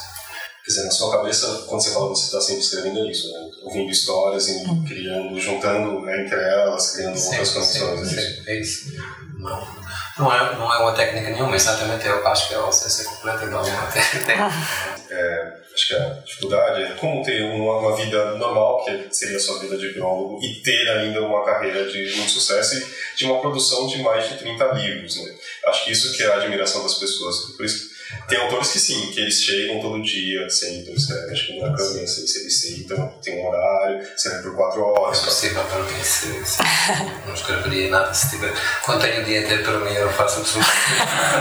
Quer 0.64 0.70
dizer, 0.70 0.84
na 0.84 0.90
sua 0.90 1.18
cabeça, 1.18 1.64
quando 1.68 1.82
você 1.82 1.90
fala 1.90 2.12
que 2.12 2.18
você 2.18 2.24
está 2.26 2.40
sempre 2.40 2.62
escrevendo, 2.62 2.98
é 3.00 3.10
isso, 3.10 3.32
né? 3.32 3.50
Ouvindo 3.62 3.90
histórias 3.90 4.48
e 4.48 4.52
uhum. 4.52 4.84
criando, 4.84 5.40
juntando 5.40 6.00
né, 6.02 6.24
entre 6.24 6.38
elas, 6.38 6.92
criando 6.92 7.16
sim, 7.16 7.28
outras 7.28 7.50
conexões. 7.50 8.08
Sim, 8.08 8.18
é, 8.18 8.52
é 8.52 8.60
isso. 8.60 8.92
Não, 9.38 9.58
não, 10.20 10.32
é, 10.32 10.56
não 10.56 10.72
é 10.72 10.78
uma 10.78 10.92
técnica 10.92 11.30
nenhuma, 11.30 11.56
exatamente, 11.56 12.06
eu 12.06 12.26
acho 12.26 12.48
que 12.48 12.54
é 12.54 12.56
a 12.58 12.60
ausência 12.60 13.04
completa 13.04 13.46
de 13.46 13.54
alguma 13.54 13.86
técnica. 13.86 14.32
É, 15.10 15.52
acho 15.74 15.88
que 15.88 15.94
a 15.94 16.08
dificuldade 16.24 16.82
é 16.82 16.94
como 16.96 17.24
ter 17.24 17.42
uma, 17.42 17.78
uma, 17.78 17.96
vida 17.96 18.36
normal, 18.36 18.84
que 18.84 19.08
seria 19.10 19.38
a 19.38 19.40
sua 19.40 19.58
vida 19.58 19.76
de 19.76 19.92
biólogo, 19.92 20.38
e 20.42 20.62
ter 20.62 20.88
ainda 20.88 21.22
uma 21.22 21.44
carreira 21.44 21.90
de 21.90 22.16
muito 22.16 22.30
sucesso 22.30 22.76
e 22.76 23.16
de 23.16 23.24
uma 23.24 23.40
produção 23.40 23.86
de 23.86 24.02
mais 24.02 24.28
de 24.28 24.36
30 24.36 24.64
livros. 24.72 25.16
Né? 25.16 25.34
Acho 25.66 25.84
que 25.84 25.92
isso 25.92 26.16
que 26.16 26.22
é 26.22 26.26
a 26.26 26.36
admiração 26.36 26.82
das 26.82 26.94
pessoas. 26.94 27.56
Por 27.56 27.64
isso 27.64 27.89
tem 28.28 28.38
autores 28.38 28.70
que 28.70 28.78
sim, 28.78 29.10
que 29.12 29.20
eles 29.20 29.42
chegam 29.42 29.80
todo 29.80 30.00
dia, 30.02 30.48
sentam, 30.48 30.94
escrevem, 30.94 31.32
acho 31.32 31.46
que 31.46 31.58
não 31.58 31.66
é 31.66 31.76
caminho, 31.76 32.04
assim, 32.04 32.26
se 32.26 32.40
eles 32.40 32.60
sentam, 32.60 33.08
tem 33.22 33.40
um 33.40 33.48
horário, 33.48 34.02
escrevem 34.02 34.42
por 34.42 34.56
quatro 34.56 34.82
horas. 34.82 35.20
É 35.20 35.24
possível 35.24 35.64
para 35.64 35.82
mim, 35.82 36.02
se, 36.02 36.44
se, 36.44 36.62
não 37.26 37.34
escreveria 37.34 37.90
nada 37.90 38.14
se 38.14 38.30
tiver. 38.30 38.52
Quando 38.84 39.00
tenho 39.02 39.22
o 39.22 39.24
dia 39.24 39.40
inteiro 39.40 39.64
para 39.64 39.78
mim, 39.78 39.92
eu 39.92 40.06
não 40.06 40.12
faço 40.12 40.40
absolutamente 40.40 40.94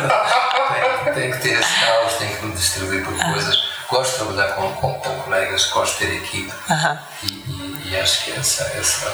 nada. 0.08 1.14
tenho, 1.14 1.34
que 1.34 1.42
ter 1.42 1.60
esse 1.60 1.86
caos, 1.86 2.14
tenho 2.14 2.38
que 2.38 2.46
me 2.46 2.54
distribuir 2.54 3.06
por 3.06 3.16
coisas. 3.34 3.58
Gosto 3.90 4.12
de 4.12 4.18
trabalhar 4.18 4.56
com, 4.56 4.72
com, 4.74 4.94
com 4.96 5.22
colegas, 5.22 5.66
gosto 5.66 6.00
de 6.00 6.06
ter 6.06 6.16
equipe 6.18 6.48
uh 6.48 6.72
-huh. 6.72 7.00
e, 7.24 7.28
e, 7.28 7.92
e, 7.92 7.98
acho 7.98 8.26
que 8.26 8.32
essa, 8.32 8.64
essa 8.78 9.12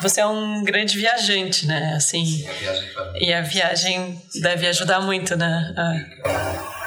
você 0.00 0.20
é 0.20 0.26
um 0.26 0.62
grande 0.62 0.96
viajante, 0.96 1.66
né? 1.66 1.94
Assim, 1.96 2.24
Sim, 2.24 2.48
a 2.48 2.52
viagem, 2.52 2.90
e 3.20 3.32
a 3.32 3.40
viagem 3.42 4.22
deve 4.36 4.66
ajudar 4.68 5.00
muito, 5.00 5.36
né? 5.36 5.74
Ah 5.76 6.77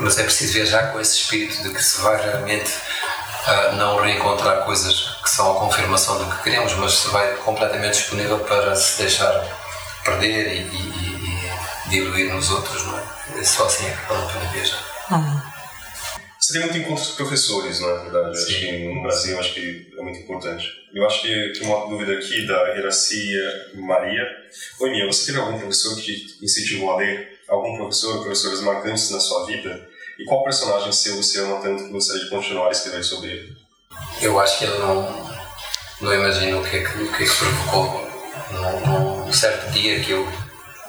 mas 0.00 0.18
é 0.18 0.24
preciso 0.24 0.52
viajar 0.54 0.92
com 0.92 1.00
esse 1.00 1.16
espírito 1.16 1.62
de 1.62 1.70
que 1.70 1.82
se 1.82 2.00
vai 2.00 2.22
realmente 2.22 2.70
uh, 2.70 3.76
não 3.76 4.00
reencontrar 4.00 4.64
coisas 4.64 5.18
que 5.22 5.30
são 5.30 5.56
a 5.56 5.60
confirmação 5.60 6.18
do 6.18 6.36
que 6.36 6.42
queremos, 6.42 6.74
mas 6.74 6.92
se 6.92 7.08
vai 7.08 7.34
completamente 7.36 7.94
disponível 7.94 8.38
para 8.40 8.74
se 8.76 9.02
deixar 9.02 9.32
perder 10.04 10.52
e, 10.52 10.60
e, 10.62 11.86
e 11.86 11.88
diluir 11.90 12.32
nos 12.32 12.50
outros, 12.50 12.84
não 12.84 12.98
é? 12.98 13.40
é 13.40 13.44
só 13.44 13.66
assim 13.66 13.86
é 13.86 13.90
que 13.90 14.12
vale 14.12 14.24
a 14.24 14.26
pena 14.26 14.50
viajar. 14.52 14.84
Uhum. 15.10 15.50
Você 16.38 16.54
tem 16.54 16.62
muito 16.62 16.78
encontros 16.78 17.08
com 17.08 17.16
professores, 17.16 17.80
não 17.80 17.90
é 17.90 18.02
verdade? 18.02 18.38
Sim. 18.38 18.42
Acho 18.42 18.60
que 18.60 18.94
no 18.94 19.02
Brasil 19.02 19.38
acho 19.38 19.54
que 19.54 19.92
é 19.96 20.02
muito 20.02 20.18
importante. 20.20 20.66
Eu 20.92 21.06
acho 21.06 21.22
que 21.22 21.52
tem 21.52 21.68
uma 21.68 21.86
dúvida 21.86 22.14
aqui 22.14 22.46
da 22.46 22.76
Iracia 22.76 23.70
Maria. 23.74 24.22
Oi, 24.80 24.90
Mia, 24.90 25.06
você 25.06 25.26
teve 25.26 25.38
algum 25.38 25.58
professor 25.58 25.94
que 26.00 26.38
incentivou 26.42 26.92
a 26.92 26.96
ler? 26.96 27.39
Algum 27.50 27.76
professor 27.76 28.16
ou 28.16 28.22
professores 28.22 28.60
marcantes 28.60 29.10
na 29.10 29.20
sua 29.20 29.44
vida? 29.46 29.88
E 30.18 30.24
qual 30.24 30.44
personagem 30.44 30.92
seu 30.92 31.16
você 31.16 31.40
ama 31.40 31.60
tanto 31.60 31.84
que 31.84 31.90
gostaria 31.90 32.24
de 32.24 32.30
continuar 32.30 32.68
a 32.68 32.72
escrever 32.72 33.02
sobre 33.02 33.30
ele? 33.30 33.56
Eu 34.20 34.38
acho 34.38 34.58
que 34.58 34.64
ele 34.64 34.78
não, 34.78 35.30
não 36.00 36.14
imagino 36.14 36.60
o 36.60 36.64
que 36.64 36.76
é 36.76 36.84
que, 36.84 37.02
o 37.02 37.12
que, 37.12 37.24
é 37.24 37.26
que 37.26 37.36
provocou. 37.36 38.10
Num, 38.50 39.24
num 39.26 39.32
certo 39.32 39.70
dia 39.70 40.00
que 40.00 40.10
eu 40.10 40.26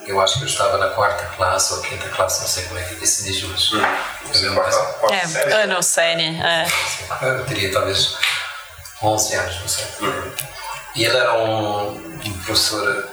eu 0.08 0.20
acho 0.20 0.40
que 0.40 0.44
eu 0.44 0.48
estava 0.48 0.78
na 0.78 0.90
quarta 0.90 1.26
classe 1.36 1.74
ou 1.74 1.82
quinta 1.82 2.10
classe, 2.10 2.42
não 2.42 2.48
sei 2.48 2.64
como 2.64 2.80
é 2.80 2.84
que 2.84 3.06
se 3.06 3.24
diz 3.24 3.44
hoje. 3.44 3.76
Hum. 3.78 3.82
É, 5.12 5.28
série? 5.28 5.54
ano 5.54 5.84
série. 5.84 6.42
É. 6.42 6.66
Eu 7.22 7.46
teria 7.46 7.72
talvez 7.72 8.18
11 9.02 9.36
anos, 9.36 9.60
não 9.60 9.68
sei. 9.68 9.86
Hum. 10.02 10.32
E 10.96 11.06
ele 11.06 11.18
era 11.18 11.38
um, 11.38 11.90
um 11.94 12.34
professor, 12.44 13.10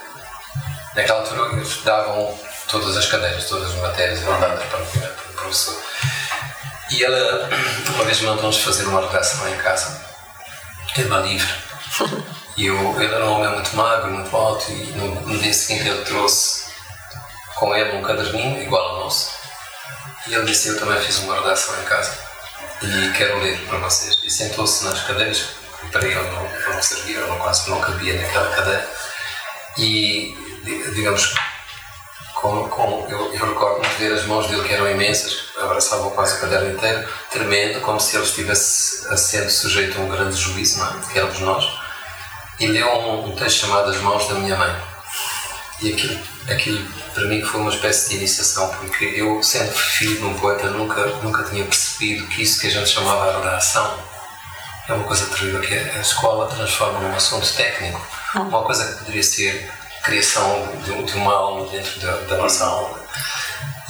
naquela 0.95 1.21
altura 1.21 1.53
eles 1.53 1.83
davam 1.85 2.39
todas 2.69 2.97
as 2.97 3.07
cadeiras, 3.07 3.47
todas 3.47 3.71
as 3.71 3.81
matérias 3.81 4.21
mandadas 4.21 4.65
para 4.65 4.81
o 4.81 5.33
professor. 5.35 5.83
E 6.91 7.05
ela, 7.05 7.49
uma 7.95 8.05
vez 8.05 8.21
mandou-nos 8.21 8.59
fazer 8.59 8.85
uma 8.85 9.01
redação 9.01 9.49
em 9.49 9.57
casa, 9.59 10.05
tema 10.95 11.19
livre. 11.21 11.53
E 12.57 12.67
eu, 12.67 13.01
ele 13.01 13.15
era 13.15 13.25
um 13.25 13.35
homem 13.35 13.51
muito 13.53 13.77
magro, 13.77 14.11
muito 14.11 14.37
alto, 14.37 14.71
e 14.71 14.93
no, 14.97 15.21
no 15.21 15.39
dia 15.39 15.53
seguinte 15.53 15.89
ele 15.89 16.05
trouxe 16.05 16.69
com 17.55 17.75
ele 17.75 17.97
um 17.97 18.03
caderninho 18.03 18.63
igual 18.63 18.97
ao 18.97 19.01
nosso. 19.05 19.33
E 20.27 20.35
ele 20.35 20.45
disse: 20.45 20.69
Eu 20.69 20.79
também 20.79 21.01
fiz 21.01 21.19
uma 21.19 21.35
redação 21.37 21.81
em 21.81 21.85
casa 21.85 22.19
e 22.83 23.13
quero 23.17 23.39
ler 23.39 23.59
para 23.67 23.79
vocês. 23.79 24.19
E 24.23 24.31
sentou-se 24.31 24.85
nas 24.85 25.03
cadeiras 25.03 25.45
para 25.93 26.05
ele 26.05 26.15
não, 26.15 26.75
não 26.75 26.83
servia, 26.83 27.21
não, 27.27 27.39
quase 27.39 27.71
não 27.71 27.81
cabia 27.81 28.21
naquela 28.21 28.55
cadeira. 28.55 28.89
E, 29.79 30.37
digamos, 30.95 31.35
com, 32.41 32.69
com, 32.69 33.07
eu, 33.09 33.35
eu 33.35 33.47
recordo 33.49 33.83
de 33.83 33.95
ver 33.97 34.13
as 34.13 34.25
mãos 34.27 34.47
dele 34.47 34.63
que 34.63 34.73
eram 34.73 34.89
imensas, 34.89 35.47
abraçavam 35.61 36.11
quase 36.11 36.37
o 36.37 36.41
caderno 36.41 36.73
inteiro, 36.73 37.09
tremendo, 37.31 37.81
como 37.81 37.99
se 37.99 38.17
ele 38.17 38.25
estivesse 38.25 39.17
sendo 39.17 39.51
sujeito 39.51 39.99
a 39.99 40.03
um 40.03 40.09
grande 40.09 40.37
juízo, 40.37 40.79
não 40.79 40.87
é? 40.87 41.13
que 41.13 41.19
éramos 41.19 41.41
nós. 41.41 41.65
E 42.61 42.67
leu 42.69 42.87
um, 42.87 43.29
um 43.29 43.37
texto 43.37 43.67
chamado 43.67 43.91
As 43.91 43.97
Mãos 43.99 44.29
da 44.29 44.35
Minha 44.35 44.57
Mãe. 44.57 44.83
E 45.81 45.93
aquilo, 45.93 46.19
aquilo 46.49 46.89
para 47.13 47.25
mim 47.25 47.43
foi 47.43 47.61
uma 47.61 47.71
espécie 47.71 48.11
de 48.11 48.17
iniciação, 48.17 48.69
porque 48.69 49.05
eu, 49.05 49.43
sendo 49.43 49.73
filho 49.73 50.17
de 50.17 50.25
um 50.25 50.35
poeta, 50.35 50.71
nunca, 50.71 51.07
nunca 51.23 51.43
tinha 51.45 51.65
percebido 51.65 52.27
que 52.29 52.43
isso 52.43 52.61
que 52.61 52.69
a 52.69 52.71
gente 52.71 52.89
chamava 52.89 53.31
a 53.31 53.39
redação 53.39 53.99
é 54.89 54.93
uma 54.93 55.05
coisa 55.05 55.27
terrível, 55.27 55.61
que 55.61 55.75
a 55.75 56.01
escola 56.01 56.49
transforma 56.49 57.01
num 57.01 57.15
assunto 57.15 57.53
técnico, 57.55 58.01
uma 58.35 58.63
coisa 58.63 58.87
que 58.87 58.99
poderia 58.99 59.23
ser 59.23 59.71
criação 60.09 60.67
de, 60.83 61.03
de 61.05 61.13
uma 61.17 61.33
alma 61.33 61.67
dentro 61.69 62.01
da, 62.01 62.13
da 62.13 62.37
nossa 62.39 62.65
alma. 62.65 62.99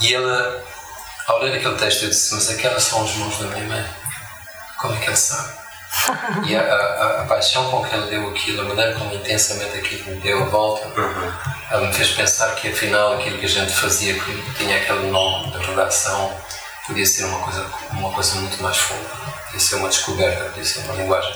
E 0.00 0.12
ele, 0.12 0.62
ao 1.26 1.40
ler 1.40 1.56
aquele 1.56 1.76
texto, 1.76 2.02
eu 2.02 2.08
disse: 2.10 2.34
Mas 2.34 2.50
aquelas 2.50 2.82
são 2.82 3.04
as 3.04 3.14
mãos 3.14 3.38
da 3.38 3.46
minha 3.46 3.64
mãe. 3.64 3.86
Como 4.80 4.94
é 4.94 4.98
que 4.98 5.06
ele 5.06 5.16
sabe? 5.16 5.58
E 6.46 6.54
a, 6.54 6.60
a, 6.60 7.22
a, 7.22 7.24
paixão 7.26 7.70
com 7.70 7.84
que 7.84 7.94
ele 7.94 8.08
deu 8.08 8.28
aquilo, 8.28 8.60
a 8.60 8.64
maneira 8.64 8.94
como 8.94 9.14
intensamente 9.14 9.78
aquilo 9.78 10.14
me 10.14 10.20
deu 10.20 10.42
a 10.42 10.46
volta, 10.46 10.86
uhum. 10.88 11.32
ela 11.70 11.86
me 11.86 11.92
fez 11.92 12.10
pensar 12.10 12.54
que 12.54 12.68
afinal 12.68 13.14
aquilo 13.14 13.38
que 13.38 13.46
a 13.46 13.48
gente 13.48 13.72
fazia, 13.72 14.14
que 14.14 14.54
tinha 14.56 14.76
aquele 14.76 15.10
nome 15.10 15.50
de 15.50 15.58
redação, 15.58 16.32
podia 16.86 17.06
ser 17.06 17.24
uma 17.24 17.40
coisa, 17.40 17.66
uma 17.90 18.12
coisa 18.12 18.34
muito 18.36 18.62
mais 18.62 18.76
funda, 18.76 19.08
podia 19.46 19.60
ser 19.60 19.76
uma 19.76 19.88
descoberta, 19.88 20.44
podia 20.44 20.64
ser 20.64 20.80
uma 20.80 20.94
linguagem. 20.94 21.34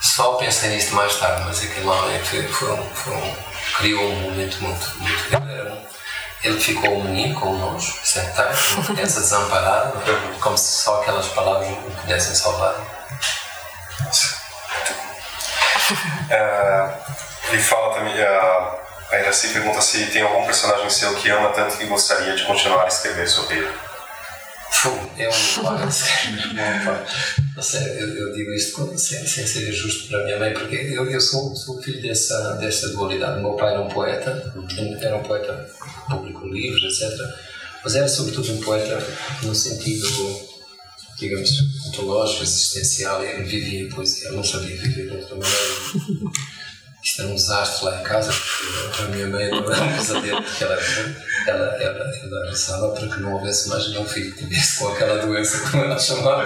Só 0.00 0.34
pensei 0.34 0.70
nisso 0.70 0.94
mais 0.94 1.14
tarde, 1.16 1.42
mas 1.46 1.62
aquilo 1.62 1.88
lá 1.88 2.12
é 2.12 2.18
foi, 2.20 2.42
foi, 2.48 2.72
um, 2.72 2.90
foi 2.94 3.12
um, 3.12 3.36
criou 3.78 4.10
um 4.10 4.16
momento 4.16 4.60
muito, 4.60 4.98
muito 4.98 5.30
grande. 5.30 5.88
Ele 6.42 6.60
ficou 6.60 6.98
um 6.98 7.04
menino 7.04 7.38
como 7.40 7.58
nós, 7.58 7.84
sentado, 8.04 8.56
uma 8.76 8.84
criança 8.94 9.20
desamparada, 9.20 9.92
como 10.40 10.56
se 10.56 10.82
só 10.82 11.00
aquelas 11.00 11.26
palavras 11.28 11.68
o 11.68 11.90
pudessem 12.00 12.34
salvar. 12.34 12.74
É, 16.30 16.88
ele 17.50 17.62
fala 17.62 17.94
também, 17.94 18.22
a, 18.22 18.74
a 19.10 19.18
Iraci 19.18 19.48
pergunta 19.48 19.80
se 19.80 20.06
tem 20.06 20.22
algum 20.22 20.44
personagem 20.44 20.90
seu 20.90 21.14
que 21.14 21.30
ama 21.30 21.48
tanto 21.50 21.76
que 21.76 21.86
gostaria 21.86 22.36
de 22.36 22.44
continuar 22.44 22.84
a 22.84 22.88
escrever 22.88 23.26
sobre 23.26 23.56
ele. 23.56 23.87
É 25.16 25.28
um 25.28 25.32
eu, 27.98 28.08
eu 28.16 28.32
digo 28.32 28.52
isto 28.52 28.96
sem, 28.96 29.26
sem 29.26 29.46
ser 29.46 29.72
justo 29.72 30.08
para 30.08 30.20
a 30.20 30.24
minha 30.24 30.38
mãe, 30.38 30.52
porque 30.54 30.76
eu, 30.76 31.10
eu 31.10 31.20
sou, 31.20 31.54
sou 31.56 31.82
filho 31.82 32.00
dessa, 32.00 32.52
dessa 32.52 32.88
dualidade. 32.90 33.40
Meu 33.40 33.54
pai 33.54 33.72
era 33.72 33.82
um 33.82 33.88
poeta, 33.88 34.52
era 35.00 35.16
um 35.16 35.22
poeta 35.22 35.68
público 36.08 36.46
livre, 36.46 36.86
etc. 36.86 37.10
Mas 37.82 37.96
era 37.96 38.08
sobretudo 38.08 38.52
um 38.52 38.60
poeta 38.60 39.02
no 39.42 39.54
sentido 39.54 40.06
digamos, 41.18 41.50
ontológico, 41.88 42.44
existencial, 42.44 43.24
ele 43.24 43.42
vivia 43.42 43.88
poesia, 43.88 44.28
ele 44.28 44.36
não 44.36 44.44
sabia 44.44 44.76
viver 44.76 45.10
de 45.10 45.16
outra 45.16 45.34
maneira. 45.34 46.32
Isto 47.02 47.22
era 47.22 47.30
um 47.30 47.34
desastre 47.34 47.84
lá 47.84 48.00
em 48.00 48.04
casa, 48.04 48.32
porque 48.32 49.02
a 49.02 49.06
minha 49.06 49.26
mãe 49.28 49.44
era 49.46 49.56
um 49.56 49.96
pesadelo, 49.96 50.42
porque 50.42 50.64
ela, 50.64 50.78
ela, 51.46 51.82
ela, 51.82 52.12
ela 52.22 52.50
rezava 52.50 52.88
para 52.90 53.08
que 53.08 53.20
não 53.20 53.34
houvesse 53.34 53.68
mais 53.68 53.88
nenhum 53.88 54.06
filho 54.06 54.34
que 54.34 54.44
vivesse 54.44 54.78
com 54.78 54.88
aquela 54.88 55.24
doença, 55.24 55.58
como 55.70 55.84
ela 55.84 55.98
chamava. 55.98 56.44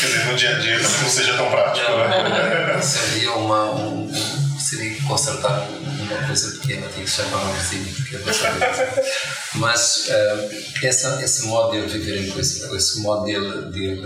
Quer 0.00 0.06
dizer, 0.06 0.24
no 0.26 0.36
dia 0.36 0.56
a 0.56 0.58
dia 0.58 0.78
não 0.78 1.10
seja 1.10 1.36
tão 1.36 1.50
prático, 1.50 1.90
não, 1.90 1.98
né? 1.98 2.80
Seria 2.82 3.32
uma. 3.32 3.74
Um, 3.74 4.10
seria 4.58 5.02
consertar 5.02 5.68
uma 5.68 6.26
coisa 6.26 6.58
pequena, 6.58 6.88
tinha 6.88 7.04
que 7.04 7.10
chamar 7.10 7.44
um 7.44 7.52
vizinho, 7.52 7.94
porque 7.94 8.16
eu 8.16 8.26
não 8.26 8.32
sabia. 8.32 9.04
Mas 9.54 10.08
uh, 10.08 10.86
essa, 10.86 11.22
esse 11.22 11.46
modo 11.46 11.72
de 11.72 11.98
viver 11.98 12.22
em 12.22 12.30
poesia, 12.30 12.74
esse 12.74 13.00
modo 13.00 13.24
dele, 13.24 13.70
dele 13.70 14.02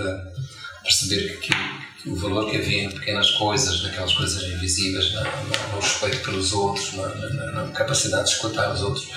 perceber 0.83 1.39
que, 1.41 1.49
que, 1.51 1.88
o 2.09 2.17
valor 2.17 2.51
que 2.51 2.57
havia 2.57 2.85
em 2.85 2.91
pequenas 2.91 3.31
coisas, 3.33 3.83
naquelas 3.83 4.13
coisas 4.15 4.43
invisíveis, 4.43 5.13
na, 5.15 5.23
no 5.73 5.81
respeito 5.81 6.23
pelos 6.23 6.53
outros, 6.53 6.93
na, 6.95 7.09
na, 7.09 7.53
na, 7.53 7.73
capacidade 7.73 8.29
de 8.29 8.35
escutar 8.35 8.73
os 8.73 8.83
outros, 8.83 9.09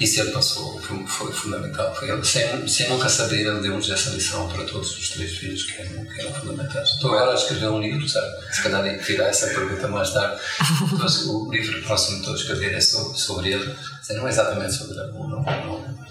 isso 0.00 0.20
ele 0.20 0.30
passou, 0.30 0.80
foi, 0.80 1.04
foi 1.06 1.32
fundamental. 1.32 1.92
Foi 1.94 2.08
ele, 2.08 2.24
sem, 2.24 2.68
sem 2.68 2.88
nunca 2.88 3.08
saber, 3.08 3.40
ele 3.40 3.60
deu-nos 3.60 3.90
essa 3.90 4.10
lição 4.10 4.48
para 4.48 4.64
todos 4.64 4.96
os 4.96 5.08
três 5.10 5.36
filhos 5.36 5.64
que 5.64 5.82
eram, 5.82 6.04
que 6.04 6.20
eram 6.20 6.32
fundamentais. 6.34 6.90
Estou 6.90 7.12
agora 7.12 7.32
a 7.32 7.34
escrever 7.34 7.68
um 7.68 7.80
livro, 7.80 8.08
sabe? 8.08 8.28
Se 8.52 8.62
calhar 8.62 8.86
ia 8.86 8.98
tirar 8.98 9.28
essa 9.28 9.48
pergunta 9.48 9.88
mais 9.88 10.10
tarde. 10.10 10.40
Mas 10.98 11.26
o 11.26 11.50
livro 11.50 11.82
próximo 11.82 12.14
que 12.14 12.20
estou 12.20 12.34
a 12.34 12.36
escrever 12.36 12.74
é 12.74 12.80
sobre, 12.80 13.18
sobre 13.18 13.52
ele, 13.52 13.74
não 14.10 14.26
é 14.26 14.30
exatamente 14.30 14.74
sobre 14.74 14.98
ele, 14.98 15.12
não, 15.12 15.28
não, 15.28 16.07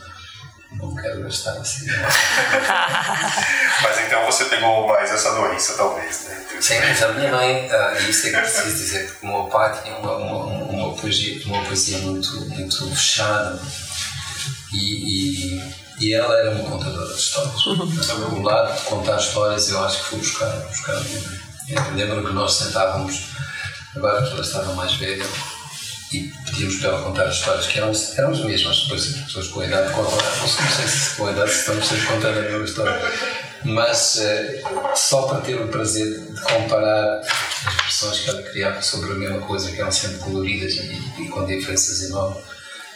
não 0.78 0.96
quero 0.96 1.24
gastar 1.24 1.54
assim. 1.54 1.88
mas 3.84 4.00
então 4.06 4.26
você 4.26 4.46
pegou 4.46 4.88
mais 4.88 5.12
essa 5.12 5.34
doença, 5.34 5.74
talvez, 5.76 6.26
né? 6.26 6.46
Sim, 6.60 6.80
mas 6.80 7.04
a 7.04 7.10
minha 7.14 7.32
mãe, 7.32 7.68
uh, 7.68 8.10
isso 8.10 8.28
é 8.28 8.32
que 8.32 8.38
preciso 8.38 8.78
dizer, 8.78 9.08
porque 9.08 9.26
o 9.26 9.30
meu 9.30 9.44
pai 9.46 9.82
tinha 9.82 9.96
uma, 9.98 10.16
uma, 10.16 10.46
uma, 10.46 10.94
poesia, 10.96 11.42
uma 11.46 11.64
poesia 11.64 12.00
muito, 12.00 12.32
muito 12.50 12.90
fechada 12.96 13.60
e, 14.74 15.58
e, 15.58 15.74
e 16.00 16.14
ela 16.14 16.36
era 16.40 16.52
uma 16.52 16.70
contadora 16.70 17.14
de 17.14 17.20
histórias. 17.20 17.66
Uhum. 17.66 18.40
O 18.40 18.42
lado 18.44 18.76
de 18.76 18.82
contar 18.86 19.18
histórias 19.18 19.70
eu 19.70 19.84
acho 19.84 19.98
que 19.98 20.04
fui 20.06 20.18
buscar, 20.20 20.50
buscar 20.50 20.94
a 20.94 21.00
minha 21.02 21.22
mãe. 21.22 21.40
Eu 21.70 21.96
lembro 21.96 22.28
que 22.28 22.34
nós 22.34 22.54
sentávamos, 22.54 23.28
agora 23.96 24.24
que 24.24 24.32
ela 24.32 24.42
estava 24.42 24.74
mais 24.74 24.94
velha, 24.94 25.26
e 26.12 26.32
pedíamos 26.46 26.78
para 26.78 26.90
ela 26.90 27.04
contar 27.04 27.30
histórias 27.30 27.68
que 27.68 27.78
eram, 27.78 27.92
eram 28.18 28.32
as 28.32 28.40
mesmas, 28.40 28.84
depois 28.84 29.08
as 29.08 29.22
pessoas 29.24 29.48
com 29.50 29.60
a 29.60 29.66
idade 29.66 29.94
contam, 29.94 30.18
não 30.40 30.48
sei 30.48 30.88
se 30.88 31.16
com 31.16 31.28
a 31.28 31.32
idade 31.32 31.52
estamos 31.52 31.86
sempre 31.86 32.06
contando 32.06 32.40
a 32.40 32.42
mesma 32.44 32.64
história, 32.64 33.02
mas 33.66 34.16
uh, 34.16 34.96
só 34.96 35.24
para 35.24 35.42
ter 35.42 35.56
o 35.56 35.68
prazer 35.68 36.20
de 36.32 36.42
comparar 36.42 37.20
as 37.66 37.76
versões 37.76 38.20
que 38.20 38.30
ela 38.30 38.42
criava 38.44 38.82
sobre 38.82 39.12
a 39.12 39.16
mesma 39.16 39.40
coisa, 39.40 39.70
que 39.70 39.82
eram 39.82 39.92
sempre 39.92 40.20
coloridas 40.20 40.74
e, 40.74 41.24
e 41.24 41.28
com 41.28 41.46
diferenças 41.46 42.02
enormes, 42.04 42.44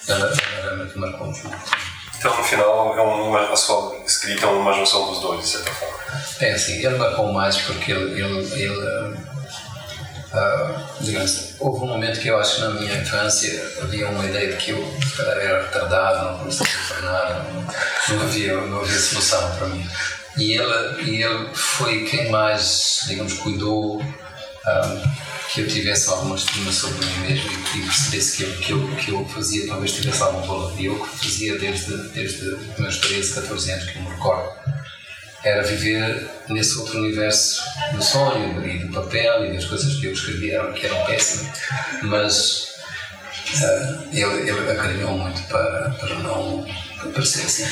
ela, 0.07 0.33
realmente 0.61 0.97
marcou-nos 0.97 1.43
muito. 1.43 1.91
Então, 2.17 2.37
no 2.37 2.43
final, 2.43 2.95
é 2.95 3.01
uma, 3.01 3.55
sua 3.55 3.97
escrita 4.05 4.45
é 4.45 4.49
uma 4.49 4.73
junção 4.73 5.07
dos 5.07 5.21
dois, 5.21 5.41
de 5.41 5.47
certa 5.47 5.71
forma. 5.71 5.97
É 6.39 6.51
assim, 6.51 6.73
ele 6.73 6.95
marcou 6.95 7.33
mais 7.33 7.57
porque 7.57 7.91
ele, 7.91 8.21
ele, 8.21 8.61
ele 8.61 9.17
Uh, 10.33 11.03
digamos, 11.03 11.55
houve 11.59 11.83
um 11.83 11.87
momento 11.87 12.21
que 12.21 12.29
eu 12.29 12.39
acho 12.39 12.55
que 12.55 12.61
na 12.61 12.69
minha 12.69 12.97
infância 13.01 13.61
havia 13.81 14.07
uma 14.07 14.25
ideia 14.25 14.53
de 14.53 14.57
que 14.57 14.71
eu 14.71 14.97
era 15.19 15.63
retardado, 15.63 16.31
não 16.31 16.45
conseguia 16.45 16.73
tornar, 16.87 17.43
não, 17.53 18.15
não, 18.15 18.23
havia, 18.23 18.61
não 18.61 18.79
havia 18.79 18.97
solução 18.97 19.55
para 19.57 19.67
mim. 19.67 19.85
E 20.37 20.53
ele, 20.53 21.03
e 21.03 21.21
ele 21.21 21.49
foi 21.53 22.05
quem 22.05 22.31
mais, 22.31 23.01
digamos, 23.07 23.33
cuidou 23.33 24.01
um, 24.01 24.13
ah, 24.65 25.03
que 25.51 25.61
eu 25.61 25.67
tivesse 25.67 26.09
alguma 26.09 26.37
estima 26.37 26.71
sobre 26.71 27.05
mim 27.05 27.19
mesmo 27.27 27.51
e 27.75 27.81
percebesse 27.81 28.37
que 28.37 28.53
aquilo 28.53 28.87
que, 28.95 29.05
que 29.05 29.11
eu 29.11 29.25
fazia 29.25 29.67
talvez 29.67 29.91
tivesse 29.91 30.23
algum 30.23 30.47
valor. 30.47 30.73
E 30.79 30.85
eu 30.85 30.97
que 30.97 31.25
fazia 31.25 31.59
desde, 31.59 31.97
desde 32.09 32.57
meus 32.79 32.97
13, 32.99 33.33
14 33.33 33.71
anos, 33.71 33.89
que 33.89 33.97
eu 33.97 34.03
me 34.03 34.09
recordo 34.11 34.49
era 35.43 35.63
viver 35.63 36.29
nesse 36.49 36.77
outro 36.77 36.99
universo 36.99 37.61
do 37.93 38.03
sonho 38.03 38.65
e 38.65 38.79
do 38.79 38.93
papel 38.93 39.45
e 39.45 39.53
das 39.53 39.65
coisas 39.65 39.95
que 39.95 40.05
eu 40.05 40.13
escrevia 40.13 40.61
que 40.73 40.85
eram 40.85 41.03
péssimas, 41.05 41.57
mas 42.03 42.75
uh, 43.61 44.09
ele, 44.11 44.49
ele 44.49 44.71
acarinhou 44.71 45.17
muito 45.17 45.41
para, 45.47 45.89
para 45.99 46.15
não 46.15 46.65
parecer 47.13 47.45
assim. 47.45 47.67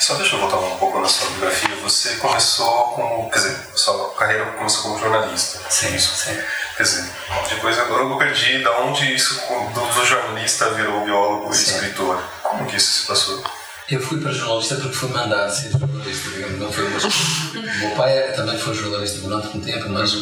Só 0.00 0.14
deixa 0.14 0.36
eu 0.36 0.40
voltar 0.40 0.58
um 0.58 0.76
pouco 0.76 1.00
na 1.00 1.08
sua 1.08 1.28
biografia. 1.30 1.74
Você 1.82 2.16
começou 2.16 2.92
como. 2.94 3.30
Quer 3.30 3.38
dizer, 3.38 3.56
sua 3.74 4.14
carreira 4.14 4.44
começou 4.52 4.82
como 4.82 4.98
jornalista. 4.98 5.58
Sim, 5.70 5.96
isso. 5.96 6.14
sim. 6.16 6.38
Quer 6.76 6.82
dizer, 6.82 7.10
depois 7.48 7.78
eu 7.78 8.18
perdi 8.18 8.62
da 8.62 8.78
onde 8.80 9.14
isso, 9.14 9.40
do, 9.74 9.80
do 9.80 10.06
jornalista 10.06 10.70
virou 10.74 11.04
biólogo 11.04 11.48
e 11.52 11.56
escritor. 11.56 12.22
Como 12.42 12.66
que 12.66 12.76
isso 12.76 13.00
se 13.00 13.06
passou? 13.06 13.42
Eu 13.88 14.00
fui 14.00 14.20
para 14.20 14.32
jornalista 14.32 14.74
porque 14.76 14.96
fui 14.96 15.08
mandado 15.10 15.48
ser 15.50 15.70
jornalista, 15.70 16.30
digamos, 16.30 16.58
não 16.58 16.72
foi 16.72 16.88
uma 16.88 16.98
O 16.98 17.02
meu 17.86 17.96
pai 17.96 18.32
também 18.32 18.58
foi 18.58 18.74
jornalista 18.74 19.20
durante 19.20 19.56
um 19.56 19.60
tempo, 19.60 19.88
mas 19.90 20.12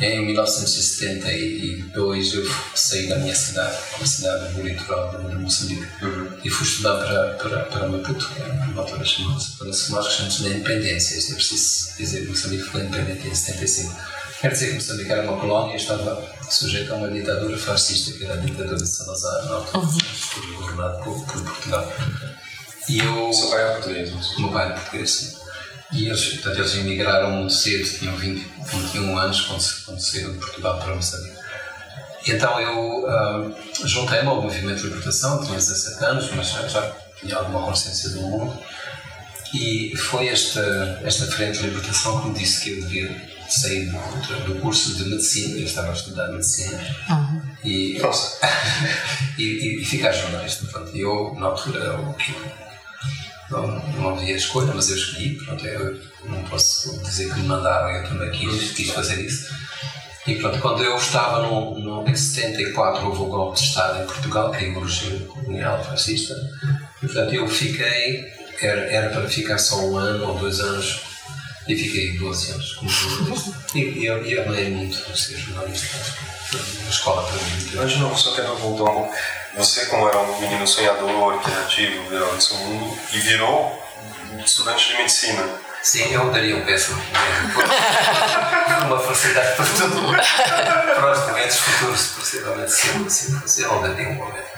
em 0.00 0.26
1972 0.26 2.34
eu 2.34 2.44
saí 2.74 3.06
da 3.06 3.16
minha 3.18 3.34
cidade, 3.34 3.76
uma 3.96 4.06
cidade 4.06 4.54
do 4.54 4.62
litoral 4.62 5.16
de 5.28 5.36
Moçambique, 5.36 5.86
uhum. 6.02 6.28
e 6.42 6.50
fui 6.50 6.66
estudar 6.66 6.96
para, 6.96 7.34
para, 7.34 7.60
para 7.66 7.88
Maputo, 7.88 8.28
que 8.28 8.42
é 8.42 8.46
uma 8.46 8.82
altura 8.82 9.04
chamada-se, 9.04 9.58
para 9.58 9.68
nós 9.68 10.12
chamamos 10.12 10.40
da 10.40 10.48
independência. 10.48 11.16
Isto 11.16 11.32
é 11.32 11.34
preciso 11.36 11.96
dizer 11.96 12.22
que 12.22 12.28
Moçambique 12.28 12.64
foi 12.64 12.80
independente 12.80 13.28
em 13.28 13.34
75. 13.34 13.94
Quer 14.40 14.52
dizer 14.52 14.68
que 14.68 14.74
Moçambique 14.74 15.12
era 15.12 15.22
uma 15.22 15.38
colónia 15.38 15.74
e 15.74 15.76
estava 15.76 16.28
sujeita 16.50 16.94
a 16.94 16.96
uma 16.96 17.08
ditadura 17.08 17.56
fascista, 17.56 18.16
que 18.16 18.24
era 18.24 18.34
a 18.34 18.38
ditadura 18.38 18.76
de 18.76 18.88
Salazar, 18.88 19.44
na 19.44 19.54
altura, 19.56 19.84
uhum. 19.84 20.54
governado 20.56 21.04
por, 21.04 21.24
por 21.26 21.42
Portugal. 21.42 21.92
E 22.88 22.98
eu, 22.98 23.32
Seu 23.32 23.50
pai 23.50 23.62
é 23.62 23.72
português? 23.72 24.38
Meu 24.38 24.48
pai 24.50 24.68
é 24.68 24.72
português, 24.72 25.10
sim. 25.10 25.36
E 25.92 26.06
eles, 26.06 26.24
portanto, 26.24 26.58
eles 26.58 26.74
emigraram 26.76 27.30
muito 27.32 27.52
cedo, 27.52 27.98
tinham 27.98 28.16
20, 28.16 28.46
21 28.64 29.18
anos 29.18 29.40
quando, 29.42 29.84
quando 29.84 30.00
saíram 30.00 30.32
de 30.32 30.38
Portugal 30.38 30.78
para 30.78 30.94
Moçambique. 30.94 31.40
E 32.26 32.32
então 32.32 32.60
eu 32.60 33.04
uh, 33.04 33.56
juntei-me 33.84 34.28
ao 34.28 34.40
movimento 34.42 34.82
de 34.82 34.84
libertação, 34.84 35.42
tinha 35.42 35.56
17 35.56 36.04
anos, 36.04 36.30
mas 36.32 36.48
já, 36.48 36.92
tinha 37.18 37.36
alguma 37.36 37.62
consciência 37.66 38.10
do 38.10 38.20
mundo. 38.22 38.58
E 39.52 39.96
foi 39.96 40.28
esta, 40.28 41.00
esta 41.02 41.26
frente 41.26 41.58
de 41.58 41.66
libertação 41.66 42.20
que 42.20 42.28
me 42.28 42.34
disse 42.38 42.62
que 42.62 42.70
eu 42.70 42.80
devia 42.82 43.30
sair 43.48 43.86
do, 43.86 44.44
do 44.44 44.60
curso 44.60 44.94
de 44.94 45.06
medicina, 45.06 45.58
eu 45.58 45.64
estava 45.64 45.90
a 45.90 45.92
estudar 45.92 46.28
medicina, 46.28 46.78
uhum. 47.08 47.42
e, 47.64 47.98
e, 49.38 49.82
e, 49.82 49.84
ficar 49.84 50.12
jornalista. 50.12 50.66
Pronto, 50.66 50.96
eu, 50.96 51.34
na 51.36 51.46
altura, 51.46 51.80
eu, 51.80 52.14
não, 53.50 53.66
não 53.94 54.10
havia 54.10 54.36
escolha, 54.36 54.72
mas 54.74 54.90
eu 54.90 54.96
escolhi. 54.96 55.36
Pronto, 55.36 55.66
eu 55.66 56.00
não 56.24 56.42
posso 56.44 56.98
dizer 57.02 57.32
que 57.32 57.40
me 57.40 57.46
mandaram, 57.46 57.90
eu 57.90 58.08
também 58.08 58.30
quis, 58.30 58.72
quis 58.72 58.90
fazer 58.90 59.24
isso. 59.24 59.48
E 60.26 60.36
pronto, 60.36 60.58
quando 60.60 60.82
eu 60.84 60.96
estava 60.96 61.42
no, 61.42 61.78
no, 61.78 62.08
em 62.08 62.14
74, 62.14 63.06
houve 63.06 63.22
o 63.22 63.26
golpe 63.26 63.58
de 63.58 63.66
Estado 63.66 64.02
em 64.02 64.06
Portugal, 64.06 64.50
caiu 64.50 64.76
o 64.76 64.84
regime 64.84 65.20
colonial 65.20 65.82
fascista. 65.82 66.34
E 67.02 67.06
portanto 67.06 67.34
eu 67.34 67.48
fiquei, 67.48 68.26
era, 68.60 68.80
era 68.82 69.10
para 69.10 69.28
ficar 69.28 69.58
só 69.58 69.80
um 69.80 69.96
ano 69.96 70.28
ou 70.28 70.38
dois 70.38 70.60
anos, 70.60 71.00
e 71.66 71.76
fiquei 71.76 72.18
12 72.18 72.52
anos 72.52 72.72
como 72.74 72.90
jornalista. 72.90 73.56
e 73.74 74.04
eu, 74.04 74.24
eu 74.24 74.42
amei 74.42 74.70
muito 74.70 75.16
ser 75.16 75.36
jornalista, 75.36 75.96
escola 76.88 77.22
para 77.22 77.34
mim. 77.34 77.70
Mas 77.74 77.96
não, 77.96 78.16
só 78.16 78.34
quero 78.34 78.56
voltar 78.56 78.90
um. 78.90 79.10
Você, 79.56 79.86
como 79.86 80.08
era 80.08 80.18
um 80.18 80.40
menino 80.40 80.66
sonhador, 80.66 81.40
criativo, 81.42 82.08
virou 82.08 82.32
nesse 82.34 82.54
mundo, 82.54 82.98
e 83.12 83.18
virou 83.18 83.82
estudante 84.44 84.88
de 84.88 84.96
medicina. 84.96 85.48
Sim, 85.82 86.12
eu 86.12 86.30
daria 86.30 86.56
um 86.56 86.64
péssimo 86.64 87.00
uma 88.86 88.98
facilidade 88.98 89.56
para 89.56 89.64
tudo. 89.64 90.12
para 90.94 91.12
os 91.12 91.20
doentes 91.20 91.58
futuros, 91.58 92.06
possivelmente, 92.08 92.70
se 92.70 92.88
eu, 92.88 93.48
se 93.48 93.62
eu 93.62 93.80
daria 93.80 94.08
um 94.08 94.14
momento. 94.14 94.50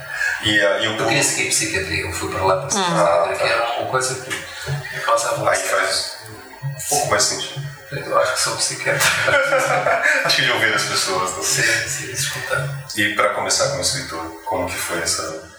E, 0.43 0.59
uh, 0.59 0.83
e 0.83 0.89
o 0.89 0.97
eu 0.97 1.07
queria 1.07 1.23
seguir 1.23 1.51
psiquiatria, 1.51 2.07
eu 2.07 2.13
fui 2.13 2.29
para 2.29 2.45
lá 2.45 2.57
para 2.57 2.67
psiquiatria, 2.67 3.37
que 3.37 3.43
era 3.45 3.81
uma 3.81 3.91
coisa 3.91 4.15
que 4.17 5.01
causava 5.01 5.49
Aí 5.49 5.57
faz 5.57 6.17
um 6.65 6.89
pouco 6.89 7.11
mais 7.11 7.23
sentido. 7.23 7.72
Eu 7.93 8.19
acho 8.19 8.35
que 8.35 8.41
sou 8.41 8.57
psiquiatra. 8.57 9.07
acho 10.25 10.37
que 10.37 10.43
de 10.43 10.51
ouvir 10.51 10.75
as 10.75 10.85
pessoas. 10.85 11.31
Não? 11.37 11.43
Sim, 11.43 11.89
sim, 11.89 12.13
escutar. 12.13 12.87
E 12.97 13.15
para 13.15 13.35
começar 13.35 13.69
como 13.71 13.83
escritor, 13.83 14.43
como 14.45 14.67
que 14.67 14.75
foi 14.75 14.99
essa... 14.99 15.53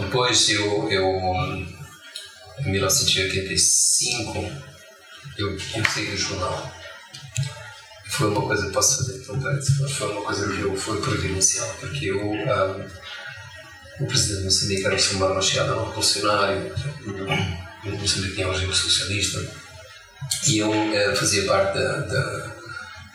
Depois 0.00 0.48
eu, 0.48 0.90
eu 0.90 1.04
em 2.60 2.72
1985, 2.72 4.52
eu, 5.38 5.56
saí 5.88 6.06
do 6.06 6.16
jornal. 6.16 6.72
Foi 8.06 8.28
uma 8.28 8.42
coisa, 8.42 8.70
posso 8.70 8.96
fazer 8.98 9.18
então, 9.18 9.88
foi 9.88 10.10
uma 10.10 10.22
coisa 10.22 10.52
que 10.52 10.60
eu, 10.60 10.76
foi 10.76 11.00
providencial, 11.00 11.68
porque 11.78 12.06
eu, 12.06 12.20
um, 12.20 12.88
o 14.00 14.06
presidente 14.06 14.38
de 14.38 14.44
Moçambique 14.44 14.86
era 14.86 14.94
o 14.94 14.98
Samar 14.98 15.34
Machado, 15.34 15.72
era 15.72 15.80
um 15.80 15.84
revolucionário, 15.84 16.74
o 17.84 17.90
Moçambique 17.90 18.34
tinha 18.34 18.48
um 18.48 18.52
regime 18.52 18.74
socialista, 18.74 19.38
e 20.46 20.58
eu 20.58 20.70
uh, 20.70 21.16
fazia 21.16 21.46
parte 21.46 21.78
da, 21.78 21.98
da, 22.00 22.54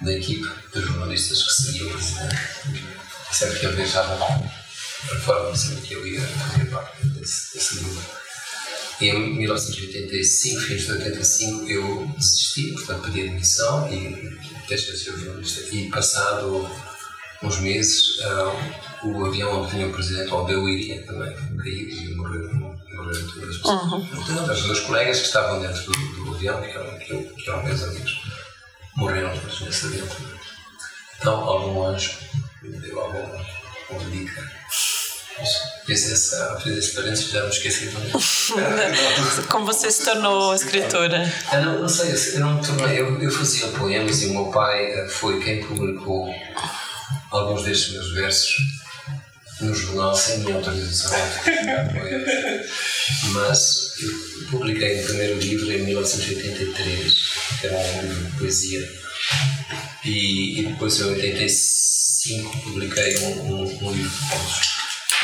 da 0.02 0.14
equipe 0.14 0.48
de 0.74 0.82
jornalistas 0.82 1.44
que 1.44 1.54
seguiam 1.54 1.88
o 1.88 1.92
presidente. 1.92 2.36
Sempre 3.32 3.60
que 3.60 3.66
ele 3.66 3.76
viajava 3.76 4.18
para 5.08 5.20
fora 5.20 5.46
de 5.46 5.50
Moçambique, 5.50 5.94
eu 5.94 6.08
ia 6.08 6.22
fazer 6.22 6.66
parte 6.66 7.08
desse, 7.08 7.54
desse 7.54 7.76
grupo 7.76 8.24
em 9.02 9.36
1985, 9.38 10.62
fins 10.62 10.86
de 10.86 10.92
85, 10.92 11.70
eu 11.70 12.08
desisti, 12.18 12.74
portanto 12.74 13.02
pedi 13.04 13.22
admissão 13.22 13.92
e 13.92 14.38
deixei 14.68 14.94
de 14.94 15.00
ser 15.00 15.18
jornalista. 15.18 15.76
E 15.76 15.90
passado 15.90 16.70
uns 17.42 17.60
meses, 17.60 18.20
uh, 18.20 19.08
o 19.08 19.26
avião 19.26 19.62
onde 19.62 19.72
tinha 19.72 19.88
o 19.88 19.92
presidente, 19.92 20.32
onde 20.32 20.54
eu 20.54 20.70
iria 20.70 21.02
também, 21.06 21.36
caiu 21.36 21.90
e 21.90 22.16
morreram, 22.16 22.73
morreram 23.04 23.28
todas 23.28 23.50
as 23.50 23.58
pessoas. 23.58 23.84
Uhum. 23.84 24.08
Portanto, 24.08 24.62
duas 24.64 24.80
colegas 24.80 25.20
que 25.20 25.26
estavam 25.26 25.62
dentro 25.62 25.84
do, 25.84 26.26
do 26.26 26.36
avião, 26.36 26.62
que 26.62 26.70
eram, 26.70 27.00
que, 27.00 27.24
que 27.24 27.50
eram 27.50 27.64
meus 27.64 27.84
amigos, 27.84 28.22
morreram 28.96 29.38
todas 29.38 29.62
nesse 29.62 29.86
avião. 29.86 30.08
Então, 31.20 31.36
algum 31.36 31.86
anjo 31.86 32.18
me 32.62 32.78
deu 32.80 33.00
alguma, 33.00 33.46
alguma 33.90 34.10
dica 34.10 34.52
Fiz 35.86 36.12
essa, 36.12 36.60
fiz 36.62 36.78
esse 36.78 36.96
parênteses, 36.96 37.32
já 37.32 37.44
me 37.44 37.50
esqueci 37.50 37.88
de 37.88 37.96
Como 39.50 39.66
você 39.66 39.92
se 39.92 40.06
tornou 40.06 40.54
escritora? 40.54 41.30
Eu 41.52 41.62
não, 41.62 41.80
não 41.82 41.90
sei, 41.90 42.14
eu, 42.36 42.40
não 42.40 42.62
tornei, 42.62 43.00
eu, 43.00 43.22
eu 43.22 43.32
fazia 43.32 43.68
poemas 43.70 44.22
e 44.22 44.28
o 44.28 44.34
meu 44.34 44.46
pai 44.46 44.86
eh, 44.86 45.08
foi 45.10 45.40
quem 45.40 45.64
publicou 45.64 46.30
alguns 47.32 47.64
destes 47.64 47.94
meus 47.94 48.14
versos 48.14 48.56
no 49.62 49.74
jornal 49.74 50.16
sem 50.16 50.40
minha 50.40 50.56
autorização. 50.56 51.18
Mas 53.34 53.94
eu 54.00 54.12
publiquei 54.50 55.02
o 55.02 55.06
primeiro 55.06 55.40
livro 55.40 55.72
em 55.72 55.84
1983, 55.84 57.14
que 57.60 57.68
era 57.68 57.78
um 57.78 58.02
livro 58.02 58.26
de 58.26 58.38
poesia. 58.38 59.04
E, 60.06 60.60
e 60.60 60.66
depois 60.68 61.00
em 61.00 61.04
85 61.04 62.60
publiquei 62.62 63.18
um, 63.20 63.42
um, 63.42 63.88
um 63.88 63.92
livro 63.92 64.12
de. 64.12 64.74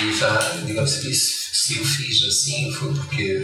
E 0.01 0.17
já, 0.17 0.39
digamos, 0.65 0.91
se, 0.91 1.77
eu 1.77 1.83
fiz 1.83 2.23
assim 2.23 2.71
foi 2.71 2.93
porque 2.93 3.43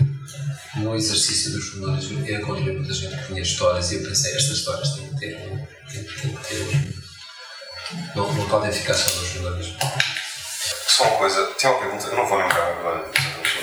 no 0.78 0.96
exercício 0.96 1.52
do 1.52 1.60
jornalismo 1.60 2.26
eu 2.26 2.40
encontrei 2.40 2.74
muita 2.78 2.94
gente 2.94 3.18
que 3.18 3.28
tinha 3.28 3.42
histórias 3.42 3.92
e 3.92 3.96
eu 3.96 4.04
pensei, 4.04 4.34
estas 4.34 4.58
histórias 4.58 4.94
têm 4.94 5.10
que 5.10 5.20
ter 5.20 5.36
um. 5.36 5.68
Não, 8.16 8.34
não 8.34 8.48
podem 8.48 8.72
ficar 8.72 8.94
só 8.94 9.14
no 9.20 9.28
jornalismo. 9.28 9.78
Só 10.96 11.04
uma 11.04 11.18
coisa, 11.18 11.46
tem 11.60 11.70
uma 11.70 11.80
pergunta, 11.80 12.08
eu 12.08 12.16
não 12.16 12.28
vou 12.28 12.38
lembrar 12.38 12.68
agora 12.68 13.06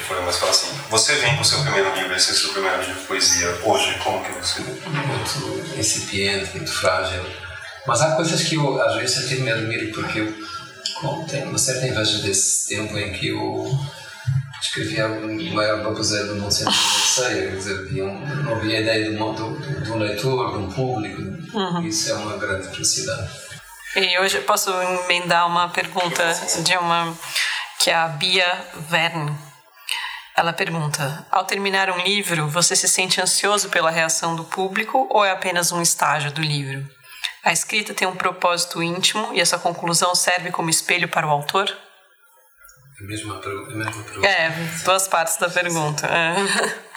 foi, 0.06 0.20
mas 0.22 0.36
fala 0.36 0.50
assim: 0.50 0.68
você 0.90 1.14
vem 1.14 1.34
com 1.36 1.42
o 1.42 1.44
seu 1.44 1.60
primeiro 1.62 1.94
livro, 1.94 2.14
esse 2.14 2.30
é 2.30 2.32
o 2.32 2.36
seu 2.36 2.50
primeiro 2.50 2.80
livro 2.80 3.00
de 3.00 3.06
poesia, 3.06 3.48
hoje, 3.64 3.98
como 4.02 4.22
que 4.22 4.32
você 4.32 4.62
vê? 4.62 4.72
Muito 4.88 5.78
incipiente, 5.78 6.56
muito 6.56 6.72
frágil. 6.72 7.24
Mas 7.86 8.02
há 8.02 8.16
coisas 8.16 8.42
que 8.42 8.56
eu, 8.56 8.82
às 8.82 8.96
vezes, 8.96 9.32
eu 9.32 9.40
me 9.40 9.50
admiro 9.50 9.92
porque 9.92 10.20
eu 10.20 10.52
Bom, 11.02 11.24
tenho 11.24 11.48
uma 11.48 11.58
certa 11.58 11.86
inveja 11.86 12.18
desse 12.18 12.68
tempo 12.68 12.96
em 12.96 13.12
que 13.12 13.28
eu 13.28 13.76
escrevia 14.60 15.06
a 15.06 15.08
maior 15.08 15.82
baboseira 15.82 16.28
do 16.28 16.36
mundo 16.36 16.52
sempre 16.52 16.72
sei, 16.72 17.48
quer 17.48 17.56
dizer, 17.56 18.02
um, 18.04 18.24
não 18.44 18.54
havia 18.54 18.80
ideia 18.80 19.10
do, 19.10 19.32
do, 19.32 19.84
do 19.84 19.98
leitor, 19.98 20.60
do 20.60 20.72
público, 20.72 21.20
uhum. 21.20 21.82
isso 21.84 22.10
é 22.10 22.14
uma 22.14 22.36
grande 22.36 22.68
felicidade. 22.68 23.28
E 23.94 24.18
hoje 24.18 24.40
posso 24.40 24.70
emendar 24.70 25.46
uma 25.46 25.68
pergunta 25.68 26.22
de 26.62 26.76
uma 26.78 27.14
que 27.78 27.90
é 27.90 27.94
a 27.94 28.08
Bia 28.08 28.66
Verne. 28.88 29.36
Ela 30.34 30.52
pergunta: 30.52 31.26
Ao 31.30 31.44
terminar 31.44 31.90
um 31.90 31.98
livro, 31.98 32.48
você 32.48 32.74
se 32.74 32.88
sente 32.88 33.20
ansioso 33.20 33.68
pela 33.68 33.90
reação 33.90 34.34
do 34.34 34.44
público 34.44 35.06
ou 35.10 35.24
é 35.24 35.30
apenas 35.30 35.72
um 35.72 35.82
estágio 35.82 36.32
do 36.32 36.40
livro? 36.40 36.88
A 37.44 37.52
escrita 37.52 37.92
tem 37.92 38.08
um 38.08 38.16
propósito 38.16 38.82
íntimo 38.82 39.30
e 39.34 39.40
essa 39.40 39.58
conclusão 39.58 40.14
serve 40.14 40.50
como 40.50 40.70
espelho 40.70 41.08
para 41.08 41.26
o 41.26 41.30
autor? 41.30 41.70
Mesma, 43.00 43.34
a 43.34 43.74
mesma 43.74 44.02
pergunta. 44.04 44.28
É, 44.28 44.50
duas 44.84 45.08
partes 45.08 45.36
da 45.36 45.50
pergunta. 45.50 46.06
É. 46.06 46.82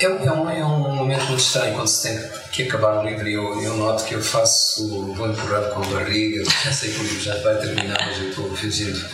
É, 0.00 0.04
é, 0.04 0.08
um, 0.32 0.50
é 0.50 0.64
um 0.64 0.94
momento 0.94 1.24
muito 1.24 1.40
estranho 1.40 1.74
quando 1.74 1.88
se 1.88 2.08
tem 2.08 2.30
que 2.52 2.62
acabar 2.64 3.00
um 3.00 3.08
livro 3.08 3.28
e 3.28 3.34
eu, 3.34 3.62
eu 3.62 3.76
noto 3.76 4.04
que 4.04 4.14
eu 4.14 4.22
faço, 4.22 4.88
vou 5.14 5.28
empurrando 5.28 5.74
com 5.74 5.82
a 5.82 5.86
barriga, 5.86 6.44
já 6.44 6.72
sei 6.72 6.92
que 6.92 7.00
o 7.00 7.02
livro 7.02 7.20
já 7.20 7.36
vai 7.38 7.58
terminar, 7.58 7.98
mas 8.06 8.18
eu 8.18 8.30
estou 8.30 8.56
fingindo 8.56 9.04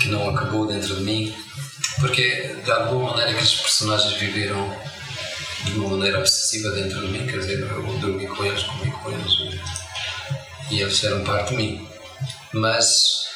que 0.00 0.08
não 0.08 0.30
acabou 0.30 0.66
dentro 0.66 0.96
de 0.96 1.02
mim, 1.02 1.36
porque 2.00 2.56
de 2.64 2.70
alguma 2.70 3.10
maneira 3.10 3.34
que 3.34 3.42
os 3.42 3.54
personagens 3.56 4.14
viveram 4.14 4.74
de 5.64 5.72
uma 5.72 5.90
maneira 5.90 6.20
obsessiva 6.20 6.70
dentro 6.70 7.00
de 7.00 7.08
mim, 7.08 7.26
quer 7.26 7.38
dizer, 7.38 7.60
eu 7.60 7.82
dormi 7.98 8.26
com 8.26 8.44
eles, 8.44 8.62
comi 8.62 8.90
com 8.90 9.10
eles 9.10 9.32
e 10.70 10.80
eles 10.80 11.04
eram 11.04 11.22
parte 11.24 11.50
de 11.50 11.56
mim. 11.56 11.88
Mas 12.52 13.26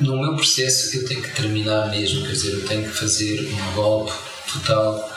no 0.00 0.18
meu 0.18 0.36
processo 0.36 0.96
eu 0.96 1.06
tenho 1.06 1.22
que 1.22 1.34
terminar 1.34 1.90
mesmo, 1.90 2.22
quer 2.22 2.32
dizer, 2.32 2.52
eu 2.52 2.66
tenho 2.66 2.84
que 2.84 2.96
fazer 2.96 3.52
um 3.52 3.72
golpe 3.74 4.29
total, 4.52 5.10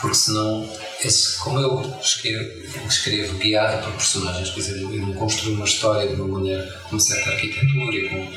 porque 0.00 0.16
senão, 0.16 0.70
esse, 1.02 1.38
como 1.38 1.58
eu 1.58 1.98
escrevo, 2.00 2.86
escrevo 2.86 3.38
guiado 3.38 3.84
por 3.84 3.92
personagens, 3.92 4.50
quer 4.50 4.60
dizer, 4.60 4.82
eu 4.82 5.06
não 5.06 5.14
construo 5.14 5.54
uma 5.54 5.64
história 5.64 6.08
de 6.08 6.14
uma 6.20 6.38
maneira, 6.38 6.80
com 6.84 6.90
uma 6.90 7.00
certa 7.00 7.30
arquitetura 7.30 7.96
e 7.96 8.08
com 8.08 8.32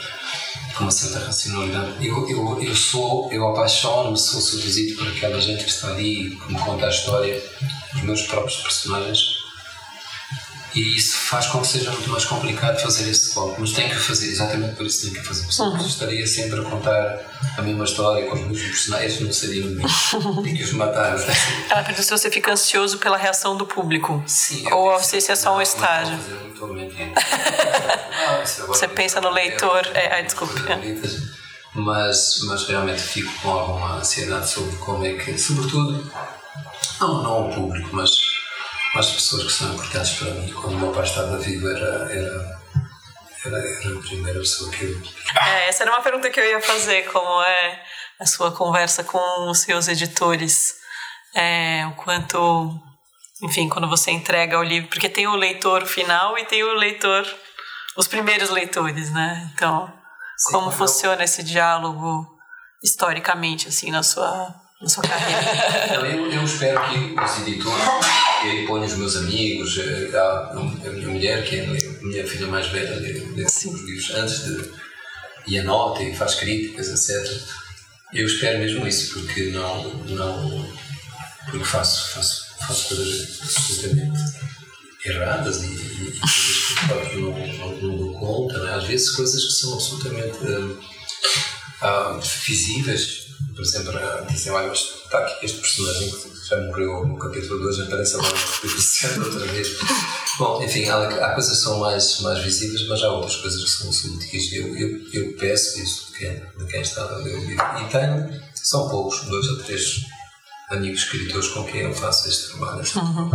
com 0.78 0.84
uma 0.84 0.92
certa 0.92 1.26
racionalidade. 1.26 2.06
Eu, 2.06 2.30
eu, 2.30 2.64
eu 2.64 2.76
sou, 2.76 3.32
eu 3.32 3.48
apaixono-me, 3.48 4.18
sou 4.18 4.40
seduzido 4.40 4.96
por 4.98 5.08
aquela 5.08 5.40
gente 5.42 5.64
que 5.64 5.70
está 5.72 5.90
ali, 5.90 6.30
que 6.30 6.54
me 6.54 6.60
conta 6.60 6.86
a 6.86 6.90
história, 6.90 7.44
os 7.96 8.02
meus 8.04 8.22
próprios 8.24 8.58
personagens. 8.58 9.47
E 10.78 10.96
isso 10.96 11.18
faz 11.18 11.48
com 11.48 11.60
que 11.60 11.68
seja 11.68 11.90
muito 11.90 12.08
mais 12.08 12.24
complicado 12.24 12.80
fazer 12.80 13.10
esse 13.10 13.34
golpe, 13.34 13.60
mas 13.60 13.72
tem 13.72 13.90
que 13.90 13.96
fazer, 13.96 14.28
exatamente 14.28 14.76
por 14.76 14.86
isso 14.86 15.06
tem 15.06 15.13
que 15.20 15.28
fazer. 15.28 15.42
Porque 15.42 15.62
uhum. 15.63 15.88
estaria 15.88 16.28
sempre 16.28 16.60
a 16.60 16.63
contar 16.63 17.20
a 17.58 17.62
mesma 17.63 17.84
história 17.84 18.28
com 18.28 18.36
os 18.36 18.42
mesmos 18.42 18.62
personagens, 18.62 19.20
não 19.20 19.34
seria 19.34 19.66
o 19.66 19.74
Tem 20.44 20.56
que 20.56 20.63
os 20.63 20.74
matar. 20.74 21.18
Ah, 21.72 21.84
porque 21.84 22.04
se 22.04 22.12
você 22.12 22.30
fica 22.30 22.52
ansioso 22.52 23.00
pela 23.00 23.18
reação 23.18 23.58
do 23.58 23.66
público. 23.66 24.24
Sim. 24.28 24.72
Ou 24.72 25.00
se 25.00 25.18
esse 25.18 25.32
é 25.32 25.36
só 25.36 25.58
um 25.58 25.62
estágio. 25.62 26.16
Não, 26.60 26.68
não 26.68 26.92
ah, 27.16 28.44
você 28.68 28.88
pensa 28.88 29.20
no 29.20 29.32
leitor. 29.32 29.82
É, 29.96 30.20
é, 30.20 30.22
desculpa. 30.22 30.54
Mas, 31.74 32.42
mas 32.44 32.68
realmente 32.68 33.02
fico 33.02 33.32
com 33.42 33.50
alguma 33.50 33.96
ansiedade 33.96 34.48
sobre 34.48 34.76
como 34.78 35.04
é 35.04 35.13
que, 35.13 35.38
sobretudo, 35.40 36.12
não, 37.00 37.24
não 37.24 37.50
o 37.50 37.54
público, 37.54 37.90
mas 37.94 38.37
as 38.95 39.12
pessoas 39.12 39.43
que 39.43 39.52
são 39.52 39.73
importantes 39.73 40.13
para 40.13 40.32
mim. 40.32 40.52
Quando 40.54 40.76
o 40.76 40.80
meu 40.80 40.91
pai 40.91 41.04
estava 41.04 41.38
vivo, 41.38 41.67
era, 41.69 42.12
era, 42.12 42.60
era, 43.45 43.58
era 43.58 43.97
a 43.97 44.02
primeira 44.02 44.39
pessoa 44.39 44.71
que 44.71 44.86
eu. 44.86 45.02
É, 45.45 45.69
essa 45.69 45.84
era 45.84 45.91
uma 45.91 46.02
pergunta 46.02 46.30
que 46.30 46.39
eu 46.39 46.45
ia 46.45 46.62
fazer: 46.62 47.04
como 47.12 47.41
é 47.43 47.84
a 48.19 48.26
sua 48.26 48.52
conversa 48.52 49.04
com 49.04 49.50
os 49.50 49.60
seus 49.60 49.88
editores? 49.88 50.76
É, 51.36 51.86
o 51.88 51.93
quanto. 51.93 52.80
Enfim, 53.43 53.69
quando 53.69 53.88
você 53.88 54.10
entrega 54.10 54.58
o 54.58 54.63
livro, 54.63 54.89
porque 54.89 55.10
tem 55.10 55.28
o 55.28 55.36
leitor 55.36 55.86
final 55.86 56.38
e 56.39 56.45
tem 56.45 56.63
o 56.63 56.73
leitor, 56.73 57.23
os 57.95 58.08
primeiros 58.08 58.50
leitores, 58.50 59.12
né? 59.12 59.52
Então, 59.54 59.93
Sim, 60.36 60.54
como 60.54 60.71
funciona 60.71 61.23
esse 61.23 61.43
diálogo 61.43 62.28
historicamente, 62.84 63.67
assim, 63.67 63.91
na 63.91 64.02
sua 64.02 64.56
na 64.82 64.89
sua 64.89 65.04
carreira? 65.04 65.95
eu, 66.06 66.32
eu 66.32 66.43
espero 66.43 66.82
que 66.89 67.15
os 67.19 67.47
editores, 67.47 67.84
e 68.48 68.68
ponho 68.68 68.86
os 68.86 68.96
meus 68.96 69.16
amigos, 69.16 69.78
eh, 69.78 70.12
a, 70.16 70.52
a 70.52 70.92
minha 70.92 71.10
mulher, 71.10 71.44
que 71.44 71.58
é 71.58 71.66
a 71.66 72.04
minha 72.04 72.28
filha 72.28 72.48
mais 72.48 72.68
velha, 72.68 72.96
lê, 72.96 73.44
os 73.44 73.82
livros 73.86 74.12
antes 74.16 74.44
de. 74.46 74.72
e 75.48 75.60
anota 75.60 76.04
e 76.04 76.16
faz 76.16 76.36
críticas, 76.36 76.90
etc. 76.90 77.42
Eu 78.14 78.26
espero 78.26 78.60
mesmo 78.60 78.88
isso, 78.88 79.14
porque 79.14 79.52
não. 79.52 79.94
não 80.06 80.78
porque 81.50 81.64
faço, 81.64 82.14
faço, 82.14 82.46
faço 82.60 82.88
coisas 82.90 83.40
absolutamente 83.42 84.20
erradas 85.06 85.64
e, 85.64 85.68
e, 85.68 86.20
coisas 86.20 87.10
que 87.10 87.18
não, 87.18 87.32
não, 87.32 87.82
não 87.82 87.98
dou 87.98 88.14
conta, 88.20 88.60
né? 88.64 88.74
às 88.74 88.84
vezes 88.84 89.12
coisas 89.12 89.46
que 89.46 89.54
são 89.54 89.74
absolutamente 89.74 90.38
uh, 90.40 90.80
uh, 91.82 92.20
visíveis 92.46 93.27
por 93.56 93.62
exemplo, 93.62 93.93
dizem, 94.30 94.52
olha, 94.52 94.67
mas 94.67 94.80
está 94.80 95.19
aqui 95.19 95.45
este 95.45 95.60
personagem 95.60 96.12
que 96.12 96.47
já 96.47 96.62
morreu 96.62 97.06
no 97.06 97.17
capítulo 97.17 97.60
2, 97.60 97.80
aparece 97.82 98.15
agora 98.15 98.34
no 99.17 99.26
outra 99.26 99.45
vez. 99.47 99.78
Bom, 100.38 100.63
enfim, 100.63 100.86
há, 100.86 101.08
há, 101.08 101.34
coisas 101.34 101.58
que 101.58 101.63
são 101.63 101.80
mais, 101.80 102.19
mais 102.21 102.39
visíveis, 102.39 102.88
mas 102.88 103.04
há 103.04 103.12
outras 103.12 103.36
coisas 103.38 103.63
que 103.63 103.69
são 103.69 103.91
sutis. 103.91 104.54
Eu, 104.54 104.78
eu, 104.78 105.02
eu 105.12 105.34
peço 105.38 105.80
isso 105.82 106.12
de 106.12 106.19
quem, 106.19 106.34
de 106.58 106.71
quem 106.71 106.82
está 106.82 107.04
a 107.04 107.17
ler 107.17 107.36
o 107.36 107.45
livro. 107.45 107.65
E 107.82 107.89
tenho, 107.89 108.41
são 108.56 108.89
poucos, 108.89 109.21
dois 109.26 109.47
ou 109.47 109.58
três 109.63 110.02
amigos 110.69 111.02
escritores 111.02 111.47
com 111.50 111.63
quem 111.65 111.82
eu 111.82 111.93
faço 111.93 112.28
este 112.28 112.50
trabalho. 112.50 112.84
Uhum. 112.95 113.32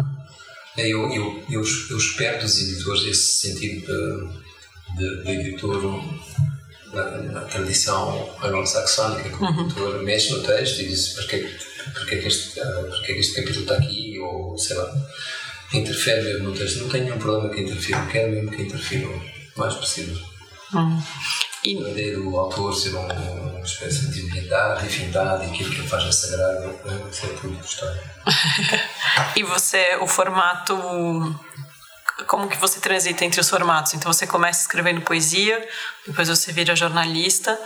Eu, 0.77 1.13
eu, 1.13 1.45
eu, 1.51 1.63
eu 1.91 1.97
espero 1.97 2.41
dos 2.41 2.59
editores 2.59 3.05
esse 3.05 3.49
sentido 3.49 3.87
de, 4.97 4.99
de, 4.99 5.25
de 5.25 5.31
editor 5.31 6.03
na, 6.93 7.41
tradição 7.43 8.31
anglo-saxónica, 8.43 9.31
que 9.31 9.43
o 9.43 9.47
autor 9.47 9.97
uhum. 9.97 10.03
mexe 10.03 10.33
no 10.33 10.43
texto 10.43 10.81
e 10.81 10.89
diz 10.89 11.09
porque, 11.09 11.39
porque, 11.95 12.15
é 12.15 12.19
que 12.19 12.29
este, 12.29 12.61
uh, 12.61 12.85
porque 12.87 13.13
é 13.13 13.15
que 13.15 13.21
este 13.21 13.35
capítulo 13.35 13.63
está 13.63 13.75
aqui, 13.77 14.19
ou 14.21 14.57
sei 14.59 14.77
lá, 14.77 14.93
interfere 15.73 16.23
mesmo 16.23 16.51
no 16.51 16.57
texto. 16.57 16.81
Não 16.81 16.89
tenho 16.89 17.05
nenhum 17.05 17.19
problema 17.19 17.53
que 17.53 17.63
interfira, 17.63 18.07
quero 18.07 18.31
mesmo 18.31 18.51
que 18.51 18.63
interfira 18.63 19.09
o 19.09 19.21
mais 19.57 19.75
possível. 19.75 20.19
Uhum. 20.75 21.03
E... 21.65 21.85
A 21.85 21.91
ideia 21.91 22.17
do 22.17 22.37
autor 22.37 22.75
ser 22.75 22.95
um, 22.97 23.07
uma 23.07 23.61
espécie 23.61 24.09
de 24.09 24.23
divindade, 24.23 24.89
divindade, 24.89 25.47
aquilo 25.47 25.71
que 25.71 25.79
ele 25.79 25.89
faz 25.89 26.05
é 26.05 26.13
sagrado, 26.13 26.65
é? 26.65 27.11
isso 27.11 27.27
é 27.27 27.29
tudo 27.41 27.65
história. 27.65 28.03
e 29.37 29.43
você, 29.45 29.97
o 30.01 30.07
formato 30.09 30.75
como 32.25 32.49
que 32.49 32.57
você 32.57 32.81
transita 32.81 33.25
entre 33.25 33.41
os 33.41 33.49
formatos. 33.49 33.95
Então 33.95 34.13
você 34.13 34.27
começa 34.27 34.63
escrevendo 34.63 35.01
poesia, 35.01 35.67
depois 36.07 36.29
você 36.29 36.53
vira 36.53 36.77
jornalista, 36.77 37.59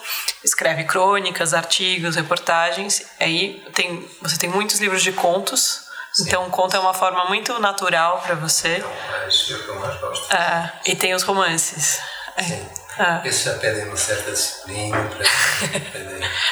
escreve 0.45 0.85
crônicas, 0.85 1.55
artigos, 1.55 2.17
reportagens. 2.17 3.03
Aí 3.21 3.65
tem, 3.75 4.09
você 4.21 4.37
tem 4.37 4.51
muitos 4.51 4.81
livros 4.81 5.03
de 5.03 5.13
contos. 5.13 5.87
Sim. 6.13 6.25
Então, 6.27 6.49
conto 6.49 6.75
é 6.75 6.79
uma 6.79 6.95
forma 6.95 7.27
muito 7.27 7.59
natural 7.59 8.23
para 8.25 8.35
você. 8.35 8.77
É 8.77 9.27
o 9.27 9.29
que 9.29 9.69
eu 9.69 9.81
mais 9.81 10.01
gosto. 10.01 10.35
É, 10.35 10.73
e 10.87 10.97
tem 10.97 11.15
os 11.15 11.23
romances. 11.23 12.01
Sim. 12.43 12.67
Ah. 12.99 13.21
Esses 13.25 13.45
já 13.45 13.53
pedem 13.59 13.85
uma 13.85 13.97
certa 13.97 14.31
disciplina. 14.31 14.97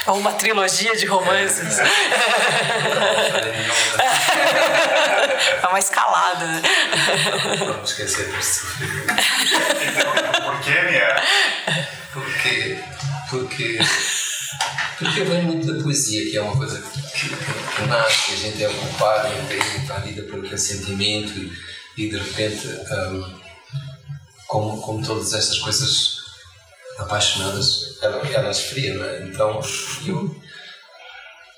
Para... 0.04 0.12
uma 0.12 0.32
trilogia 0.32 0.94
de 0.94 1.06
romances. 1.06 1.78
É, 5.46 5.64
é 5.64 5.66
uma 5.66 5.78
escalada. 5.78 6.62
Vamos 7.58 7.90
esquecer 7.90 8.30
disso. 8.30 8.66
Por 10.44 10.60
que, 10.60 10.82
Mia? 10.82 11.16
Porque. 12.12 12.78
Porque. 13.30 13.78
Porque 14.98 15.24
vem 15.24 15.42
muito 15.42 15.66
da 15.66 15.82
poesia, 15.82 16.30
que 16.30 16.36
é 16.36 16.40
uma 16.40 16.56
coisa 16.56 16.80
que, 16.80 17.02
que, 17.02 17.28
que 17.28 17.82
nasce, 17.88 18.32
a 18.32 18.36
gente 18.36 18.62
é 18.62 18.68
ocupado, 18.68 19.28
a 19.90 19.98
vida 19.98 20.22
por 20.22 20.38
aquele 20.38 20.56
sentimento 20.56 21.32
e, 21.36 21.52
e 21.96 22.10
de 22.10 22.16
repente, 22.16 22.68
um, 22.68 23.40
como, 24.46 24.80
como 24.80 25.04
todas 25.04 25.32
estas 25.34 25.58
coisas 25.58 26.18
apaixonadas, 26.98 27.98
ela, 28.02 28.26
ela 28.28 28.50
esfria, 28.50 28.94
não 28.94 29.04
é? 29.04 29.22
Então, 29.26 29.60
eu, 30.06 30.40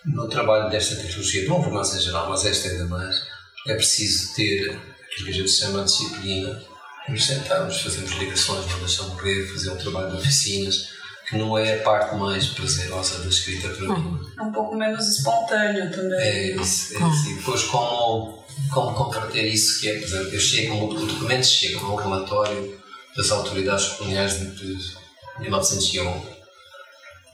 no 0.06 0.28
trabalho 0.28 0.70
desta 0.70 0.96
tecnologia, 0.96 1.48
não 1.48 1.60
romance 1.60 1.96
em 1.96 2.00
geral, 2.00 2.28
mas 2.30 2.44
esta 2.44 2.68
ainda 2.68 2.86
mais, 2.86 3.26
é 3.66 3.74
preciso 3.74 4.34
ter 4.34 4.70
aquilo 4.70 5.24
que 5.24 5.30
a 5.30 5.32
gente 5.32 5.50
chama 5.50 5.84
de 5.84 5.90
disciplina, 5.90 6.62
nos 7.08 7.24
sentarmos, 7.24 7.80
fazemos 7.80 8.12
ligações, 8.12 8.66
não 8.70 8.78
deixar 8.80 9.04
morrer, 9.04 9.46
fazer 9.46 9.70
um 9.70 9.76
trabalho 9.76 10.10
de 10.10 10.16
oficinas, 10.18 10.88
que 11.28 11.36
não 11.36 11.58
é 11.58 11.80
a 11.80 11.82
parte 11.82 12.14
mais 12.16 12.46
prazerosa 12.46 13.18
da 13.18 13.28
escrita 13.28 13.68
para 13.68 13.98
mim. 13.98 14.20
É 14.38 14.42
um 14.42 14.52
pouco 14.52 14.76
menos 14.76 15.08
espontâneo 15.08 15.90
também. 15.90 16.18
É 16.18 16.56
isso, 16.56 16.96
é 16.96 17.08
isso. 17.08 17.30
E 17.30 17.34
depois 17.34 17.62
como, 17.64 18.44
como 18.72 18.94
converter 18.94 19.44
isso, 19.44 19.80
que 19.80 19.88
é, 19.88 19.98
por 19.98 20.04
exemplo, 20.04 20.28
eu 20.32 20.40
chego, 20.40 20.84
o 20.84 21.06
documento 21.06 21.46
chega, 21.46 21.84
um 21.84 21.96
relatório 21.96 22.80
das 23.16 23.30
autoridades 23.30 23.88
coloniais 23.88 24.38
de 24.38 24.96
1901. 25.40 26.35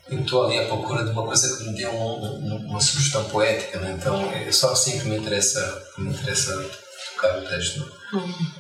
Eu 0.09 0.21
estou 0.21 0.45
ali 0.45 0.59
à 0.59 0.67
procura 0.67 1.05
de 1.05 1.11
uma 1.11 1.25
coisa 1.25 1.57
que 1.57 1.65
me 1.65 1.77
dê 1.77 1.87
uma, 1.87 2.15
uma 2.15 2.81
sugestão 2.81 3.25
poética, 3.29 3.79
né? 3.79 3.97
então 3.99 4.31
é 4.33 4.51
só 4.51 4.73
assim 4.73 4.99
que 4.99 5.07
me 5.07 5.17
interessa, 5.17 5.91
que 5.95 6.01
me 6.01 6.11
interessa 6.11 6.71
tocar 7.15 7.39
o 7.39 7.49
texto. 7.49 7.93
Uhum. 8.13 8.53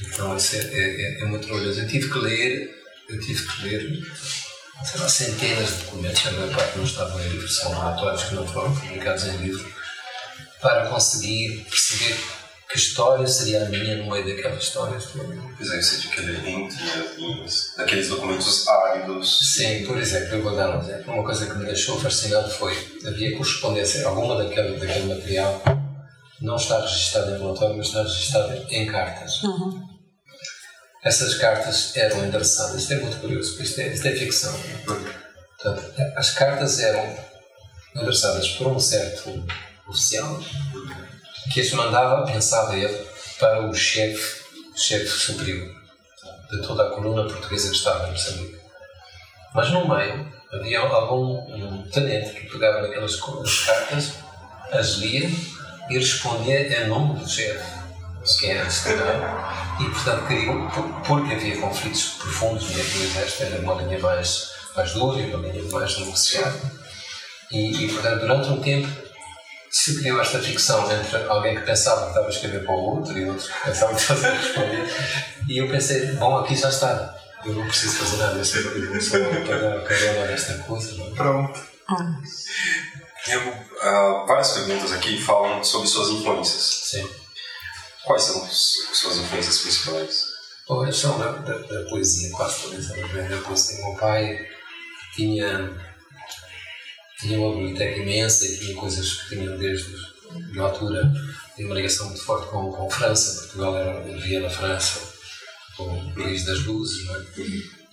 Então 0.00 0.36
isso 0.36 0.56
é, 0.56 0.58
é, 0.58 1.22
é 1.22 1.24
muito 1.24 1.46
trabalhoso. 1.46 1.80
Eu 1.80 1.88
tive 1.88 2.10
que 2.10 2.18
ler, 2.18 2.82
eu 3.08 3.20
tive 3.20 3.46
que 3.46 3.62
ler, 3.62 4.12
sei 4.84 5.00
lá, 5.00 5.08
centenas 5.08 5.68
de 5.68 5.84
documentos, 5.84 6.26
a 6.26 6.32
maior 6.32 6.54
parte 6.54 6.78
não 6.78 6.84
estavam 6.84 7.20
em 7.20 7.28
livros, 7.28 7.56
são 7.56 7.70
relatórios 7.70 8.24
que 8.24 8.34
não 8.34 8.46
foram 8.46 8.74
publicados 8.74 9.24
em 9.24 9.36
livro, 9.36 9.72
para 10.60 10.88
conseguir 10.88 11.64
perceber 11.70 12.18
que 12.72 12.78
história 12.78 13.26
seria 13.26 13.66
a 13.66 13.68
minha 13.68 13.98
no 13.98 14.10
meio 14.10 14.26
daquelas 14.26 14.62
histórias 14.62 15.04
Pois 15.58 15.70
é, 15.70 15.82
você 15.82 16.00
tinha 16.00 16.14
que 16.14 16.20
ler 16.22 16.48
entre 16.48 16.82
as 16.82 17.16
linhas, 17.16 17.74
daqueles 17.76 18.08
documentos 18.08 18.66
áridos. 18.66 19.54
Sim, 19.54 19.84
por 19.84 19.98
exemplo, 19.98 20.36
eu 20.36 20.42
vou 20.42 20.56
dar 20.56 20.74
um 20.74 20.80
exemplo. 20.80 21.12
Uma 21.12 21.22
coisa 21.22 21.46
que 21.46 21.54
me 21.58 21.66
deixou 21.66 22.00
fascinado 22.00 22.50
foi, 22.50 22.72
havia 23.06 23.36
correspondência, 23.36 24.06
alguma 24.08 24.42
daquele, 24.42 24.78
daquele 24.78 25.14
material 25.14 25.62
não 26.40 26.56
está 26.56 26.80
registrada 26.80 27.32
em 27.32 27.38
relatório, 27.38 27.76
mas 27.76 27.86
está 27.88 28.02
registrada 28.02 28.66
em 28.70 28.86
cartas. 28.86 29.42
Uhum. 29.42 29.86
Essas 31.04 31.34
cartas 31.34 31.94
eram 31.96 32.24
endereçadas, 32.24 32.80
isto 32.80 32.94
é 32.94 32.96
muito 32.96 33.20
curioso, 33.20 33.62
isto 33.62 33.80
é, 33.80 33.88
isto 33.88 34.08
é 34.08 34.12
ficção. 34.12 34.54
Portanto, 34.84 35.92
as 36.16 36.30
cartas 36.30 36.80
eram 36.80 37.16
endereçadas 37.94 38.48
por 38.48 38.68
um 38.68 38.80
certo 38.80 39.44
oficial 39.86 40.40
que 41.50 41.60
as 41.60 41.72
mandava, 41.72 42.30
pensava 42.30 42.76
ele, 42.76 43.06
para 43.38 43.66
o 43.66 43.74
chefe, 43.74 44.42
chefe 44.76 45.08
superior 45.08 45.68
de 46.50 46.62
toda 46.66 46.86
a 46.86 46.90
coluna 46.90 47.24
portuguesa 47.24 47.70
que 47.70 47.76
estava 47.76 48.08
em 48.08 48.12
Moçambique. 48.12 48.58
Mas 49.54 49.70
no 49.70 49.88
meio 49.88 50.32
havia 50.52 50.80
algum 50.80 51.38
um 51.54 51.82
tenente 51.90 52.32
que 52.32 52.50
pegava 52.50 52.82
naquelas 52.82 53.16
cartas, 53.64 54.12
as 54.70 54.92
lia 54.96 55.30
e 55.88 55.98
respondia 55.98 56.84
em 56.84 56.88
nome 56.88 57.18
do 57.18 57.28
chefe, 57.28 57.64
quem 58.38 58.50
era 58.50 58.68
esse 58.68 58.88
E, 58.88 59.84
portanto, 59.90 60.26
queria, 60.26 60.52
porque 61.06 61.34
havia 61.34 61.60
conflitos 61.60 62.04
profundos 62.18 62.70
no 62.70 62.78
exército, 62.78 63.42
era 63.42 63.60
uma 63.60 63.82
linha 63.82 63.98
mais, 63.98 64.50
mais 64.76 64.92
dura, 64.92 65.36
uma 65.36 65.48
linha 65.48 65.64
mais 65.70 65.98
negociada. 65.98 66.60
E, 67.50 67.84
e, 67.84 67.92
portanto, 67.92 68.20
durante 68.20 68.48
um 68.48 68.60
tempo 68.60 68.88
se 69.72 69.98
criou 69.98 70.20
esta 70.20 70.38
ficção 70.38 70.90
entre 70.92 71.16
alguém 71.24 71.56
que 71.56 71.62
pensava 71.62 72.02
que 72.02 72.08
estava 72.08 72.26
a 72.26 72.30
escrever 72.30 72.62
para 72.62 72.74
o 72.74 72.78
outro 72.78 73.18
e 73.18 73.24
outro 73.24 73.46
que 73.46 73.60
pensava 73.64 73.94
que 73.94 74.00
estava 74.02 74.26
a 74.28 74.30
responder. 74.30 74.86
E 75.48 75.58
eu 75.58 75.68
pensei, 75.68 76.12
bom, 76.12 76.36
aqui 76.36 76.54
já 76.54 76.68
está. 76.68 77.18
Eu 77.44 77.54
não 77.54 77.66
preciso 77.66 77.96
fazer 77.96 78.16
nada, 78.18 78.38
eu 78.38 78.44
sei 78.44 78.62
que 78.62 78.78
eu 78.78 79.00
só 79.00 79.18
pagar 79.18 79.78
a 79.78 79.82
carona 79.82 80.26
desta 80.26 80.58
coisa. 80.58 80.94
Não? 80.94 81.06
é? 81.06 81.10
Pronto. 81.10 81.60
Eu, 83.28 83.54
ah, 83.80 84.24
várias 84.28 84.52
perguntas 84.52 84.92
aqui 84.92 85.20
falam 85.20 85.64
sobre 85.64 85.88
suas 85.88 86.10
influências. 86.10 86.90
Sim. 86.90 87.08
Quais 88.04 88.22
são 88.22 88.44
as 88.44 88.56
suas 88.92 89.16
influências 89.16 89.58
principais? 89.58 90.24
Bom, 90.68 90.82
eles 90.84 90.96
são 90.96 91.18
da, 91.18 91.32
da, 91.32 91.58
da 91.58 91.88
poesia, 91.88 92.30
quase 92.32 92.62
todas 92.62 92.90
elas 92.90 93.10
vêm 93.10 93.28
da 93.28 93.38
poesia. 93.38 93.80
O 93.80 93.90
meu 93.90 93.98
pai 93.98 94.38
tinha, 95.14 95.91
tinha 97.22 97.40
uma 97.40 97.54
biblioteca 97.54 97.98
imensa 97.98 98.46
e 98.46 98.58
tinha 98.58 98.76
coisas 98.76 99.12
que 99.14 99.36
tinham 99.36 99.56
desde 99.56 100.12
na 100.54 100.64
altura 100.64 101.12
tinha 101.54 101.66
uma 101.66 101.76
ligação 101.76 102.06
muito 102.06 102.22
forte 102.24 102.48
com, 102.48 102.72
com 102.72 102.86
a 102.86 102.90
França. 102.90 103.40
Portugal 103.42 103.76
era, 103.76 104.00
vivia 104.00 104.40
na 104.40 104.50
França, 104.50 105.00
o 105.78 106.14
país 106.14 106.44
das 106.44 106.64
luzes, 106.64 107.04
não 107.06 107.16
é? 107.16 107.24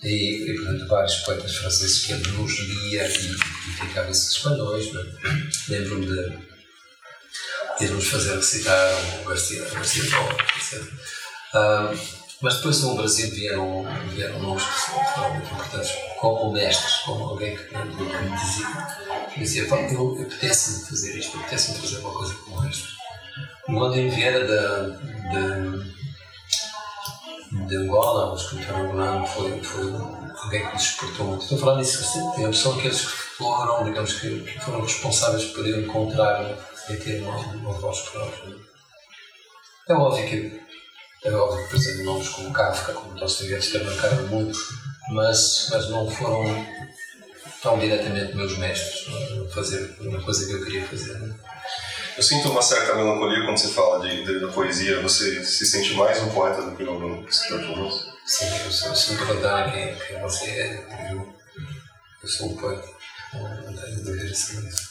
E, 0.02 0.50
e, 0.50 0.54
portanto, 0.56 0.88
vários 0.88 1.16
poetas 1.16 1.56
franceses 1.56 2.06
que 2.06 2.12
ele 2.12 2.26
nos 2.28 2.58
lia 2.58 3.06
e, 3.06 3.32
e 3.32 3.72
ficava 3.86 4.10
esses 4.10 4.32
espanhóis, 4.32 4.86
é? 4.86 5.72
Lembro-me 5.72 6.06
de 6.06 6.50
ir-nos 7.84 8.08
fazer 8.08 8.36
recitar 8.36 8.94
o 9.22 9.28
Garcia, 9.28 9.62
Garcia 9.62 10.02
Borges, 10.10 10.72
etc. 10.72 10.92
Ah, 11.52 11.94
mas 12.40 12.56
depois 12.56 12.80
no 12.80 12.94
Brasil 12.94 13.30
vieram, 13.30 13.84
vieram 14.14 14.40
nomes 14.40 14.64
que 14.64 15.14
foram 15.14 15.34
muito 15.34 15.52
importantes, 15.52 15.92
como 16.18 16.52
mestres, 16.52 16.94
como 17.04 17.24
alguém 17.24 17.54
que, 17.54 17.64
que 17.64 17.76
me 17.76 18.36
dizia, 18.38 18.66
dizia 19.36 19.68
"Pá, 19.68 19.76
eu, 19.76 20.16
eu 20.16 20.22
apetece-me 20.22 20.86
fazer 20.86 21.18
isto, 21.18 21.38
apetece-me 21.38 21.78
fazer 21.78 21.98
uma 21.98 22.12
coisa 22.12 22.34
como 22.34 22.64
esta. 22.66 22.88
O 23.68 23.84
André 23.84 24.08
Vieira 24.08 24.46
da, 24.46 24.88
de, 25.30 25.80
de 27.66 27.76
Angola, 27.76 28.32
o 28.32 28.36
escritor 28.36 28.74
angolano, 28.76 29.26
foi, 29.26 29.62
foi 29.62 29.92
alguém 30.42 30.66
que 30.66 30.76
despertou 30.76 31.26
muito. 31.26 31.42
Estou 31.42 31.58
a 31.58 31.60
falar 31.60 31.80
disso, 31.80 32.00
assim, 32.00 32.52
são 32.52 32.78
aqueles 32.78 33.00
que 33.00 33.12
foram, 33.38 33.84
digamos 33.84 34.14
que, 34.14 34.40
que 34.40 34.60
foram 34.60 34.80
responsáveis 34.80 35.44
por 35.46 35.66
eu 35.66 35.82
encontrar 35.82 36.56
e 36.88 36.96
ter 36.96 37.22
uma, 37.22 37.36
uma 37.36 37.72
voz 37.74 38.00
própria. 38.00 38.56
É 39.88 39.94
óbvio 39.94 40.28
que, 40.28 40.60
é 41.24 41.32
óbvio 41.32 41.64
que, 41.64 41.70
por 41.70 41.76
exemplo, 41.76 42.04
nomes 42.04 42.28
como 42.28 42.52
Kafka, 42.52 42.92
como 42.92 43.14
Dostoiévski, 43.14 43.72
também 43.78 43.94
marcaram 43.94 44.26
muito, 44.28 44.58
mas, 45.10 45.68
mas 45.70 45.88
não 45.90 46.10
foram 46.10 46.44
tão 47.62 47.78
diretamente 47.78 48.34
meus 48.34 48.56
mestres 48.58 49.06
é? 49.08 49.54
fazer 49.54 49.96
uma 50.00 50.22
coisa 50.22 50.46
que 50.46 50.52
eu 50.52 50.64
queria 50.64 50.86
fazer. 50.86 51.18
Não 51.18 51.26
é? 51.26 51.50
Eu 52.16 52.22
sinto 52.22 52.50
uma 52.50 52.62
certa 52.62 52.94
melancolia 52.94 53.44
quando 53.44 53.58
você 53.58 53.68
fala 53.68 54.06
de, 54.06 54.24
de, 54.24 54.40
da 54.40 54.48
poesia. 54.48 55.00
Você 55.00 55.44
se 55.44 55.64
sente 55.66 55.94
mais 55.94 56.20
um 56.22 56.30
poeta 56.30 56.62
do 56.62 56.76
que 56.76 56.82
um 56.84 57.24
escritor? 57.26 57.92
Sim, 58.26 58.46
eu 58.64 58.70
sou, 58.70 58.94
se 58.94 59.12
me 59.12 59.18
perguntarem 59.18 59.72
quem, 59.72 60.06
quem 60.06 60.20
você 60.20 60.44
é, 60.44 61.12
eu, 61.12 61.34
eu 62.22 62.28
sou 62.28 62.48
um 62.48 62.56
poeta. 62.56 62.88
Não, 63.32 63.74
tenho 63.74 64.04
dúvidas 64.04 64.38
sobre 64.38 64.68
isso. 64.68 64.90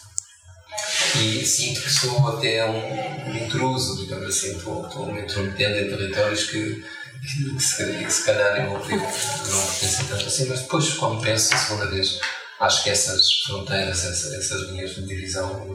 E 1.17 1.45
sinto 1.45 1.81
que 1.81 1.89
sou 1.89 2.27
até 2.29 2.65
um, 2.65 3.29
um 3.29 3.37
intruso, 3.37 3.97
digamos 3.97 4.27
assim, 4.27 4.57
estou, 4.57 4.87
estou 4.87 5.11
me 5.11 5.21
intrometendo 5.21 5.77
em 5.77 5.89
territórios 5.89 6.45
que, 6.45 6.83
que, 7.21 7.55
que, 7.55 7.63
se, 7.63 7.85
que 7.85 8.11
se 8.11 8.25
calhar 8.25 8.57
eu 8.57 8.63
não, 8.63 8.89
eu 8.89 8.97
não 8.97 9.65
pertencem 9.65 10.05
tanto 10.07 10.25
assim, 10.25 10.45
mas 10.47 10.61
depois, 10.61 10.93
quando 10.93 11.21
penso 11.21 11.53
a 11.53 11.57
segunda 11.57 11.87
vez, 11.87 12.19
acho 12.59 12.83
que 12.83 12.89
essas 12.89 13.41
fronteiras, 13.43 14.03
essas, 14.03 14.33
essas 14.33 14.61
linhas 14.69 14.91
de 14.91 15.05
divisão 15.05 15.65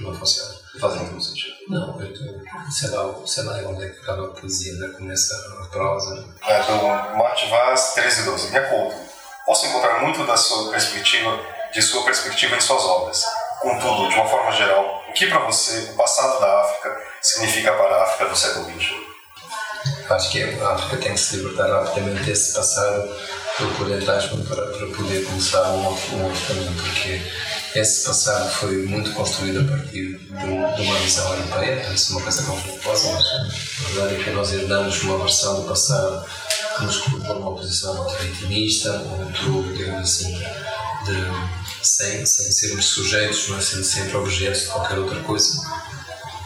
não 0.00 0.14
funcionam. 0.14 0.58
Fazem 0.80 1.06
todo 1.08 1.20
sentido. 1.20 1.56
Não, 1.68 2.00
eu, 2.00 2.14
sei, 2.70 2.90
lá, 2.90 3.26
sei 3.26 3.42
lá 3.42 3.56
onde 3.68 3.84
é 3.84 3.88
que 3.88 4.00
acaba 4.00 4.26
a 4.26 4.28
poesia, 4.28 4.72
onde 4.74 4.84
é 4.84 4.88
que 4.88 4.94
começa 4.94 5.34
a 5.34 5.66
prosa. 5.66 6.24
É 6.46 6.62
do 6.62 7.16
Mate 7.18 7.48
Vaz 7.50 7.92
1312. 7.96 8.50
Me 8.50 8.58
acordo. 8.58 8.94
Posso 9.44 9.66
encontrar 9.66 10.00
muito 10.00 10.24
da 10.24 10.36
sua 10.36 10.70
perspectiva, 10.70 11.38
de 11.72 11.82
sua 11.82 12.04
perspectiva 12.04 12.56
em 12.56 12.60
suas 12.60 12.82
obras. 12.84 13.24
Contudo, 13.60 14.08
de 14.08 14.14
uma 14.14 14.28
forma 14.28 14.52
geral, 14.52 15.04
o 15.08 15.12
que 15.12 15.26
para 15.26 15.40
você 15.40 15.90
o 15.92 15.96
passado 15.96 16.40
da 16.40 16.62
África 16.62 16.96
significa 17.20 17.72
para 17.72 17.96
a 17.96 18.02
África 18.04 18.30
do 18.30 18.36
século 18.36 18.64
XXI? 18.70 19.10
Acho 20.08 20.30
que 20.30 20.42
a 20.42 20.70
África 20.70 20.96
tem 20.98 21.12
que 21.12 21.20
se 21.20 21.36
libertar 21.36 21.66
rapidamente 21.66 22.24
desse 22.24 22.54
passado 22.54 23.08
aspas, 24.08 24.46
para, 24.46 24.66
para 24.66 24.86
poder 24.88 25.24
começar 25.24 25.70
um 25.72 25.86
outro, 25.86 26.16
um 26.16 26.24
outro 26.24 26.46
caminho, 26.46 26.72
porque 26.74 27.20
esse 27.74 28.04
passado 28.04 28.50
foi 28.50 28.86
muito 28.86 29.12
construído 29.12 29.60
a 29.60 29.64
partir 29.64 30.18
de, 30.18 30.28
de 30.28 30.82
uma 30.82 30.98
visão 30.98 31.32
europeia, 31.34 31.86
isso 31.94 32.12
é 32.12 32.16
uma 32.16 32.22
coisa 32.22 32.42
conflituosa, 32.42 33.12
mas 33.12 33.26
a 33.26 33.88
verdade 33.88 34.20
é 34.20 34.24
que 34.24 34.30
nós 34.30 34.52
herdamos 34.52 35.02
uma 35.02 35.18
versão 35.18 35.62
do 35.62 35.68
passado 35.68 36.24
que 36.76 36.84
nos 36.84 36.96
colocou 36.98 37.34
numa 37.34 37.56
posição 37.56 37.94
muito 37.94 38.16
vitimista, 38.22 38.92
muito, 38.98 39.76
digamos 39.76 40.00
assim, 40.00 40.32
de, 41.04 41.86
sem, 41.86 42.24
sem 42.24 42.50
sermos 42.50 42.86
sujeitos, 42.86 43.48
não 43.48 43.58
é? 43.58 43.60
sendo 43.60 43.84
sempre 43.84 44.16
objetos 44.16 44.62
de 44.62 44.66
qualquer 44.66 44.98
outra 44.98 45.20
coisa. 45.20 45.60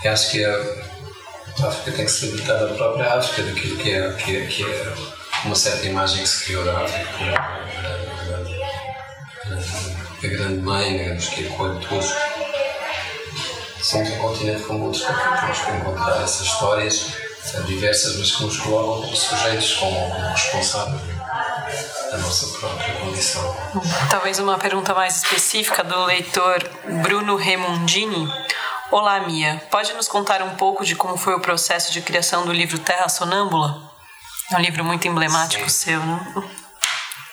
E 0.03 0.09
acho 0.09 0.31
que 0.31 0.45
a 0.45 1.67
África 1.67 1.93
tem 1.93 2.05
que 2.05 2.11
se 2.11 2.27
libertar 2.27 2.59
da 2.59 2.75
própria 2.75 3.15
África, 3.15 3.43
daquilo 3.43 3.77
que 3.79 3.91
é, 3.91 4.13
que 4.13 4.37
é, 4.37 4.47
que 4.47 4.65
é 4.65 4.95
uma 5.45 5.55
certa 5.55 5.87
imagem 5.87 6.23
que 6.23 6.29
se 6.29 6.45
criou 6.45 6.65
da 6.65 6.81
África 6.81 7.65
a 10.25 10.27
grande, 10.27 10.61
mãe, 10.61 10.97
digamos, 10.97 11.29
que 11.29 11.47
acolhe 11.47 11.87
todos. 11.87 12.15
Somos 13.83 14.09
um 14.11 14.19
continente 14.19 14.63
como 14.63 14.85
outros, 14.85 15.05
temos 15.05 15.59
que 15.59 15.71
encontrar 15.73 16.23
essas 16.23 16.47
histórias 16.47 17.13
diversas, 17.67 18.17
mas 18.17 18.33
que 18.33 18.43
nos 18.43 18.59
colocam 18.59 19.03
como 19.03 19.17
sujeitos, 19.17 19.75
como, 19.75 20.11
responsáveis 20.33 21.03
da 22.11 22.19
nossa 22.19 22.59
própria 22.59 22.95
condição. 22.95 23.57
Talvez 24.11 24.39
uma 24.39 24.59
pergunta 24.59 24.95
mais 24.95 25.19
específica 25.19 25.85
do 25.85 26.07
leitor 26.07 26.59
Bruno 27.03 27.37
Remondini. 27.37 28.27
Olá, 28.91 29.21
Mia. 29.21 29.63
Pode 29.71 29.93
nos 29.93 30.09
contar 30.09 30.43
um 30.43 30.57
pouco 30.57 30.85
de 30.85 30.97
como 30.97 31.17
foi 31.19 31.35
o 31.35 31.41
processo 31.41 31.93
de 31.93 32.01
criação 32.01 32.47
do 32.47 32.53
livro 32.53 32.79
Terra 32.79 33.09
Sonâmbula? 33.09 33.94
É 34.53 34.57
um 34.57 34.61
livro 34.61 34.85
muito 34.85 35.09
emblemático 35.09 35.69
Sim. 35.71 35.91
seu, 35.91 36.01
né? 36.01 36.35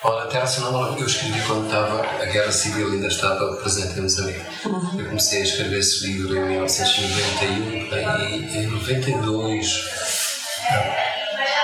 Olha, 0.03 0.27
Terra 0.27 0.47
Sonâmbula 0.47 0.97
eu 0.97 1.05
escrevi 1.05 1.39
quando 1.45 1.65
estava, 1.65 2.01
a 2.01 2.25
Guerra 2.25 2.51
Civil 2.51 2.91
ainda 2.91 3.07
estava 3.07 3.55
presente 3.57 3.99
em 3.99 4.01
Moçambique. 4.01 4.41
Uhum. 4.65 4.99
Eu 4.99 5.05
comecei 5.07 5.41
a 5.41 5.43
escrever 5.43 5.79
esse 5.79 6.07
livro 6.07 6.35
em 6.37 6.45
1991 6.49 7.45
e 8.25 8.57
em 8.57 8.67
92 8.67 9.89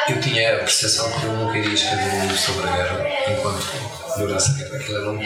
eu 0.10 0.22
tinha 0.22 0.56
a 0.56 0.60
percepção 0.60 1.12
que 1.12 1.26
eu 1.26 1.34
não 1.34 1.52
queria 1.52 1.74
escrever 1.74 2.14
um 2.14 2.22
livro 2.22 2.38
sobre 2.38 2.68
a 2.68 2.72
guerra 2.72 3.10
enquanto 3.32 4.18
durasse 4.18 4.52
a 4.52 4.54
guerra. 4.54 4.76
Aquilo 4.76 5.20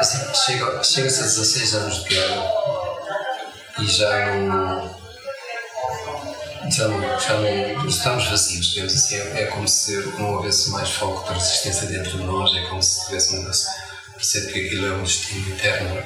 assim, 0.00 0.34
chega, 0.34 0.82
chega-se 0.82 1.20
a 1.20 1.24
16 1.24 1.74
anos 1.74 2.02
de 2.02 2.08
guerra 2.08 2.42
e 3.78 3.86
já 3.86 4.34
não 4.34 5.05
já 6.70 6.88
não 6.88 7.86
estamos 7.86 8.24
vazios, 8.26 8.70
digamos 8.70 8.94
assim, 8.94 9.16
é, 9.16 9.42
é 9.42 9.46
como 9.46 9.66
se 9.68 9.96
não 10.18 10.34
houvesse 10.34 10.70
mais 10.70 10.90
foco 10.90 11.26
de 11.28 11.38
resistência 11.38 11.86
dentro 11.86 12.18
de 12.18 12.24
nós, 12.24 12.54
é 12.54 12.62
como 12.68 12.82
se 12.82 13.06
tivéssemos 13.06 13.66
perceber 14.14 14.52
que 14.52 14.66
aquilo 14.66 14.86
é 14.86 14.92
um 14.92 15.02
destino 15.02 15.54
eterno. 15.54 16.02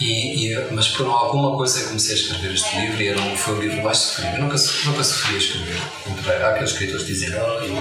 E, 0.00 0.48
e, 0.48 0.72
mas 0.72 0.88
por 0.88 1.06
alguma 1.06 1.56
coisa 1.56 1.80
eu 1.80 1.88
comecei 1.88 2.12
a 2.12 2.18
escrever 2.18 2.54
este 2.54 2.76
livro 2.76 3.02
e 3.02 3.08
era 3.08 3.20
um, 3.20 3.36
foi 3.36 3.54
o 3.54 3.60
livro 3.60 3.82
mais 3.82 3.98
sofrido. 3.98 4.34
Eu 4.34 4.42
nunca, 4.42 4.56
nunca 4.84 5.04
sofri 5.04 5.34
a 5.34 5.38
escrever. 5.38 6.42
Há 6.42 6.48
aqueles 6.48 6.70
escritores 6.70 7.04
que 7.04 7.12
dizem, 7.12 7.30
oh, 7.34 7.64
eu, 7.64 7.76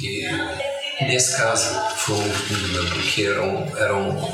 que, 0.00 1.04
nesse 1.04 1.36
caso 1.36 1.80
foi 1.96 2.16
um 2.16 2.24
livro 2.24 2.88
porque 2.90 3.22
era, 3.22 3.42
um, 3.42 3.76
era, 3.76 3.96
um, 3.96 4.32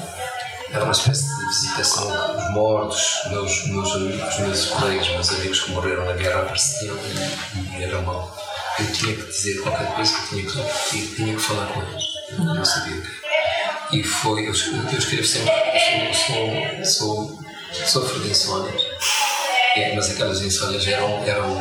era 0.70 0.84
uma 0.84 0.92
espécie 0.92 1.24
de 1.24 1.46
visitação 1.46 2.06
dos 2.34 2.50
mortos, 2.52 3.20
meus, 3.30 3.66
meus, 3.66 3.94
os 3.94 4.38
meus 4.38 4.66
colegas, 4.66 5.08
meus 5.08 5.30
amigos 5.30 5.60
que 5.60 5.70
morreram 5.72 6.04
na 6.04 6.12
guerra 6.12 6.42
apareciam 6.42 6.96
e, 6.96 7.78
e 7.78 7.82
era 7.82 7.98
uma. 7.98 8.32
Eu 8.78 8.92
tinha 8.92 9.14
que 9.14 9.22
dizer 9.22 9.60
qualquer 9.62 9.94
coisa, 9.94 10.12
eu 10.12 10.28
tinha 10.28 10.42
que, 10.42 10.58
eu 10.58 11.16
tinha 11.16 11.34
que 11.34 11.40
falar 11.40 11.66
com 11.66 11.82
eles. 11.82 12.04
Não 12.38 12.64
sabia 12.64 12.96
o 12.96 13.02
que. 13.02 13.24
E 13.92 14.02
foi. 14.02 14.40
Eu, 14.40 14.46
eu 14.46 14.98
escrevo 14.98 15.24
sempre. 15.24 15.52
Eu 15.52 16.14
sou, 16.14 16.84
sou, 16.84 17.38
sou, 17.72 18.02
sofro 18.02 18.20
de 18.20 18.30
insónias. 18.30 18.82
É, 19.76 19.94
mas 19.94 20.10
aquelas 20.10 20.40
insónias 20.40 20.86
eram, 20.86 21.22
eram, 21.24 21.60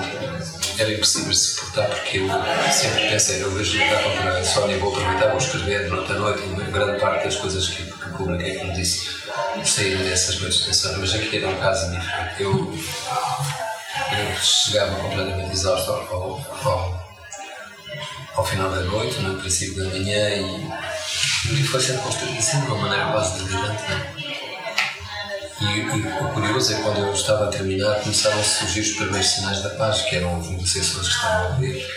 eram 0.78 0.92
impossíveis 0.92 1.38
de 1.38 1.44
suportar 1.44 1.90
porque 1.90 2.18
eu 2.18 2.28
sempre 2.72 3.10
pensei, 3.10 3.44
eu 3.44 3.52
vejo 3.52 3.78
que 3.78 3.84
está 3.84 4.36
a 4.36 4.40
insónia, 4.42 4.78
vou 4.78 4.92
aproveitar, 4.92 5.30
vou 5.30 5.38
escrever 5.38 5.90
durante 5.90 6.12
a 6.12 6.16
noite 6.16 6.42
e 6.44 6.72
grande 6.72 7.00
parte 7.00 7.26
das 7.26 7.36
coisas 7.36 7.70
que, 7.70 7.84
que 7.84 8.10
publiquei, 8.18 8.58
como 8.60 8.74
disse, 8.74 9.10
saíram 9.64 10.04
dessas 10.04 10.40
noites 10.40 10.64
de 10.64 10.70
insónia, 10.70 10.98
mas 11.00 11.14
aqui 11.14 11.38
era 11.38 11.50
um 11.50 11.60
caso 11.60 11.92
diferente. 11.92 12.44
Eu, 12.44 12.52
eu 12.52 14.36
chegava 14.42 14.96
completamente 14.96 15.52
exausto 15.52 15.92
ao, 15.92 16.42
ao, 16.64 17.16
ao 18.36 18.46
final 18.46 18.70
da 18.70 18.82
noite, 18.82 19.20
no 19.20 19.40
princípio 19.40 19.84
da 19.84 19.90
manhã 19.90 20.30
e, 20.30 20.70
e 21.52 21.64
foi 21.64 21.80
sendo 21.82 22.02
construído 22.02 22.38
assim 22.38 22.60
de 22.62 22.68
uma 22.68 22.78
maneira 22.78 23.12
quase 23.12 23.44
delirante. 23.44 23.84
Não? 23.90 24.33
E, 25.62 25.66
e, 25.66 26.24
o 26.24 26.34
curioso 26.34 26.74
é 26.74 26.82
quando 26.82 27.00
eu 27.00 27.14
estava 27.14 27.46
a 27.46 27.48
terminar, 27.50 28.02
começaram 28.02 28.40
a 28.40 28.44
surgir 28.44 28.82
os 28.82 28.92
primeiros 28.94 29.28
sinais 29.28 29.62
da 29.62 29.70
paz, 29.72 30.02
que 30.02 30.16
eram 30.16 30.40
as 30.40 30.48
negociações 30.48 31.08
que 31.08 31.14
estavam 31.14 31.48
a 31.48 31.56
ver. 31.58 31.88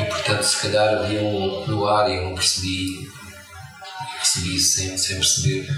E 0.00 0.04
portanto, 0.06 0.42
se 0.42 0.56
calhar 0.58 0.94
havia 0.98 1.20
um 1.20 1.66
no 1.66 1.86
ar 1.86 2.10
e 2.10 2.16
eu 2.16 2.22
não 2.24 2.34
percebi, 2.34 3.08
percebi 4.16 4.60
sem, 4.60 4.96
sem 4.96 5.16
perceber 5.16 5.68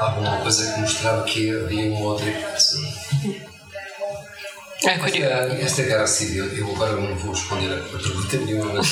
alguma 0.00 0.38
coisa 0.38 0.72
que 0.72 0.80
mostrava 0.80 1.24
que 1.24 1.50
havia 1.50 1.92
uma 1.92 2.00
outra 2.00 2.28
hipótese. 2.28 2.78
É 4.84 4.98
curioso. 4.98 5.32
Esta, 5.32 5.54
esta 5.62 5.82
guerra 5.82 6.06
civil, 6.06 6.46
eu 6.46 6.70
agora 6.74 6.92
não 6.96 7.16
vou 7.16 7.32
responder 7.32 7.72
a 7.72 7.80
pergunta 7.80 8.36
nenhuma, 8.36 8.74
mas, 8.74 8.88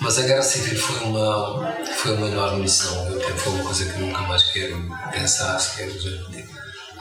mas 0.00 0.18
a 0.18 0.22
guerra 0.22 0.42
civil 0.42 0.78
foi 0.78 1.06
uma, 1.06 1.74
foi 1.96 2.16
uma 2.16 2.28
enorme 2.28 2.62
missão. 2.62 3.08
Eu, 3.08 3.20
foi 3.38 3.52
uma 3.52 3.64
coisa 3.64 3.84
que 3.86 3.98
nunca 3.98 4.20
mais 4.22 4.42
quero 4.52 4.76
pensar, 5.12 5.58
sequer. 5.58 5.88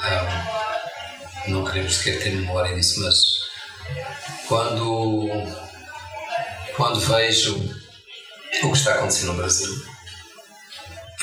Um, 0.06 1.52
não 1.52 1.66
queremos 1.66 1.98
sequer 1.98 2.22
ter 2.22 2.32
memória 2.32 2.76
disso, 2.76 3.02
mas 3.02 3.16
quando, 4.48 5.30
quando 6.76 7.00
vejo 7.00 7.56
o 7.56 8.72
que 8.72 8.78
está 8.78 8.96
acontecendo 8.96 9.34
no 9.34 9.38
Brasil, 9.38 9.74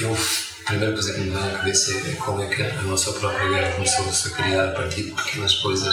eu 0.00 0.16
a 0.62 0.64
primeira 0.64 0.92
coisa 0.94 1.12
que 1.12 1.20
me 1.20 1.30
vem 1.30 1.44
à 1.44 1.58
cabeça 1.58 1.92
é 1.92 2.14
como 2.14 2.40
é 2.40 2.46
que 2.46 2.62
a 2.62 2.82
nossa 2.82 3.12
própria 3.14 3.48
guerra 3.48 3.72
começou-se 3.72 4.28
a 4.28 4.30
criar 4.30 4.68
a 4.68 4.72
partir 4.72 5.02
de 5.02 5.10
pequenas 5.10 5.56
coisas, 5.56 5.92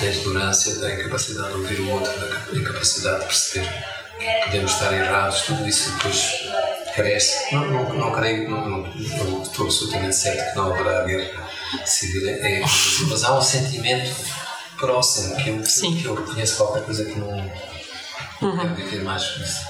da 0.00 0.06
ignorância, 0.06 0.76
da 0.76 0.94
incapacidade 0.94 1.48
de 1.48 1.54
ouvir 1.54 1.80
o 1.80 1.90
outro, 1.90 2.12
da 2.20 2.58
incapacidade 2.58 3.20
de 3.20 3.26
perceber 3.26 3.68
que 4.18 4.44
podemos 4.44 4.72
estar 4.72 4.92
errados, 4.92 5.42
tudo 5.42 5.66
isso 5.66 5.90
depois 5.92 6.48
cresce. 6.94 7.54
Não, 7.54 7.66
não, 7.70 7.92
não 7.94 8.12
creio, 8.12 8.50
não, 8.50 8.68
não, 8.68 9.42
estou 9.42 9.66
absolutamente 9.66 10.14
certo 10.14 10.50
que 10.50 10.56
não 10.56 10.72
haverá 10.72 11.04
guerra 11.04 11.45
civil, 11.84 12.28
é, 12.28 12.60
mas 13.08 13.24
há 13.24 13.38
um 13.38 13.42
sentimento 13.42 14.14
próximo 14.76 15.36
que 15.36 15.50
eu, 15.50 15.64
Sim. 15.64 15.96
que 15.96 16.04
eu 16.04 16.14
reconheço 16.14 16.56
qualquer 16.56 16.84
coisa 16.84 17.04
que 17.04 17.18
não. 17.18 17.28
Uhum. 18.42 18.58
Quero 18.58 18.74
viver 18.74 19.02
mais 19.02 19.24
com 19.24 19.42
isso. 19.42 19.60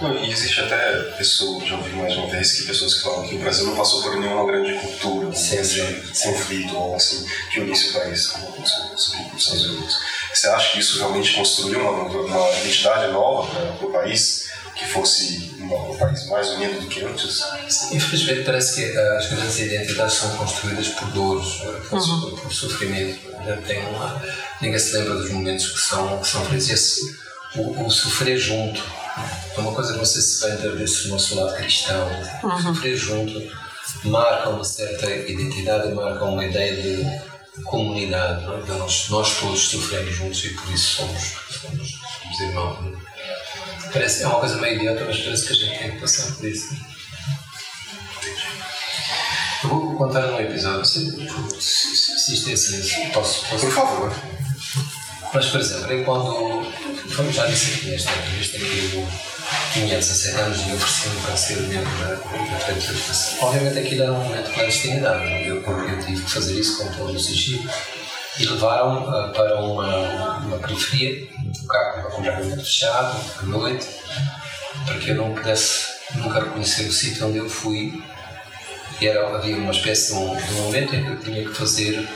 Não, 0.00 0.14
e 0.14 0.30
existe 0.30 0.60
até 0.60 0.92
pessoas, 1.16 1.66
já 1.66 1.76
ouvi 1.76 1.90
mais 1.90 2.16
uma 2.16 2.28
vez, 2.28 2.52
que 2.52 2.66
pessoas 2.66 2.94
que 2.94 3.02
falam 3.02 3.26
que 3.26 3.34
o 3.34 3.38
Brasil 3.40 3.66
não 3.66 3.74
passou 3.74 4.00
por 4.02 4.16
nenhuma 4.16 4.46
grande 4.46 4.74
cultura, 4.74 5.28
grande 5.28 6.12
conflito 6.22 6.76
ou 6.76 6.94
assim, 6.94 7.26
que 7.50 7.60
unisse 7.60 7.90
o 7.90 7.92
país, 7.94 8.28
como 8.28 8.60
nos 8.60 8.70
Estados 9.36 9.64
Unidos. 9.66 9.98
Você 10.32 10.48
acha 10.48 10.72
que 10.72 10.78
isso 10.78 10.98
realmente 10.98 11.34
construiu 11.34 11.80
uma, 11.80 12.02
uma 12.04 12.50
identidade 12.58 13.12
nova 13.12 13.52
para 13.76 13.86
o 13.86 13.92
país? 13.92 14.47
Que 14.78 14.86
fosse 14.86 15.56
um 15.60 15.96
país 15.96 16.26
mais 16.28 16.48
unido 16.50 16.80
do 16.80 16.86
que 16.86 17.02
antes? 17.02 17.40
Infelizmente, 17.90 18.44
parece 18.44 18.76
que 18.76 18.96
as 18.96 19.26
grandes 19.26 19.58
identidades 19.58 20.14
são 20.14 20.36
construídas 20.36 20.88
por 20.88 21.08
dores, 21.10 21.48
por, 21.88 21.98
uhum. 21.98 22.36
por 22.36 22.52
sofrimento. 22.52 23.18
Tem 23.66 23.84
uma, 23.86 24.22
ninguém 24.60 24.78
se 24.78 24.96
lembra 24.96 25.14
dos 25.14 25.30
momentos 25.30 25.66
que 25.72 25.80
são, 25.80 26.20
que 26.20 26.28
são 26.28 26.44
felizes. 26.44 26.98
O, 27.56 27.86
o 27.86 27.90
sofrer 27.90 28.38
junto 28.38 28.80
é 29.56 29.60
uma 29.60 29.72
coisa 29.72 29.94
que 29.94 29.98
você 29.98 30.22
se 30.22 30.40
vai 30.40 30.52
entender 30.52 30.76
desse 30.76 31.08
nosso 31.08 31.34
lado 31.34 31.56
cristão. 31.56 32.08
Uhum. 32.44 32.62
Sofrer 32.62 32.96
junto 32.96 33.58
marca 34.04 34.50
uma 34.50 34.64
certa 34.64 35.10
identidade, 35.10 35.92
marca 35.92 36.24
uma 36.24 36.44
ideia 36.44 36.76
de 36.76 37.62
comunidade. 37.64 38.44
Não 38.44 38.54
é? 38.54 38.60
Então, 38.60 38.78
nós, 38.78 39.08
nós 39.08 39.40
todos 39.40 39.60
sofremos 39.68 40.14
juntos 40.14 40.44
e 40.44 40.50
por 40.50 40.70
isso 40.72 40.96
somos, 40.96 41.34
somos, 41.50 42.00
somos 42.22 42.40
irmãos. 42.40 42.98
Parece, 43.92 44.22
é 44.22 44.26
uma 44.26 44.40
coisa 44.40 44.56
meio 44.56 44.76
idiota, 44.76 45.04
mas 45.04 45.18
parece 45.18 45.46
que 45.46 45.52
a 45.52 45.56
gente 45.56 45.78
tem 45.78 45.90
que 45.92 46.00
passar 46.00 46.32
por 46.34 46.44
isso. 46.46 46.76
Eu 49.64 49.70
vou 49.70 49.96
contar 49.96 50.26
um 50.26 50.40
episódio, 50.40 50.84
se, 50.84 51.10
se, 51.60 52.18
se 52.18 52.34
isto 52.34 52.50
é 52.50 52.52
assim, 52.52 53.10
posso, 53.10 53.44
posso. 53.46 53.66
Por 53.66 53.72
favor. 53.72 54.12
Mas, 55.34 55.46
por 55.46 55.60
exemplo, 55.60 55.92
eu 55.92 56.04
quando. 56.04 56.72
Como 57.14 57.32
já 57.32 57.46
disse 57.46 57.74
aqui 57.74 57.90
nesta 57.90 58.12
entrevista, 58.12 58.58
que 58.58 58.94
eu 58.94 59.08
tinha 59.72 59.96
17 59.96 60.36
anos 60.40 60.58
e 60.58 60.72
ofereci-me 60.72 61.20
para 61.22 61.36
ser 61.36 61.56
membro 61.62 61.98
da, 61.98 62.14
da 62.14 62.60
Frente 62.60 62.90
Educação. 62.90 63.38
Obviamente 63.40 63.78
aquilo 63.78 64.02
era 64.02 64.12
um 64.12 64.24
momento 64.24 64.46
de 64.46 64.54
clandestinidade, 64.54 65.46
eu, 65.46 65.62
eu 65.62 66.04
tive 66.04 66.22
que 66.22 66.30
fazer 66.30 66.60
isso 66.60 66.78
com 66.78 66.92
todo 66.92 67.12
o 67.14 67.20
sigilo. 67.20 67.68
E 68.38 68.46
levaram 68.46 69.02
uh, 69.02 69.32
para 69.32 69.60
uma, 69.60 70.36
uma 70.38 70.58
periferia, 70.58 71.28
um 71.38 71.66
carro 71.66 72.10
completamente 72.10 72.64
fechado, 72.64 73.20
à 73.40 73.42
noite, 73.46 73.86
para 74.86 74.98
que 74.98 75.10
eu 75.10 75.16
não 75.16 75.34
pudesse 75.34 75.86
nunca 76.14 76.40
reconhecer 76.40 76.82
o 76.82 76.92
sítio 76.92 77.26
onde 77.26 77.38
eu 77.38 77.48
fui. 77.48 78.02
E 79.00 79.06
era, 79.06 79.36
havia 79.36 79.56
uma 79.56 79.72
espécie 79.72 80.12
de 80.12 80.18
um, 80.18 80.36
de 80.36 80.52
um 80.54 80.62
momento 80.62 80.94
em 80.94 81.04
que 81.04 81.10
eu 81.10 81.20
tinha 81.20 81.44
que 81.44 81.54
fazer 81.54 82.08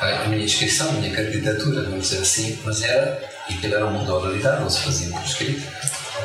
a 0.00 0.28
minha 0.28 0.44
inscrição, 0.44 0.88
a 0.88 0.92
minha 0.92 1.14
candidatura, 1.14 1.82
vamos 1.82 2.08
dizer 2.08 2.22
assim, 2.22 2.58
mas 2.64 2.82
era, 2.82 3.22
e 3.48 3.54
aquilo 3.54 3.74
era 3.74 3.86
um 3.86 3.90
mundo 3.90 4.06
da 4.06 4.14
oralidade, 4.14 4.62
não 4.62 4.70
se 4.70 4.80
fazia 4.80 5.10
por 5.10 5.22
escrito, 5.22 5.66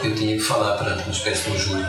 eu 0.04 0.16
tinha 0.16 0.38
que 0.38 0.44
falar 0.44 0.78
perante 0.78 1.04
uma 1.04 1.12
espécie 1.12 1.44
de 1.44 1.52
um 1.52 1.60
júri. 1.60 1.86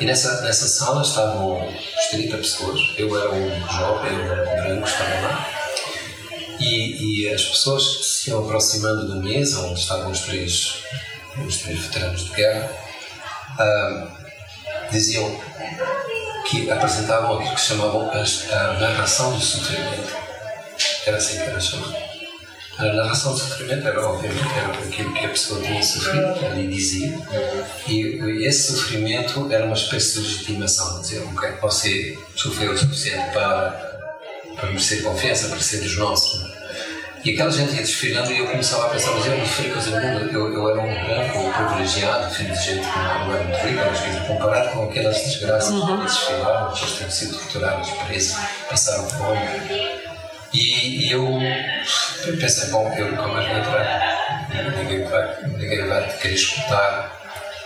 E 0.00 0.04
nessa, 0.04 0.40
nessa 0.42 0.66
sala 0.66 1.02
estavam 1.02 1.68
uns 1.68 2.06
30 2.10 2.36
pessoas, 2.38 2.80
eu 2.96 3.16
era 3.16 3.30
um 3.30 3.68
jovem, 3.68 4.12
eu 4.12 4.32
era 4.32 4.42
um 4.42 4.62
branco, 4.62 4.88
estava 4.88 5.20
lá, 5.20 5.50
e, 6.60 7.24
e 7.24 7.34
as 7.34 7.44
pessoas 7.44 8.06
se 8.06 8.30
iam 8.30 8.44
aproximando 8.44 9.08
da 9.08 9.16
mesa 9.16 9.60
onde 9.60 9.80
estavam 9.80 10.10
os 10.10 10.20
três, 10.20 10.82
os 11.46 11.56
três 11.58 11.78
veteranos 11.80 12.24
de 12.24 12.30
guerra, 12.34 12.70
uh, 13.58 14.90
diziam 14.90 15.40
que 16.48 16.70
apresentavam 16.70 17.38
aquilo 17.38 17.54
que 17.54 17.60
chamavam 17.60 18.10
a, 18.10 18.20
a 18.20 18.72
narração 18.74 19.32
do 19.32 19.40
sofrimento 19.40 20.24
era 21.06 21.16
assim 21.16 21.36
que 21.36 21.42
era 21.42 21.60
chamado. 21.60 21.94
A 22.76 22.84
narração 22.86 23.34
de 23.34 23.40
sofrimento 23.40 23.86
era, 23.86 24.08
obviamente, 24.08 24.48
era 24.58 24.72
aquilo 24.72 25.12
que 25.12 25.24
a 25.24 25.28
pessoa 25.28 25.62
tinha 25.62 25.80
sofrido, 25.80 26.34
que 26.34 26.44
ali 26.44 26.66
dizia, 26.66 27.16
e 27.86 28.44
esse 28.44 28.72
sofrimento 28.72 29.52
era 29.52 29.64
uma 29.64 29.74
espécie 29.74 30.14
de 30.14 30.26
legitimação, 30.26 31.00
dizer, 31.00 31.22
ok, 31.22 31.50
você 31.62 32.18
sofreu 32.34 32.72
o 32.72 32.76
suficiente 32.76 33.32
para, 33.32 33.93
para 34.56 34.66
merecer 34.66 35.02
confiança, 35.02 35.48
para 35.48 35.60
ser 35.60 35.78
dos 35.78 35.96
nossos. 35.96 36.54
E 37.24 37.30
aquela 37.30 37.50
gente 37.50 37.74
ia 37.74 37.80
desfilando 37.80 38.30
e 38.30 38.38
eu 38.38 38.46
começava 38.46 38.86
a 38.86 38.88
pensar, 38.90 39.12
mas 39.12 39.24
eu 39.24 39.38
não 39.38 39.46
sofri 39.46 39.70
coisa 39.70 39.98
nenhuma, 39.98 40.30
eu, 40.30 40.52
eu 40.52 40.70
era 40.70 40.80
um 40.80 41.04
branco, 41.06 41.52
privilegiado, 41.54 42.34
filho 42.34 42.52
de 42.52 42.62
gente 42.62 42.86
que 42.86 42.98
não 42.98 43.34
era 43.34 43.44
muito 43.44 43.66
rica, 43.66 43.84
mas 43.86 44.00
quer 44.00 44.26
comparado 44.26 44.68
com 44.70 44.84
aquelas 44.84 45.16
desgraças 45.16 45.70
uhum. 45.70 46.00
que 46.00 46.04
desfilaram, 46.04 46.72
que 46.74 46.86
tinham 46.86 47.10
sido 47.10 47.38
torturados, 47.38 47.90
presos, 48.06 48.36
passaram 48.68 49.08
fome 49.08 50.04
e, 50.54 51.08
e 51.08 51.10
eu 51.10 51.26
pensei, 52.38 52.70
bom, 52.70 52.88
eu 52.96 53.10
nunca 53.10 53.26
mais 53.26 53.48
vou 53.48 53.58
entrar. 53.58 54.46
Ninguém 54.78 55.04
vai, 55.04 55.36
ninguém 55.48 55.86
vai 55.88 56.08
querer 56.18 56.34
escutar 56.34 57.20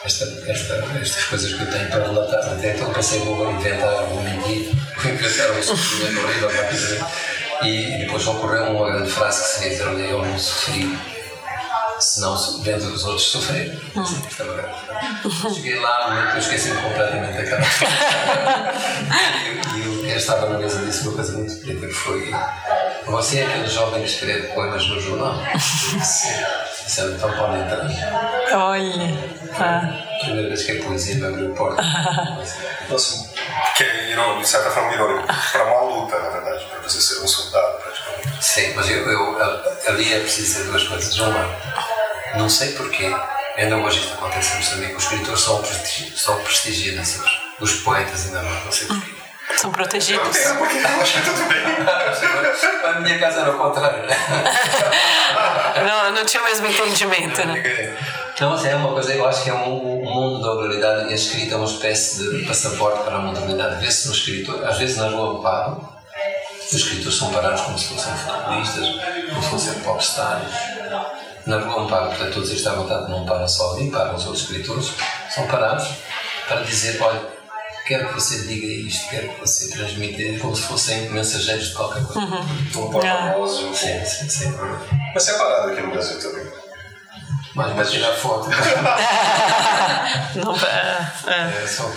esta, 0.04 0.24
esta, 0.46 0.74
estas 0.98 1.24
coisas 1.24 1.52
que 1.52 1.60
eu 1.60 1.70
tenho 1.70 1.88
para 1.90 2.04
relatar. 2.04 2.52
Até 2.52 2.74
então 2.74 2.90
pensei, 2.94 3.20
vou 3.20 3.52
inventar, 3.52 4.04
vou 4.04 4.22
mentir, 4.22 4.72
vou 4.98 5.12
inventar 5.12 5.50
um 5.52 5.62
sofrimento 5.62 6.20
horrível 6.20 6.50
para 6.50 6.62
dizer. 6.64 7.04
E, 7.62 7.98
depois 7.98 8.26
ocorreu 8.26 8.76
uma 8.76 8.90
grande 8.90 9.10
frase 9.10 9.42
que 9.42 9.48
seria 9.48 9.70
dizer, 9.70 10.10
eu 10.10 10.24
não 10.24 10.38
sofri 10.38 10.98
senão 12.00 12.36
vendo 12.62 12.94
os 12.94 13.04
outros 13.04 13.26
sofrer. 13.26 13.78
Hum. 13.96 14.04
Cheguei 15.54 15.78
lá, 15.80 16.30
eu 16.32 16.38
esqueci-me 16.38 16.80
completamente 16.80 17.36
daquela. 17.36 17.60
e 19.76 20.08
eu, 20.08 20.16
estava 20.16 20.48
na 20.48 20.58
mesa 20.58 20.82
disse 20.84 21.08
uma 21.08 21.16
coisa 21.16 21.36
muito 21.36 21.54
bonita 21.56 21.86
que 21.86 21.92
foi 21.92 22.32
você 23.06 23.40
é 23.40 23.46
aquele 23.46 23.68
jovem 23.68 24.02
que 24.02 24.08
escreve 24.08 24.48
poemas 24.48 24.86
no 24.86 25.00
jornal? 25.00 25.34
Sim. 25.58 26.28
então 27.16 27.32
pode 27.32 27.58
entrar. 27.58 27.88
Olha. 28.52 29.18
Ah. 29.58 30.07
Primeira 30.20 30.48
vez 30.48 30.64
que 30.64 30.72
a 30.72 30.82
poesia 30.82 31.14
me 31.16 31.26
abriu 31.26 31.54
porta. 31.54 31.82
Nossa, 32.88 33.28
que 33.76 33.84
é 33.84 34.10
irônico, 34.10 34.40
de 34.40 34.48
certa 34.48 34.70
forma 34.70 34.92
irônico, 34.92 35.26
para 35.52 35.64
uma 35.64 35.80
luta, 35.82 36.18
na 36.18 36.28
verdade, 36.30 36.64
para 36.66 36.80
você 36.80 37.00
ser 37.00 37.22
um 37.22 37.28
soldado 37.28 37.78
praticamente. 37.78 38.44
Sim, 38.44 38.72
mas 38.74 38.90
eu, 38.90 39.08
eu 39.10 39.38
ali 39.88 40.12
é 40.12 40.20
preciso 40.20 40.46
dizer 40.46 40.70
duas 40.70 40.84
coisas. 40.84 41.18
Uma, 41.18 41.56
não 42.36 42.48
sei 42.48 42.72
porquê, 42.72 43.14
ainda 43.56 43.76
hoje 43.76 44.00
isto 44.00 44.14
acontece 44.14 44.54
em 44.54 44.56
Moçambique, 44.56 44.94
os 44.94 45.02
escritores 45.04 45.40
são, 45.40 45.62
prestigi 45.62 46.18
são 46.18 46.36
prestigiadíssimos, 46.42 47.40
os 47.60 47.74
poetas 47.80 48.26
ainda 48.26 48.42
não, 48.42 48.64
não 48.64 48.72
sei 48.72 48.86
porquê. 48.88 49.17
São 49.56 49.72
protegidos. 49.72 50.36
Eu 50.36 50.56
porque 50.56 50.76
eu 50.78 51.00
acho 51.00 51.12
que 51.14 51.24
tudo 51.24 51.48
bem. 51.48 51.58
Na 52.82 53.00
minha 53.00 53.18
casa 53.18 53.40
era 53.40 53.50
o 53.50 53.58
contrário, 53.58 54.06
né? 54.06 54.16
não, 55.86 56.12
não 56.12 56.24
tinha 56.24 56.42
o 56.42 56.46
mesmo 56.46 56.66
entendimento, 56.66 57.46
né? 57.46 57.96
Não, 58.40 58.50
mas 58.50 58.64
é 58.64 58.76
uma 58.76 58.92
coisa, 58.92 59.14
eu 59.14 59.26
acho 59.26 59.42
que 59.42 59.50
é 59.50 59.54
um, 59.54 60.02
um 60.02 60.14
mundo 60.14 60.42
da 60.42 60.52
oralidade 60.52 61.08
e 61.08 61.12
a 61.12 61.14
escrita 61.14 61.54
é 61.54 61.56
uma 61.56 61.66
espécie 61.66 62.38
de 62.38 62.46
passaporte 62.46 63.02
para 63.02 63.16
a 63.16 63.20
modernidade. 63.20 63.84
Vê-se 63.84 64.06
no 64.06 64.14
escritor, 64.14 64.64
às 64.64 64.78
vezes 64.78 64.96
na 64.96 65.08
rua 65.08 65.42
paro, 65.42 65.98
os 66.66 66.72
escritores 66.72 67.18
são 67.18 67.30
parados 67.30 67.62
como 67.62 67.78
se 67.78 67.88
fossem 67.88 68.14
futebolistas, 68.14 68.86
como 69.30 69.42
se 69.42 69.48
fossem 69.48 69.74
popstars. 69.80 70.52
Na 71.46 71.58
rua 71.60 71.84
Amparo, 71.84 72.08
portanto, 72.08 72.34
todos 72.34 72.50
estavam 72.50 72.80
à 72.80 72.82
vontade, 72.82 73.10
não 73.10 73.24
param 73.24 73.48
só 73.48 73.74
ali, 73.74 73.90
param 73.90 74.14
os 74.14 74.26
outros 74.26 74.42
escritores, 74.42 74.92
são 75.30 75.46
parados 75.46 75.88
para 76.46 76.60
dizer: 76.60 77.00
olha, 77.02 77.22
quero 77.88 78.08
que 78.08 78.14
você 78.14 78.42
diga 78.46 78.66
isto, 78.66 79.08
quero 79.08 79.30
que 79.30 79.40
você 79.40 79.70
transmita, 79.70 80.22
é 80.22 80.38
como 80.38 80.54
se 80.54 80.62
fossem 80.62 81.08
mensageiros 81.10 81.68
de 81.68 81.74
qualquer 81.74 82.04
coisa. 82.04 82.20
Um 82.20 82.90
porta-voz. 82.92 83.52
um- 83.60 83.74
Sim, 83.74 84.04
sim, 84.04 84.28
sim. 84.28 84.54
Mas 85.14 85.22
separado 85.22 85.72
aqui 85.72 85.80
no 85.80 85.90
Brasil 85.90 86.20
também. 86.20 86.52
Mas 87.54 87.74
vai 87.74 87.84
tirar 87.86 88.12
foto. 88.14 88.48
Não, 90.36 90.54
é, 90.54 91.12
é. 91.26 91.62
É 91.64 91.66
só 91.66 91.90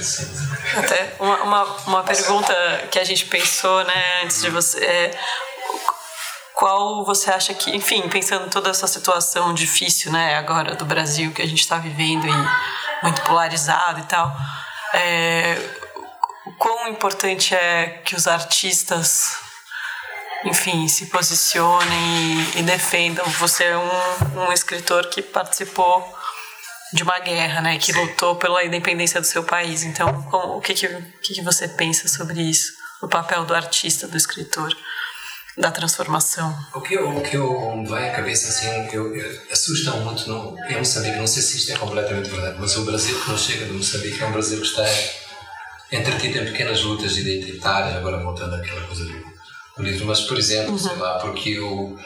sim. 0.00 0.28
Até 0.78 1.16
uma, 1.18 1.42
uma, 1.42 1.64
uma 1.86 2.02
pergunta 2.04 2.54
que 2.90 2.98
a 2.98 3.04
gente 3.04 3.24
pensou, 3.24 3.82
né, 3.84 4.22
antes 4.24 4.42
de 4.42 4.50
você. 4.50 4.78
É, 4.84 5.18
qual 6.54 7.02
você 7.04 7.30
acha 7.30 7.54
que, 7.54 7.74
enfim, 7.74 8.06
pensando 8.10 8.48
toda 8.50 8.68
essa 8.70 8.86
situação 8.86 9.54
difícil, 9.54 10.12
né, 10.12 10.36
agora 10.36 10.74
do 10.76 10.84
Brasil 10.84 11.32
que 11.32 11.40
a 11.40 11.46
gente 11.46 11.60
está 11.60 11.78
vivendo 11.78 12.26
e 12.26 13.02
muito 13.02 13.22
polarizado 13.22 14.00
e 14.00 14.02
tal, 14.04 14.36
é, 14.94 15.56
quão 16.58 16.88
importante 16.88 17.54
é 17.54 18.00
que 18.04 18.14
os 18.14 18.26
artistas, 18.26 19.36
enfim, 20.44 20.88
se 20.88 21.06
posicionem 21.06 22.52
e, 22.56 22.58
e 22.60 22.62
defendam? 22.62 23.24
Você 23.38 23.64
é 23.64 23.76
um, 23.78 24.46
um 24.48 24.52
escritor 24.52 25.08
que 25.08 25.22
participou 25.22 26.16
de 26.92 27.02
uma 27.04 27.18
guerra, 27.20 27.60
né, 27.60 27.78
que 27.78 27.92
lutou 27.92 28.34
pela 28.36 28.64
independência 28.64 29.20
do 29.20 29.26
seu 29.26 29.44
país. 29.44 29.84
Então, 29.84 30.22
como- 30.24 30.56
o 30.56 30.60
que 30.60 30.74
que, 30.74 30.88
que 31.22 31.34
que 31.34 31.42
você 31.42 31.68
pensa 31.68 32.08
sobre 32.08 32.40
isso? 32.42 32.72
O 33.00 33.08
papel 33.08 33.44
do 33.44 33.54
artista, 33.54 34.08
do 34.08 34.16
escritor, 34.16 34.76
da 35.56 35.70
transformação? 35.70 36.56
O 36.74 36.80
que, 36.80 36.96
o 36.96 37.20
que 37.20 37.36
eu 37.36 37.76
me 37.76 37.92
à 37.92 38.10
cabeça, 38.12 38.48
assim, 38.48 38.88
eu, 38.94 39.14
eu, 39.14 39.40
assusta 39.50 39.92
muito 39.92 40.28
no, 40.28 40.56
em 40.68 40.76
Moçambique, 40.76 41.18
não 41.18 41.26
sei 41.26 41.42
se 41.42 41.56
isto 41.56 41.72
é 41.72 41.76
completamente 41.76 42.30
verdade, 42.30 42.56
mas 42.58 42.76
o 42.76 42.84
Brasil 42.84 43.18
que 43.20 43.30
nos 43.30 43.42
chega 43.42 43.66
de 43.66 43.72
Moçambique 43.72 44.22
é 44.22 44.26
um 44.26 44.32
Brasil 44.32 44.60
que 44.60 44.66
está 44.66 44.84
entretido 45.92 46.38
em 46.38 46.44
pequenas 46.46 46.82
lutas 46.82 47.16
identitárias, 47.16 47.96
agora 47.96 48.22
voltando 48.22 48.54
àquela 48.54 48.86
coisa 48.86 49.04
do, 49.04 49.82
livro, 49.82 50.06
mas 50.06 50.20
por 50.20 50.38
exemplo, 50.38 50.78
sei 50.78 50.94
lá, 50.96 51.18
porque 51.18 51.58
o, 51.58 51.96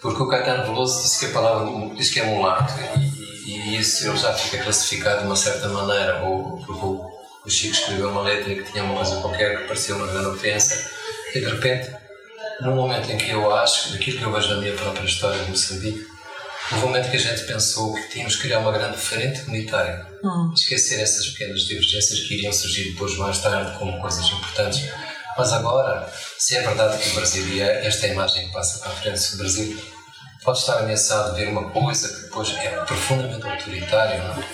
porque 0.00 0.22
o 0.22 0.28
Caetano 0.28 0.64
Veloso 0.64 1.02
disse 1.02 1.18
que 1.18 1.26
a 1.26 1.30
palavra, 1.30 1.94
disse 1.94 2.12
que 2.12 2.20
é 2.20 2.24
mulato, 2.24 2.72
e, 2.96 3.50
e, 3.50 3.78
isso 3.78 4.06
ele 4.06 4.16
já 4.16 4.32
fica 4.32 4.62
classificado 4.62 5.20
de 5.20 5.26
uma 5.26 5.36
certa 5.36 5.68
maneira, 5.68 6.22
ou 6.24 6.58
porque 6.64 6.86
o 7.46 7.50
Chico 7.50 7.74
escreveu 7.74 8.10
uma 8.10 8.22
letra 8.22 8.54
que 8.54 8.70
tinha 8.70 8.84
uma 8.84 8.96
coisa 8.96 9.20
qualquer 9.20 9.60
que 9.60 9.66
parecia 9.66 9.96
uma 9.96 10.06
grande 10.06 10.28
ofensa, 10.28 10.90
e 11.34 11.40
de 11.40 11.46
repente 11.46 12.05
num 12.60 12.74
momento 12.74 13.10
em 13.10 13.18
que 13.18 13.30
eu 13.30 13.54
acho, 13.54 13.92
daquilo 13.92 14.18
que 14.18 14.24
eu 14.24 14.32
vejo 14.32 14.48
na 14.48 14.60
minha 14.60 14.74
própria 14.74 15.04
história 15.04 15.42
de 15.42 15.50
Moçambique, 15.50 16.06
um 16.72 16.78
momento 16.78 17.10
que 17.10 17.16
a 17.16 17.20
gente 17.20 17.44
pensou 17.46 17.94
que 17.94 18.08
tínhamos 18.08 18.36
que 18.36 18.42
criar 18.42 18.58
uma 18.58 18.72
grande 18.72 18.96
frente 18.96 19.42
comunitária, 19.42 20.06
esquecer 20.54 21.00
essas 21.00 21.28
pequenas 21.28 21.60
divergências 21.60 22.20
que 22.20 22.34
iriam 22.34 22.52
surgir 22.52 22.90
depois 22.90 23.16
mais 23.16 23.38
tarde 23.38 23.78
como 23.78 24.00
coisas 24.00 24.26
importantes. 24.26 24.90
Mas 25.38 25.52
agora, 25.52 26.10
se 26.38 26.56
é 26.56 26.62
verdade 26.62 26.98
que 26.98 27.10
o 27.10 27.14
Brasil, 27.14 27.46
e 27.48 27.60
é 27.60 27.86
esta 27.86 28.08
imagem 28.08 28.46
que 28.46 28.52
passa 28.52 28.78
para 28.80 28.90
a 28.90 28.94
frente 28.96 29.18
se 29.18 29.34
o 29.34 29.38
Brasil 29.38 29.78
pode 30.42 30.58
estar 30.58 30.78
ameaçado 30.78 31.34
de 31.34 31.40
ver 31.40 31.48
uma 31.48 31.70
coisa 31.70 32.08
que 32.08 32.22
depois 32.22 32.50
é 32.56 32.68
profundamente 32.84 33.46
autoritária, 33.46 34.22
não 34.22 34.34
é? 34.34 34.46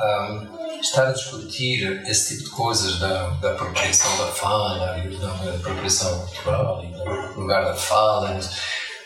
Um, 0.00 0.57
estar 0.80 1.08
a 1.08 1.12
discutir 1.12 2.02
esse 2.06 2.36
tipo 2.36 2.50
de 2.50 2.56
coisas 2.56 2.98
da, 2.98 3.30
da 3.30 3.52
apropriação 3.52 4.16
da 4.18 4.26
fala 4.26 4.78
da, 4.78 5.54
apropriação 5.54 6.26
cultural 6.26 6.84
e 6.84 6.88
do 6.88 7.40
lugar 7.40 7.64
da 7.64 7.74
fala 7.74 8.38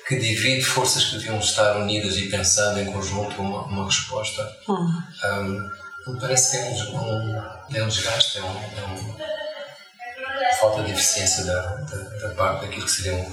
que 0.07 0.16
divide 0.16 0.62
forças 0.62 1.05
que 1.05 1.16
deviam 1.16 1.39
estar 1.39 1.77
unidas 1.77 2.16
e 2.16 2.29
pensando 2.29 2.81
em 2.81 2.93
conjunto 2.93 3.41
uma, 3.41 3.62
uma 3.62 3.85
resposta. 3.87 4.57
Um, 4.68 5.70
me 6.07 6.20
parece 6.20 6.51
que 6.51 6.57
é 6.57 6.61
um, 6.61 6.97
um, 6.99 7.43
é 7.75 7.83
um 7.85 7.89
desgaste 7.89 8.39
é 8.39 8.43
um, 8.43 8.47
é 8.47 8.87
um 8.87 9.16
falta 10.59 10.83
de 10.83 10.93
eficiência 10.93 11.45
da, 11.45 11.61
da, 11.61 11.97
da 11.97 12.35
parte 12.35 12.66
daquilo 12.66 12.85
que 12.85 12.91
seriam 12.91 13.33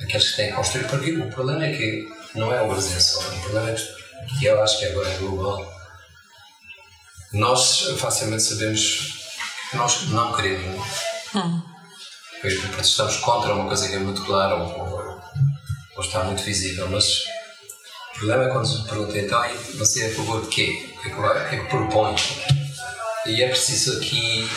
aqueles 0.00 0.30
que 0.30 0.36
têm 0.36 0.50
que 0.50 0.56
construir. 0.56 0.84
Porque 0.84 1.12
o 1.12 1.30
problema 1.30 1.64
é 1.64 1.76
que 1.76 2.08
não 2.34 2.52
é 2.52 2.62
o 2.62 2.68
Brasil 2.68 3.00
só 3.00 3.20
o 3.20 3.40
problema 3.40 3.70
é 3.70 3.74
que 4.38 4.44
eu 4.44 4.62
acho 4.62 4.78
que 4.78 4.86
agora 4.86 5.08
é 5.08 5.16
global 5.18 5.73
nós 7.34 7.88
facilmente 7.98 8.42
sabemos 8.42 9.14
que 9.70 9.76
nós 9.76 10.08
não 10.10 10.32
queremos. 10.32 10.86
Pois, 12.40 12.60
porque 12.60 12.80
estamos 12.82 13.16
contra 13.18 13.54
uma 13.54 13.66
coisa 13.66 13.88
que 13.88 13.94
é 13.94 13.98
muito 13.98 14.22
clara 14.24 14.54
ou, 14.56 14.78
ou, 14.78 15.20
ou 15.96 16.02
está 16.02 16.22
muito 16.24 16.42
visível, 16.42 16.88
mas 16.90 17.20
o 18.14 18.18
problema 18.18 18.44
é 18.44 18.48
quando 18.50 18.66
se 18.66 18.82
pergunta 18.88 19.18
então, 19.18 19.44
e 19.46 19.56
você 19.76 20.04
é 20.04 20.06
a 20.12 20.14
favor 20.14 20.42
de 20.42 20.48
quê? 20.48 20.92
O 20.96 21.00
que 21.02 21.08
é 21.08 21.10
que, 21.10 21.20
vai- 21.20 21.48
que, 21.48 21.56
é 21.56 21.58
que 21.60 21.66
propõe? 21.70 22.14
E 23.26 23.42
é 23.42 23.48
preciso 23.48 23.96
aqui 23.98 24.48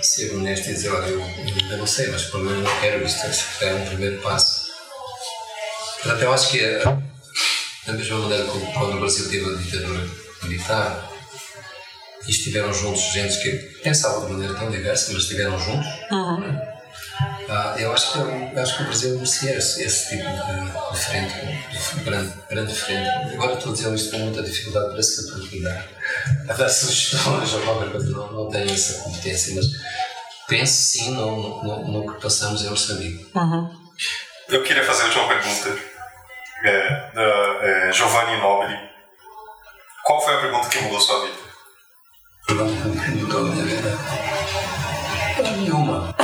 ser 0.00 0.32
honesto 0.34 0.68
e 0.68 0.74
dizer, 0.74 0.90
olha, 0.90 1.06
eu 1.06 1.22
ainda 1.22 1.76
não 1.76 1.86
sei, 1.86 2.08
mas 2.10 2.22
pelo 2.24 2.44
menos 2.44 2.64
não 2.64 2.80
quero 2.80 3.04
isto, 3.06 3.20
é 3.60 3.74
um 3.74 3.86
primeiro 3.86 4.20
passo. 4.22 4.62
Portanto, 6.02 6.22
eu 6.22 6.32
acho 6.32 6.48
que 6.48 6.58
é 6.58 6.82
da 7.86 7.92
mesma 7.92 8.18
maneira 8.18 8.44
como 8.46 8.72
quando 8.72 8.96
o 8.96 9.00
Brasil 9.00 9.28
teve 9.30 9.54
a 9.54 9.56
ditadura 9.58 10.10
militar, 10.42 11.11
e 12.26 12.30
estiveram 12.30 12.72
juntos 12.72 13.02
gente 13.12 13.40
que 13.42 13.50
pensavam 13.82 14.26
de 14.26 14.32
maneira 14.32 14.54
tão 14.54 14.70
diversa, 14.70 15.12
mas 15.12 15.22
estiveram 15.22 15.58
juntos. 15.58 15.86
né? 16.40 16.68
Ah, 17.48 17.74
eu 17.78 17.92
acho 17.92 18.12
que, 18.12 18.18
eu 18.18 18.62
acho 18.62 18.76
que 18.76 18.82
o 18.82 18.86
Brasil 18.86 19.14
merecia 19.14 19.56
esse, 19.56 19.82
esse 19.82 20.08
tipo 20.10 20.24
de, 20.24 20.92
de 20.92 21.04
frente, 21.04 21.34
de 21.96 22.04
grande, 22.04 22.32
grande 22.48 22.74
frente. 22.74 23.08
Agora 23.34 23.54
estou 23.54 23.72
a 23.72 23.74
dizer 23.74 23.94
isto 23.94 24.10
com 24.10 24.18
muita 24.18 24.42
dificuldade, 24.42 24.90
parece 24.90 25.16
que 25.16 25.22
estou 25.22 25.44
aqui 25.44 25.66
a, 25.66 26.52
a 26.52 26.56
dar 26.56 26.68
sugestões 26.68 27.52
ou 27.54 27.60
qualquer 27.62 27.90
coisa, 27.90 28.10
não, 28.10 28.32
não 28.32 28.50
tenho 28.50 28.72
essa 28.72 29.02
competência, 29.02 29.54
mas 29.54 29.66
penso 30.48 30.72
sim 30.72 31.10
no, 31.14 31.62
no, 31.62 31.88
no 31.88 32.14
que 32.14 32.20
passamos 32.22 32.64
em 32.64 32.70
Moçambique. 32.70 33.30
Eu 34.48 34.62
queria 34.62 34.84
fazer 34.84 35.02
a 35.02 35.06
última 35.06 35.28
pergunta. 35.28 35.92
É, 36.64 37.10
da 37.12 37.22
é, 37.62 37.92
Giovanni 37.92 38.40
Nobili. 38.40 38.78
Qual 40.04 40.20
foi 40.24 40.34
a 40.34 40.40
pergunta 40.40 40.68
que 40.68 40.78
mudou 40.80 41.00
sua 41.00 41.22
vida? 41.26 41.41
Mudou 42.48 43.40
a 43.40 43.42
minha 43.44 43.64
vida? 43.64 43.98
Nenhuma. 45.42 46.14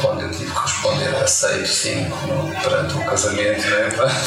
Quando 0.00 0.22
eu 0.22 0.30
tive 0.30 0.50
que 0.50 0.58
responder 0.60 1.08
a 1.16 1.26
seis, 1.26 1.68
cinco, 1.68 2.16
no- 2.26 2.54
perante 2.60 2.94
o 2.94 3.04
casamento, 3.04 3.60
né? 3.68 3.90
perante. 3.90 4.22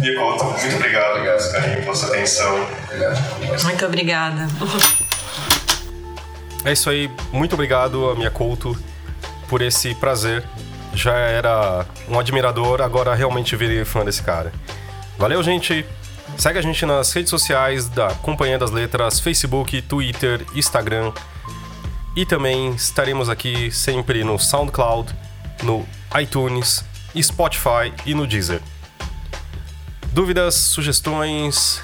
Nicoto, 0.00 0.44
muito 0.44 0.76
obrigado 0.76 1.18
seu 1.40 1.52
carinho, 1.52 1.82
pela 1.82 1.94
sua 1.94 2.08
atenção. 2.08 2.66
Obrigado. 2.84 3.64
Muito 3.64 3.86
obrigada. 3.86 4.46
É 6.64 6.72
isso 6.72 6.90
aí. 6.90 7.10
Muito 7.32 7.54
obrigado, 7.54 8.10
a 8.10 8.14
minha 8.14 8.30
Couto, 8.30 8.76
por 9.48 9.62
esse 9.62 9.94
prazer. 9.94 10.44
Já 10.94 11.14
era 11.14 11.86
um 12.08 12.18
admirador, 12.18 12.80
agora 12.82 13.14
realmente 13.14 13.54
virei 13.56 13.84
fã 13.84 14.04
desse 14.04 14.22
cara. 14.22 14.52
Valeu, 15.16 15.42
gente. 15.42 15.84
Segue 16.36 16.58
a 16.58 16.62
gente 16.62 16.84
nas 16.86 17.12
redes 17.12 17.30
sociais 17.30 17.88
da 17.88 18.14
Companhia 18.14 18.58
das 18.58 18.70
Letras, 18.70 19.18
Facebook, 19.18 19.82
Twitter, 19.82 20.44
Instagram. 20.54 21.12
E 22.16 22.24
também 22.26 22.70
estaremos 22.70 23.28
aqui 23.28 23.70
sempre 23.70 24.24
no 24.24 24.38
SoundCloud, 24.38 25.14
no 25.62 25.86
iTunes, 26.20 26.84
Spotify 27.20 27.92
e 28.06 28.14
no 28.14 28.26
Deezer. 28.26 28.62
Dúvidas, 30.12 30.54
sugestões? 30.54 31.82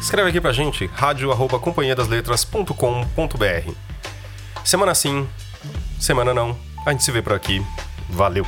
Escreve 0.00 0.30
aqui 0.30 0.40
pra 0.40 0.52
gente, 0.52 0.86
radio@companhiadasletras.com.br. 0.86 3.72
Semana 4.64 4.94
sim, 4.94 5.28
semana 6.00 6.32
não. 6.32 6.56
A 6.86 6.90
gente 6.90 7.04
se 7.04 7.12
vê 7.12 7.22
por 7.22 7.32
aqui. 7.32 7.64
Valeu! 8.08 8.44